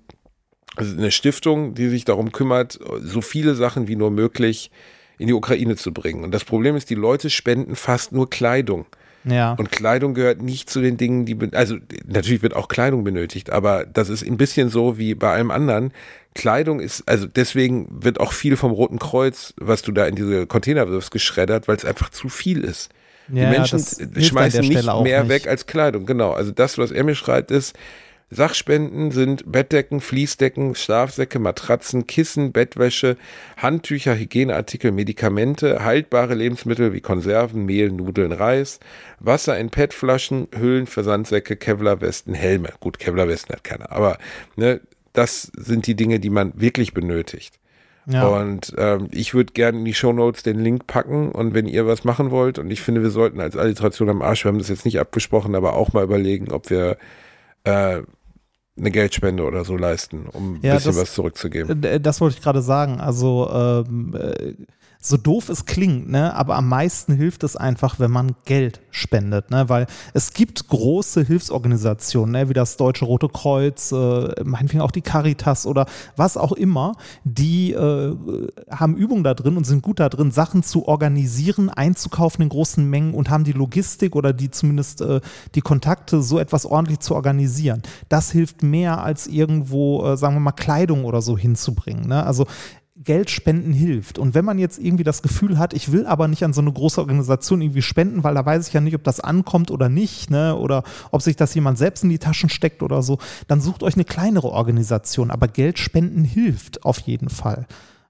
[0.76, 4.72] also eine Stiftung, die sich darum kümmert, so viele Sachen wie nur möglich
[5.18, 6.24] in die Ukraine zu bringen.
[6.24, 8.86] Und das Problem ist, die Leute spenden fast nur Kleidung.
[9.24, 9.54] Ja.
[9.54, 13.86] Und Kleidung gehört nicht zu den Dingen, die, also natürlich wird auch Kleidung benötigt, aber
[13.86, 15.92] das ist ein bisschen so wie bei allem anderen.
[16.34, 20.46] Kleidung ist, also deswegen wird auch viel vom Roten Kreuz, was du da in diese
[20.46, 22.90] Container wirfst, geschreddert, weil es einfach zu viel ist.
[23.28, 25.30] Die Ja, Menschen schmeißen nicht mehr nicht.
[25.30, 26.32] weg als Kleidung, genau.
[26.32, 27.76] Also das, was er mir schreibt, ist,
[28.30, 33.16] Sachspenden sind Bettdecken, Fließdecken, Schlafsäcke, Matratzen, Kissen, Bettwäsche,
[33.56, 38.82] Handtücher, Hygieneartikel, Medikamente, haltbare Lebensmittel wie Konserven, Mehl, Nudeln, Reis,
[39.22, 42.74] Wasser in PET-Flaschen, Hüllen für Sandsäcke, Kevlarwesten, Helme.
[42.82, 44.18] Gut, Kevlarwesten hat keiner, aber
[44.58, 44.82] ne,
[45.14, 47.54] das sind die Dinge, die man wirklich benötigt.
[48.08, 48.26] Ja.
[48.28, 52.04] Und ähm, ich würde gerne in die Shownotes den Link packen und wenn ihr was
[52.04, 54.86] machen wollt, und ich finde, wir sollten als Alliteration am Arsch, wir haben das jetzt
[54.86, 56.98] nicht abgesprochen, aber auch mal überlegen, ob wir
[57.66, 58.02] äh,
[58.80, 61.84] eine Geldspende oder so leisten, um ein Ja, bisschen das- was zurückzugeben.
[61.84, 63.00] Äh, Das wollte ich gerade sagen.
[63.00, 64.54] Also, ähm, äh,
[65.00, 69.52] so doof es klingt, ne, aber am meisten hilft es einfach, wenn man Geld spendet,
[69.52, 74.92] ne, weil es gibt große Hilfsorganisationen, ne, wie das Deutsche Rote Kreuz, äh, meinetwegen auch
[74.92, 75.86] die Caritas oder
[76.16, 76.94] was auch immer,
[77.24, 78.16] die äh,
[78.70, 82.84] haben Übung da drin und sind gut da drin, Sachen zu organisieren, einzukaufen in großen
[82.84, 85.22] Mengen und haben die Logistik oder die zumindest äh,
[85.56, 87.82] die Kontakte, so etwas ordentlich zu organisieren.
[88.10, 92.08] Das hilft mehr als irgendwo, äh, sagen wir mal, Kleidung oder so hinzubringen.
[92.08, 92.26] Ne?
[92.26, 92.48] Also
[93.04, 94.18] Geld spenden hilft.
[94.18, 96.72] Und wenn man jetzt irgendwie das Gefühl hat, ich will aber nicht an so eine
[96.72, 100.32] große Organisation irgendwie spenden, weil da weiß ich ja nicht, ob das ankommt oder nicht,
[100.32, 100.56] ne?
[100.56, 103.94] oder ob sich das jemand selbst in die Taschen steckt oder so, dann sucht euch
[103.94, 105.30] eine kleinere Organisation.
[105.30, 107.68] Aber Geld spenden hilft auf jeden Fall.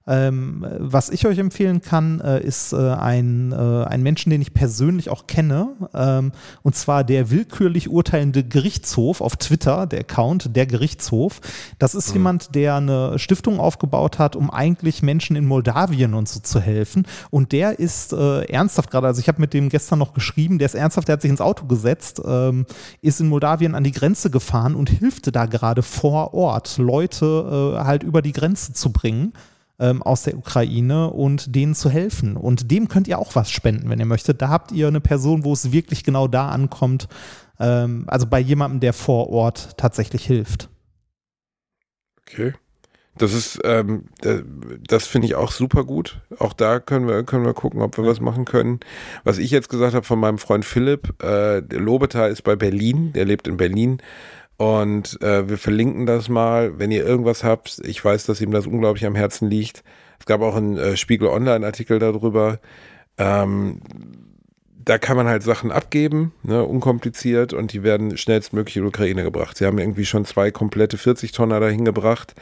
[0.08, 4.54] Ähm, was ich euch empfehlen kann, äh, ist äh, ein, äh, ein Menschen, den ich
[4.54, 6.32] persönlich auch kenne, ähm,
[6.62, 11.40] und zwar der willkürlich urteilende Gerichtshof auf Twitter, der Account, der Gerichtshof.
[11.78, 16.40] Das ist jemand, der eine Stiftung aufgebaut hat, um eigentlich Menschen in Moldawien und so
[16.40, 17.06] zu helfen.
[17.28, 20.66] Und der ist äh, ernsthaft gerade, also ich habe mit dem gestern noch geschrieben, der
[20.66, 22.64] ist ernsthaft, der hat sich ins Auto gesetzt, ähm,
[23.02, 27.84] ist in Moldawien an die Grenze gefahren und hilfte da gerade vor Ort, Leute äh,
[27.84, 29.34] halt über die Grenze zu bringen
[29.78, 32.36] ähm, aus der Ukraine und denen zu helfen.
[32.36, 34.42] Und dem könnt ihr auch was spenden, wenn ihr möchtet.
[34.42, 37.08] Da habt ihr eine Person, wo es wirklich genau da ankommt.
[37.60, 40.68] Ähm, also bei jemandem, der vor Ort tatsächlich hilft.
[42.22, 42.54] Okay.
[43.16, 44.42] Das ist, ähm, da-
[44.86, 46.20] das finde ich auch super gut.
[46.38, 48.78] Auch da können wir, können wir gucken, ob wir was machen können.
[49.24, 53.12] Was ich jetzt gesagt habe von meinem Freund Philipp, äh, der Lobetal ist bei Berlin,
[53.12, 54.00] der lebt in Berlin.
[54.58, 57.80] Und äh, wir verlinken das mal, wenn ihr irgendwas habt.
[57.84, 59.84] Ich weiß, dass ihm das unglaublich am Herzen liegt.
[60.18, 62.58] Es gab auch einen äh, Spiegel Online-Artikel darüber.
[63.18, 63.80] Ähm,
[64.84, 69.22] da kann man halt Sachen abgeben, ne, unkompliziert, und die werden schnellstmöglich in die Ukraine
[69.22, 69.56] gebracht.
[69.56, 72.34] Sie haben irgendwie schon zwei komplette 40-Tonner dahin gebracht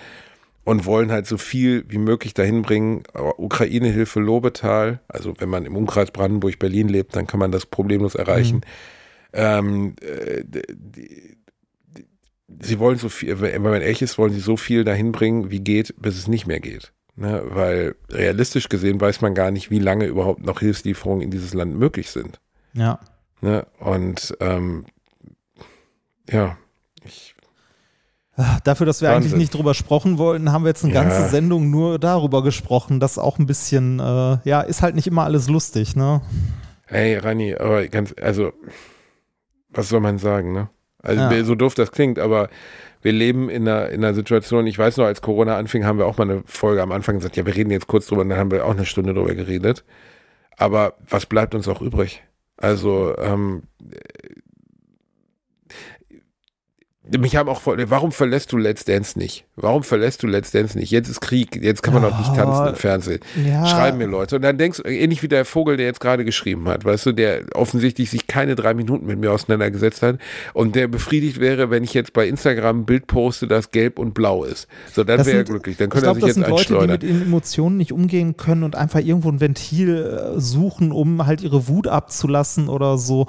[0.64, 3.02] und wollen halt so viel wie möglich dahin bringen.
[3.12, 8.14] Aber Ukraine-Hilfe Lobetal, also wenn man im Umkreis Brandenburg-Berlin lebt, dann kann man das problemlos
[8.14, 8.62] erreichen.
[9.32, 11.35] ähm, äh, die,
[12.48, 15.60] sie wollen so viel, wenn man ehrlich ist, wollen sie so viel dahin bringen, wie
[15.60, 16.92] geht, bis es nicht mehr geht.
[17.16, 17.42] Ne?
[17.46, 21.76] Weil realistisch gesehen weiß man gar nicht, wie lange überhaupt noch Hilfslieferungen in dieses Land
[21.76, 22.40] möglich sind.
[22.74, 23.00] Ja.
[23.40, 23.66] Ne?
[23.78, 24.86] Und ähm,
[26.30, 26.58] ja,
[27.04, 27.36] ich
[28.64, 29.32] Dafür, dass wir Wahnsinn.
[29.32, 31.02] eigentlich nicht drüber sprechen wollten, haben wir jetzt eine ja.
[31.02, 33.00] ganze Sendung nur darüber gesprochen.
[33.00, 36.20] Das auch ein bisschen, äh, ja, ist halt nicht immer alles lustig, ne?
[36.86, 38.52] Hey, Rani, aber ganz, also,
[39.70, 40.68] was soll man sagen, ne?
[41.06, 41.44] Also, ja.
[41.44, 42.48] so doof das klingt, aber
[43.02, 46.06] wir leben in einer, in einer Situation, ich weiß noch, als Corona anfing, haben wir
[46.06, 48.38] auch mal eine Folge am Anfang gesagt, ja, wir reden jetzt kurz drüber und dann
[48.38, 49.84] haben wir auch eine Stunde drüber geredet.
[50.56, 52.22] Aber was bleibt uns auch übrig?
[52.56, 53.62] Also, ähm,
[57.18, 59.44] mich haben auch voll, warum verlässt du Let's Dance nicht?
[59.54, 60.90] Warum verlässt du Let's Dance nicht?
[60.90, 63.20] Jetzt ist Krieg, jetzt kann man doch nicht tanzen im Fernsehen.
[63.46, 63.66] Ja.
[63.66, 64.36] Schreiben mir Leute.
[64.36, 67.12] Und dann denkst du, ähnlich wie der Vogel, der jetzt gerade geschrieben hat, weißt du,
[67.12, 70.18] der offensichtlich sich keine drei Minuten mit mir auseinandergesetzt hat
[70.52, 74.12] und der befriedigt wäre, wenn ich jetzt bei Instagram ein Bild poste, das gelb und
[74.12, 74.66] blau ist.
[74.92, 75.76] So, dann wäre er glücklich.
[75.76, 78.74] Dann könnte er sich das jetzt sind Leute, die mit Emotionen nicht umgehen können und
[78.74, 83.26] einfach irgendwo ein Ventil äh, suchen, um halt ihre Wut abzulassen oder so.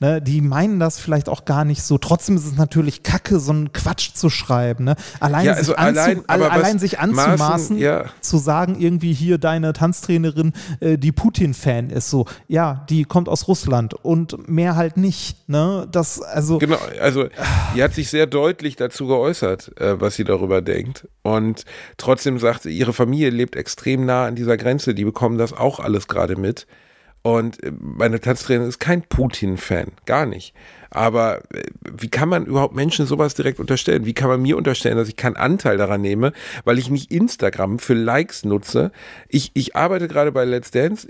[0.00, 0.20] Ne?
[0.20, 1.96] Die meinen das vielleicht auch gar nicht so.
[1.96, 4.84] Trotzdem ist es natürlich kacke Kacke, so einen Quatsch zu schreiben.
[4.84, 4.96] Ne?
[5.20, 8.04] Allein, ja, also sich, allein, allein sich anzumaßen, ja.
[8.20, 13.48] zu sagen, irgendwie hier deine Tanztrainerin, äh, die Putin-Fan ist, so, ja, die kommt aus
[13.48, 15.48] Russland und mehr halt nicht.
[15.48, 15.86] Ne?
[15.90, 17.28] Das, also, genau, also
[17.74, 21.08] die hat sich sehr deutlich dazu geäußert, äh, was sie darüber denkt.
[21.22, 21.64] Und
[21.96, 25.80] trotzdem sagt sie, ihre Familie lebt extrem nah an dieser Grenze, die bekommen das auch
[25.80, 26.66] alles gerade mit.
[27.22, 30.54] Und äh, meine Tanztrainerin ist kein Putin-Fan, gar nicht.
[30.90, 34.06] Aber äh, wie kann man überhaupt Menschen sowas direkt unterstellen?
[34.06, 36.32] Wie kann man mir unterstellen, dass ich keinen Anteil daran nehme,
[36.64, 38.90] weil ich nicht Instagram für Likes nutze?
[39.28, 41.08] Ich, ich arbeite gerade bei Let's Dance.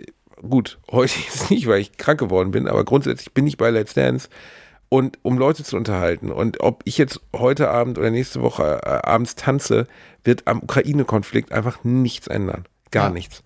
[0.49, 3.95] Gut, heute ist nicht, weil ich krank geworden bin, aber grundsätzlich bin ich bei Let's
[3.95, 4.29] Dance
[4.89, 6.33] und um Leute zu unterhalten.
[6.33, 9.87] Und ob ich jetzt heute Abend oder nächste Woche äh, abends tanze,
[10.25, 12.65] wird am Ukraine-Konflikt einfach nichts ändern.
[12.91, 13.11] Gar ja.
[13.11, 13.45] nichts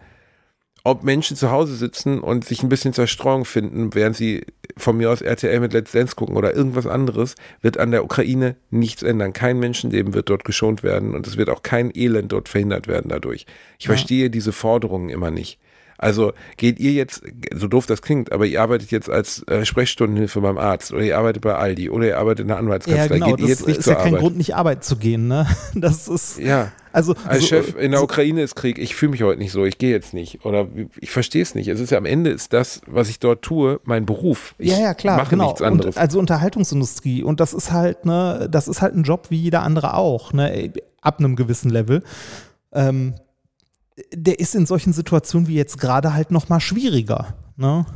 [0.86, 4.44] ob Menschen zu Hause sitzen und sich ein bisschen Zerstreuung finden, während sie
[4.77, 8.56] von mir aus RTL mit Let's Dance gucken oder irgendwas anderes, wird an der Ukraine
[8.70, 9.32] nichts ändern.
[9.32, 13.09] Kein Menschenleben wird dort geschont werden und es wird auch kein Elend dort verhindert werden
[13.09, 13.47] dadurch.
[13.78, 13.89] Ich ja.
[13.89, 15.59] verstehe diese Forderungen immer nicht.
[15.99, 17.23] Also geht ihr jetzt,
[17.55, 21.16] so doof das klingt, aber ihr arbeitet jetzt als äh, Sprechstundenhilfe beim Arzt oder ihr
[21.16, 23.03] arbeitet bei Aldi oder ihr arbeitet in der Anwaltskanzlei.
[23.03, 25.29] Ja, genau, geht ihr jetzt nicht ist zur ja kein Grund, nicht arbeiten zu gehen,
[25.29, 25.47] ne?
[25.75, 26.39] Das ist.
[26.39, 26.73] Ja.
[26.93, 29.51] Also, als also, Chef in der so, Ukraine ist Krieg, ich fühle mich heute nicht
[29.51, 30.45] so, ich gehe jetzt nicht.
[30.45, 30.69] Oder
[31.01, 31.66] ich verstehe es nicht.
[31.66, 34.55] Es ist ja am Ende ist das, was ich dort tue, mein Beruf.
[34.59, 35.47] Ich ja, ja, klar, mache genau.
[35.47, 35.97] nichts anderes.
[35.97, 37.25] Und also Unterhaltungsindustrie.
[37.25, 40.73] Und das ist halt, ne, das ist halt ein Job wie jeder andere auch, ne?
[41.01, 42.03] Ab einem gewissen Level.
[42.73, 43.15] Ähm,
[44.12, 47.35] der ist in solchen Situationen wie jetzt gerade halt noch mal schwieriger.
[47.57, 47.87] Ne?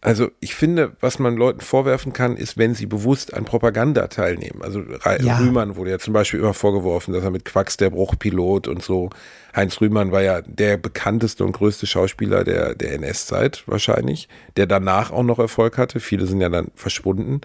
[0.00, 4.62] Also ich finde, was man Leuten vorwerfen kann, ist, wenn sie bewusst an Propaganda teilnehmen.
[4.62, 4.80] Also
[5.20, 5.38] ja.
[5.38, 9.10] Rühmann wurde ja zum Beispiel immer vorgeworfen, dass er mit Quacks der Bruchpilot und so.
[9.56, 15.10] Heinz Rühmann war ja der bekannteste und größte Schauspieler der, der NS-Zeit wahrscheinlich, der danach
[15.10, 15.98] auch noch Erfolg hatte.
[15.98, 17.40] Viele sind ja dann verschwunden.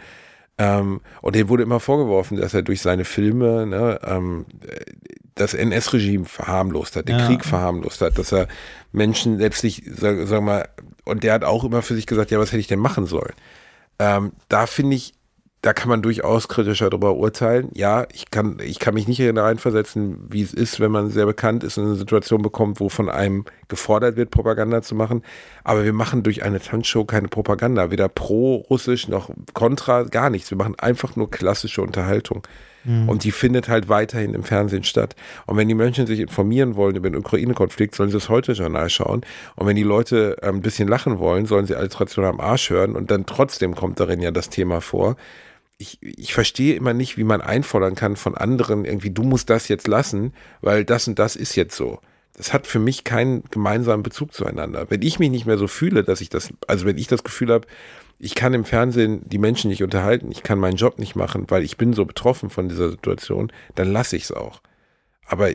[0.57, 4.45] Ähm, und dem wurde immer vorgeworfen, dass er durch seine Filme ne, ähm,
[5.35, 7.25] das NS-Regime verharmlost hat, den ja.
[7.25, 8.47] Krieg verharmlost hat, dass er
[8.91, 10.69] Menschen letztlich, sag, sag mal,
[11.05, 13.33] und der hat auch immer für sich gesagt, ja, was hätte ich denn machen sollen?
[13.99, 15.13] Ähm, da finde ich,
[15.63, 17.69] da kann man durchaus kritischer darüber urteilen.
[17.73, 21.63] Ja, ich kann, ich kann mich nicht reinversetzen, wie es ist, wenn man sehr bekannt
[21.63, 25.23] ist und eine Situation bekommt, wo von einem gefordert wird, Propaganda zu machen.
[25.63, 30.51] Aber wir machen durch eine Tanzshow keine Propaganda, weder pro-russisch noch kontra, gar nichts.
[30.51, 32.45] Wir machen einfach nur klassische Unterhaltung.
[32.83, 33.07] Mhm.
[33.07, 35.15] Und die findet halt weiterhin im Fernsehen statt.
[35.45, 39.21] Und wenn die Menschen sich informieren wollen über den Ukraine-Konflikt, sollen sie das Heute-Journal schauen.
[39.55, 42.97] Und wenn die Leute äh, ein bisschen lachen wollen, sollen sie Alliteration am Arsch hören.
[42.97, 45.15] Und dann trotzdem kommt darin ja das Thema vor.
[45.77, 49.67] Ich, ich verstehe immer nicht, wie man einfordern kann von anderen, irgendwie, du musst das
[49.67, 51.99] jetzt lassen, weil das und das ist jetzt so
[52.35, 54.87] das hat für mich keinen gemeinsamen Bezug zueinander.
[54.89, 57.51] Wenn ich mich nicht mehr so fühle, dass ich das, also wenn ich das Gefühl
[57.51, 57.67] habe,
[58.17, 61.63] ich kann im Fernsehen die Menschen nicht unterhalten, ich kann meinen Job nicht machen, weil
[61.63, 64.61] ich bin so betroffen von dieser Situation, dann lasse ich es auch.
[65.25, 65.51] Aber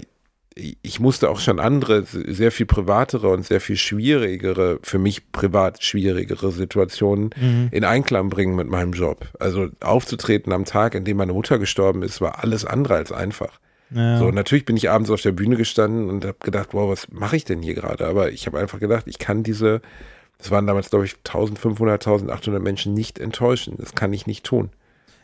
[0.82, 5.82] ich musste auch schon andere, sehr viel privatere und sehr viel schwierigere, für mich privat
[5.82, 7.68] schwierigere Situationen mhm.
[7.70, 9.26] in Einklang bringen mit meinem Job.
[9.38, 13.60] Also aufzutreten am Tag, in dem meine Mutter gestorben ist, war alles andere als einfach.
[13.90, 14.18] Ja.
[14.18, 17.36] So, natürlich bin ich abends auf der Bühne gestanden und habe gedacht, wow, was mache
[17.36, 18.06] ich denn hier gerade?
[18.06, 19.80] Aber ich habe einfach gedacht, ich kann diese
[20.38, 23.74] das waren damals, glaube ich, 1500, 1800 Menschen nicht enttäuschen.
[23.78, 24.70] Das kann ich nicht tun.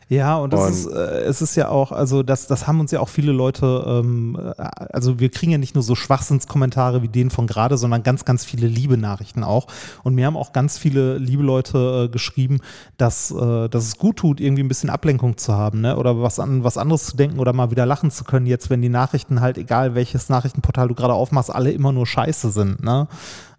[0.07, 2.99] Ja, und, und ist, äh, es ist ja auch, also das, das haben uns ja
[2.99, 4.61] auch viele Leute, ähm, äh,
[4.93, 8.45] also wir kriegen ja nicht nur so Schwachsinnskommentare wie den von gerade, sondern ganz, ganz
[8.45, 9.65] viele liebe Nachrichten auch.
[10.03, 12.59] Und mir haben auch ganz viele liebe Leute äh, geschrieben,
[12.97, 15.97] dass, äh, dass es gut tut, irgendwie ein bisschen Ablenkung zu haben, ne?
[15.97, 18.83] Oder was an was anderes zu denken oder mal wieder lachen zu können, jetzt, wenn
[18.83, 23.07] die Nachrichten halt, egal welches Nachrichtenportal du gerade aufmachst, alle immer nur scheiße sind, ne?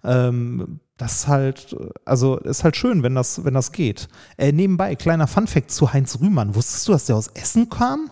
[0.06, 4.08] Ähm, das ist halt, also ist halt schön, wenn das, wenn das geht.
[4.38, 6.54] Äh, nebenbei, kleiner Funfact zu Heinz Rühmann.
[6.54, 8.10] Wusstest du, dass der aus Essen kam?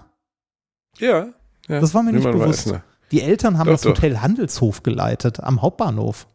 [0.99, 1.29] Ja.
[1.69, 1.81] ja.
[1.81, 2.75] Das war mir Rühmann nicht bewusst.
[3.11, 4.21] Die Eltern haben doch, das Hotel doch.
[4.21, 6.27] Handelshof geleitet am Hauptbahnhof.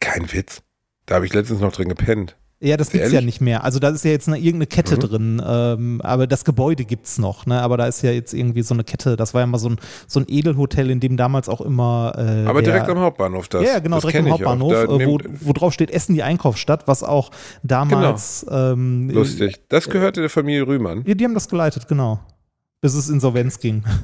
[0.00, 0.62] Kein Witz.
[1.06, 2.36] Da habe ich letztens noch drin gepennt.
[2.64, 3.62] Ja, das gibt es ja nicht mehr.
[3.62, 5.00] Also da ist ja jetzt eine, irgendeine Kette mhm.
[5.00, 7.60] drin, ähm, aber das Gebäude gibt es noch, ne?
[7.60, 9.76] Aber da ist ja jetzt irgendwie so eine Kette, das war ja mal so ein,
[10.06, 12.14] so ein Edelhotel, in dem damals auch immer.
[12.16, 13.64] Äh, aber direkt am Hauptbahnhof das.
[13.64, 17.02] Ja, genau, das direkt am Hauptbahnhof, äh, wo, wo drauf steht Essen die Einkaufsstadt, was
[17.02, 17.30] auch
[17.62, 18.46] damals.
[18.48, 18.72] Genau.
[18.72, 19.60] Ähm, Lustig.
[19.68, 21.04] Das gehörte der Familie Rühmann.
[21.06, 22.20] Ja, die haben das geleitet, genau.
[22.80, 23.84] Bis es insolvenz ging.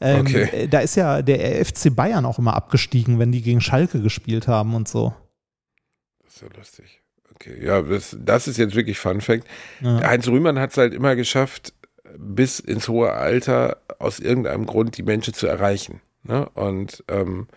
[0.00, 0.42] Ähm, okay.
[0.42, 4.48] Äh, da ist ja der FC Bayern auch immer abgestiegen, wenn die gegen Schalke gespielt
[4.48, 5.14] haben und so.
[6.24, 7.03] Das ist ja lustig.
[7.44, 9.46] Okay, ja, das, das ist jetzt wirklich Fun Fact.
[9.80, 10.02] Ja.
[10.02, 11.74] Heinz Rühmann hat es halt immer geschafft,
[12.16, 16.00] bis ins hohe Alter aus irgendeinem Grund die Menschen zu erreichen.
[16.22, 16.48] Ne?
[16.50, 17.48] Und ähm,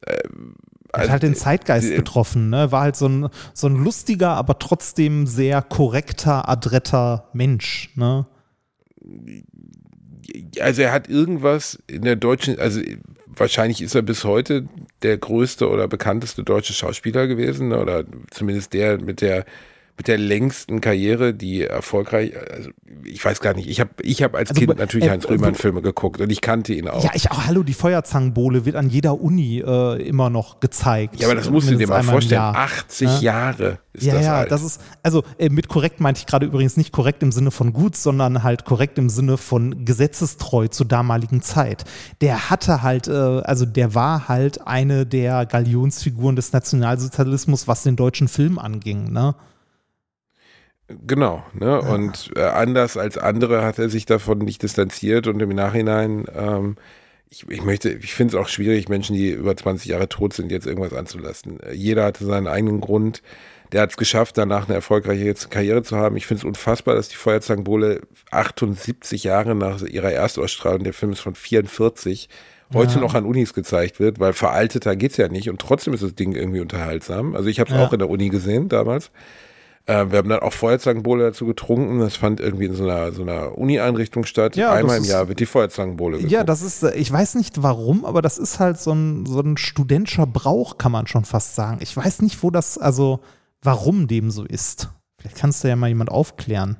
[0.00, 0.16] äh,
[0.92, 2.70] hat halt den Zeitgeist die, getroffen, ne?
[2.70, 8.26] War halt so ein, so ein lustiger, aber trotzdem sehr korrekter, adretter Mensch, ne?
[10.60, 12.80] Also er hat irgendwas in der deutschen, also
[13.36, 14.66] wahrscheinlich ist er bis heute
[15.02, 17.80] der größte oder bekannteste deutsche Schauspieler gewesen, ne?
[17.80, 19.44] oder zumindest der mit der
[19.96, 22.70] mit der längsten Karriere, die erfolgreich, also
[23.04, 25.54] ich weiß gar nicht, ich habe ich hab als also, Kind natürlich äh, Heinz Rühmann
[25.54, 27.04] Filme geguckt und ich kannte ihn auch.
[27.04, 31.20] Ja, ich auch, hallo, die Feuerzangenbowle wird an jeder Uni äh, immer noch gezeigt.
[31.20, 33.20] Ja, aber das musst du dir mal vorstellen, 80 ja?
[33.20, 34.50] Jahre ist ja, das Ja, alt.
[34.50, 37.72] das ist, also äh, mit korrekt meinte ich gerade übrigens nicht korrekt im Sinne von
[37.74, 41.84] gut, sondern halt korrekt im Sinne von gesetzestreu zur damaligen Zeit.
[42.22, 47.96] Der hatte halt, äh, also der war halt eine der Galionsfiguren des Nationalsozialismus, was den
[47.96, 49.34] deutschen Film anging, ne?
[51.06, 51.80] Genau, ne?
[51.80, 56.76] Und äh, anders als andere hat er sich davon nicht distanziert und im Nachhinein, ähm,
[57.30, 60.52] ich, ich möchte, ich finde es auch schwierig, Menschen, die über 20 Jahre tot sind,
[60.52, 61.60] jetzt irgendwas anzulassen.
[61.60, 63.22] Äh, jeder hatte seinen eigenen Grund.
[63.72, 66.16] Der hat es geschafft, danach eine erfolgreiche Karriere zu haben.
[66.16, 71.20] Ich finde es unfassbar, dass die Feuerzangenbowle 78 Jahre nach ihrer Erstausstrahlung, der Film ist
[71.20, 72.28] von 44,
[72.74, 73.00] heute ja.
[73.00, 76.32] noch an Unis gezeigt wird, weil veralteter geht's ja nicht und trotzdem ist das Ding
[76.32, 77.34] irgendwie unterhaltsam.
[77.34, 77.84] Also ich habe es ja.
[77.84, 79.10] auch in der Uni gesehen damals.
[79.86, 81.98] Äh, wir haben dann auch Feuerzangenbowle dazu getrunken.
[81.98, 84.56] Das fand irgendwie in so einer, so einer Uni-Einrichtung statt.
[84.56, 86.32] Ja, Einmal im Jahr wird die Feuerzangenbowle getrunken.
[86.32, 89.40] Ja, das ist, äh, ich weiß nicht warum, aber das ist halt so ein, so
[89.40, 91.78] ein studentischer Brauch, kann man schon fast sagen.
[91.80, 93.20] Ich weiß nicht, wo das, also
[93.60, 94.90] warum dem so ist.
[95.18, 96.78] Vielleicht kannst du ja mal jemand aufklären.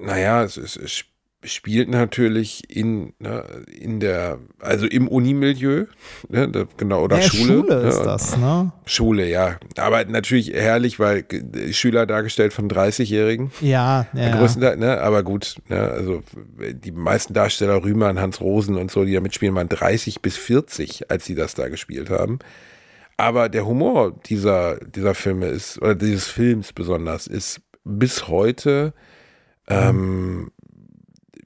[0.00, 1.04] Naja, es, es, es
[1.46, 5.86] spielt natürlich in, ne, in der, also im Unimilieu,
[6.28, 7.60] ne, genau, oder ja, Schule.
[7.60, 8.72] Schule ne, ist das, ne?
[8.84, 9.58] Schule, ja.
[9.76, 11.24] Aber natürlich herrlich, weil
[11.72, 13.50] Schüler dargestellt von 30-Jährigen.
[13.60, 14.36] Ja, ja.
[14.36, 16.22] Größtenteils, ne, aber gut, ne, also
[16.58, 21.10] die meisten Darsteller, Rühmann, Hans Rosen und so, die da mitspielen, waren 30 bis 40,
[21.10, 22.38] als sie das da gespielt haben.
[23.16, 28.92] Aber der Humor dieser, dieser Filme ist, oder dieses Films besonders, ist bis heute,
[29.68, 30.50] ähm,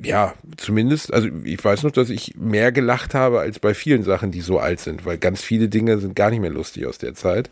[0.02, 4.30] ja, zumindest, also ich weiß noch, dass ich mehr gelacht habe als bei vielen Sachen,
[4.30, 7.14] die so alt sind, weil ganz viele Dinge sind gar nicht mehr lustig aus der
[7.14, 7.50] Zeit.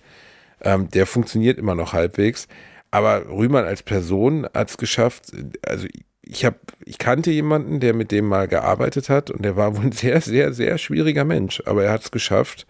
[0.60, 2.48] Ähm, der funktioniert immer noch halbwegs.
[2.90, 5.32] Aber Rühmann als Person hat es geschafft,
[5.66, 5.86] also
[6.22, 9.86] ich habe, ich kannte jemanden, der mit dem mal gearbeitet hat und der war wohl
[9.86, 12.66] ein sehr, sehr, sehr schwieriger Mensch, aber er hat es geschafft,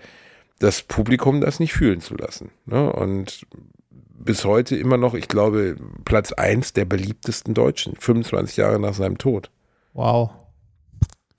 [0.59, 2.51] das Publikum das nicht fühlen zu lassen.
[2.67, 2.93] Ne?
[2.93, 3.47] Und
[4.19, 9.19] bis heute immer noch, ich glaube, Platz eins der beliebtesten Deutschen, 25 Jahre nach seinem
[9.19, 9.51] Tod.
[9.99, 10.31] Wow.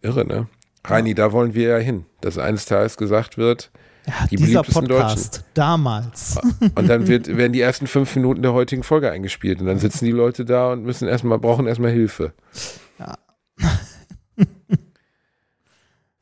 [0.01, 0.49] Irre, ne?
[0.83, 3.71] Reini, da wollen wir ja hin, dass eines Tages gesagt wird,
[4.05, 5.45] ja, die dieser Podcast Deutschen.
[5.53, 6.37] damals.
[6.75, 10.03] Und dann wird, werden die ersten fünf Minuten der heutigen Folge eingespielt und dann sitzen
[10.03, 12.33] die Leute da und müssen erstmal, brauchen erstmal Hilfe.
[12.99, 13.15] Ja.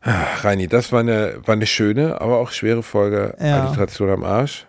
[0.01, 3.63] Ach, Reini, das war eine, war eine schöne, aber auch schwere Folge ja.
[3.63, 4.67] Alliteration am Arsch.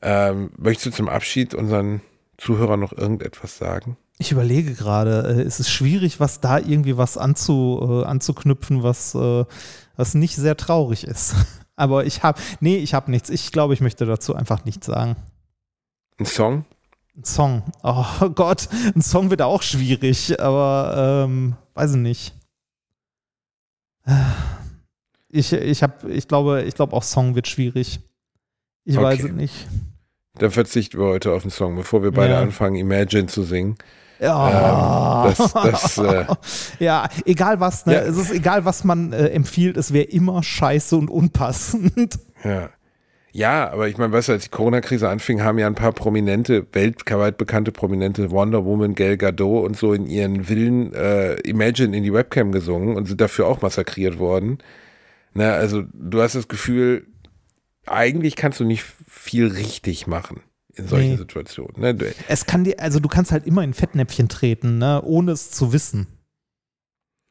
[0.00, 2.00] Ähm, möchtest du zum Abschied unseren
[2.38, 3.96] Zuhörern noch irgendetwas sagen?
[4.22, 9.16] Ich überlege gerade, äh, es ist schwierig, was da irgendwie was anzu, äh, anzuknüpfen, was,
[9.16, 9.44] äh,
[9.96, 11.34] was nicht sehr traurig ist.
[11.74, 13.30] Aber ich habe, nee, ich habe nichts.
[13.30, 15.16] Ich glaube, ich möchte dazu einfach nichts sagen.
[16.20, 16.64] Ein Song?
[17.16, 17.62] Ein Song.
[17.82, 22.34] Oh Gott, ein Song wird auch schwierig, aber ähm, weiß ich nicht.
[25.30, 27.98] Ich, ich, hab, ich glaube, ich glaube auch Song wird schwierig.
[28.84, 29.04] Ich okay.
[29.04, 29.66] weiß es nicht.
[30.38, 32.40] Dann verzichten wir heute auf den Song, bevor wir beide ja.
[32.40, 33.76] anfangen, Imagine zu singen.
[34.22, 36.26] Ja, ähm, das, das, äh,
[36.78, 37.94] ja egal was, ne?
[37.94, 38.00] Ja.
[38.02, 42.20] es ist egal, was man äh, empfiehlt, es wäre immer scheiße und unpassend.
[42.44, 42.70] ja.
[43.34, 46.66] Ja, aber ich meine, weißt du, als die Corona-Krise anfing, haben ja ein paar prominente,
[46.72, 52.02] weltweit bekannte prominente Wonder Woman, Gal Gadot und so in ihren Villen äh, Imagine in
[52.02, 54.58] die Webcam gesungen und sind dafür auch massakriert worden.
[55.32, 57.06] Na, also du hast das Gefühl,
[57.86, 60.42] eigentlich kannst du nicht viel richtig machen
[60.74, 61.16] in solchen Nee.
[61.16, 61.80] Situationen.
[61.80, 61.94] Ne?
[61.94, 65.02] Du- Es kann dir, also du kannst halt immer in Fettnäpfchen treten, ne?
[65.02, 66.06] ohne es zu wissen.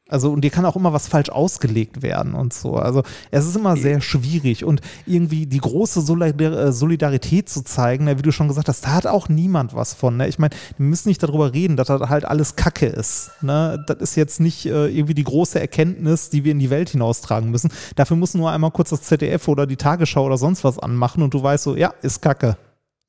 [0.08, 2.74] Also, und dir kann auch immer was falsch ausgelegt werden und so.
[2.74, 8.18] Also, es ist immer sehr schwierig und irgendwie die große äh, Solidarität zu zeigen, ne,
[8.18, 10.18] wie du schon gesagt hast, da hat auch niemand was von.
[10.18, 10.28] Ne?
[10.28, 13.30] Ich meine, wir müssen nicht darüber reden, dass das halt alles Kacke ist.
[13.40, 13.82] Ne?
[13.86, 17.50] Das ist jetzt nicht äh, irgendwie die große Erkenntnis, die wir in die Welt hinaustragen
[17.50, 17.70] müssen.
[17.96, 21.32] Dafür muss nur einmal kurz das ZDF oder die Tagesschau oder sonst was anmachen und
[21.32, 22.58] du weißt so, ja, ist Kacke.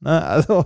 [0.04, 0.26] Ne?
[0.26, 0.66] Also,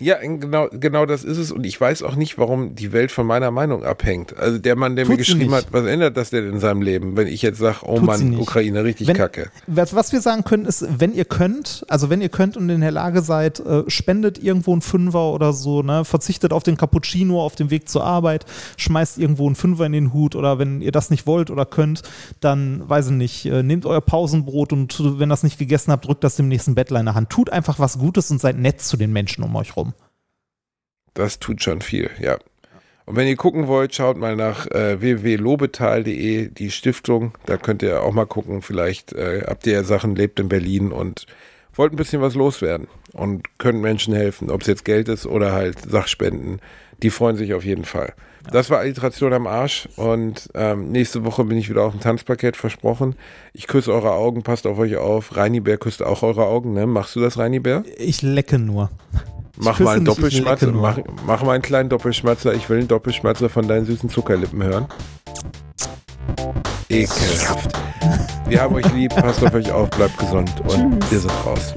[0.00, 1.52] Ja, genau, genau das ist es.
[1.52, 4.34] Und ich weiß auch nicht, warum die Welt von meiner Meinung abhängt.
[4.36, 6.80] Also der Mann, der mir Tut sie geschrieben hat, was ändert das denn in seinem
[6.80, 8.38] Leben, wenn ich jetzt sage, oh Tut Mann.
[8.38, 9.50] Ukraine, richtig Wenn- kacke.
[9.66, 12.80] Was, was wir sagen können, ist, wenn ihr könnt, also wenn ihr könnt und in
[12.80, 16.06] der Lage seid, äh, spendet irgendwo einen Fünfer oder so, ne?
[16.06, 18.46] verzichtet auf den Cappuccino auf dem Weg zur Arbeit,
[18.78, 22.02] schmeißt irgendwo einen Fünfer in den Hut oder wenn ihr das nicht wollt oder könnt,
[22.40, 26.24] dann, weiß ich nicht, äh, nehmt euer Pausenbrot und wenn das nicht gegessen habt, drückt
[26.24, 27.28] das dem nächsten Bettler in der Hand.
[27.28, 29.89] Tut einfach was Gutes und seid nett zu den Menschen um euch rum.
[31.20, 32.38] Das tut schon viel, ja.
[33.04, 37.32] Und wenn ihr gucken wollt, schaut mal nach äh, www.lobetal.de, die Stiftung.
[37.44, 38.62] Da könnt ihr auch mal gucken.
[38.62, 41.26] Vielleicht äh, habt ihr ja Sachen, lebt in Berlin und
[41.74, 45.52] wollt ein bisschen was loswerden und könnt Menschen helfen, ob es jetzt Geld ist oder
[45.52, 46.62] halt Sachspenden.
[47.02, 48.14] Die freuen sich auf jeden Fall.
[48.50, 52.56] Das war Alliteration am Arsch und ähm, nächste Woche bin ich wieder auf dem Tanzparkett
[52.56, 53.14] versprochen.
[53.52, 55.36] Ich küsse eure Augen, passt auf euch auf.
[55.36, 56.86] Reini Bär küsst auch eure Augen, ne?
[56.86, 57.84] Machst du das, Reini Bär?
[57.98, 58.88] Ich lecke nur.
[59.62, 60.72] Mach mal einen Doppelschmatzer.
[60.72, 62.54] Mach, mach mal einen kleinen Doppelschmatzer.
[62.54, 64.86] Ich will einen Doppelschmatzer von deinen süßen Zuckerlippen hören.
[66.88, 67.70] Ekelhaft.
[68.48, 71.74] Wir haben euch lieb, passt auf euch auf, bleibt gesund und wir sind raus.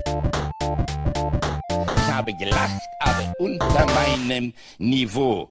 [1.69, 5.49] Ich habe gelacht, aber unter meinem Niveau.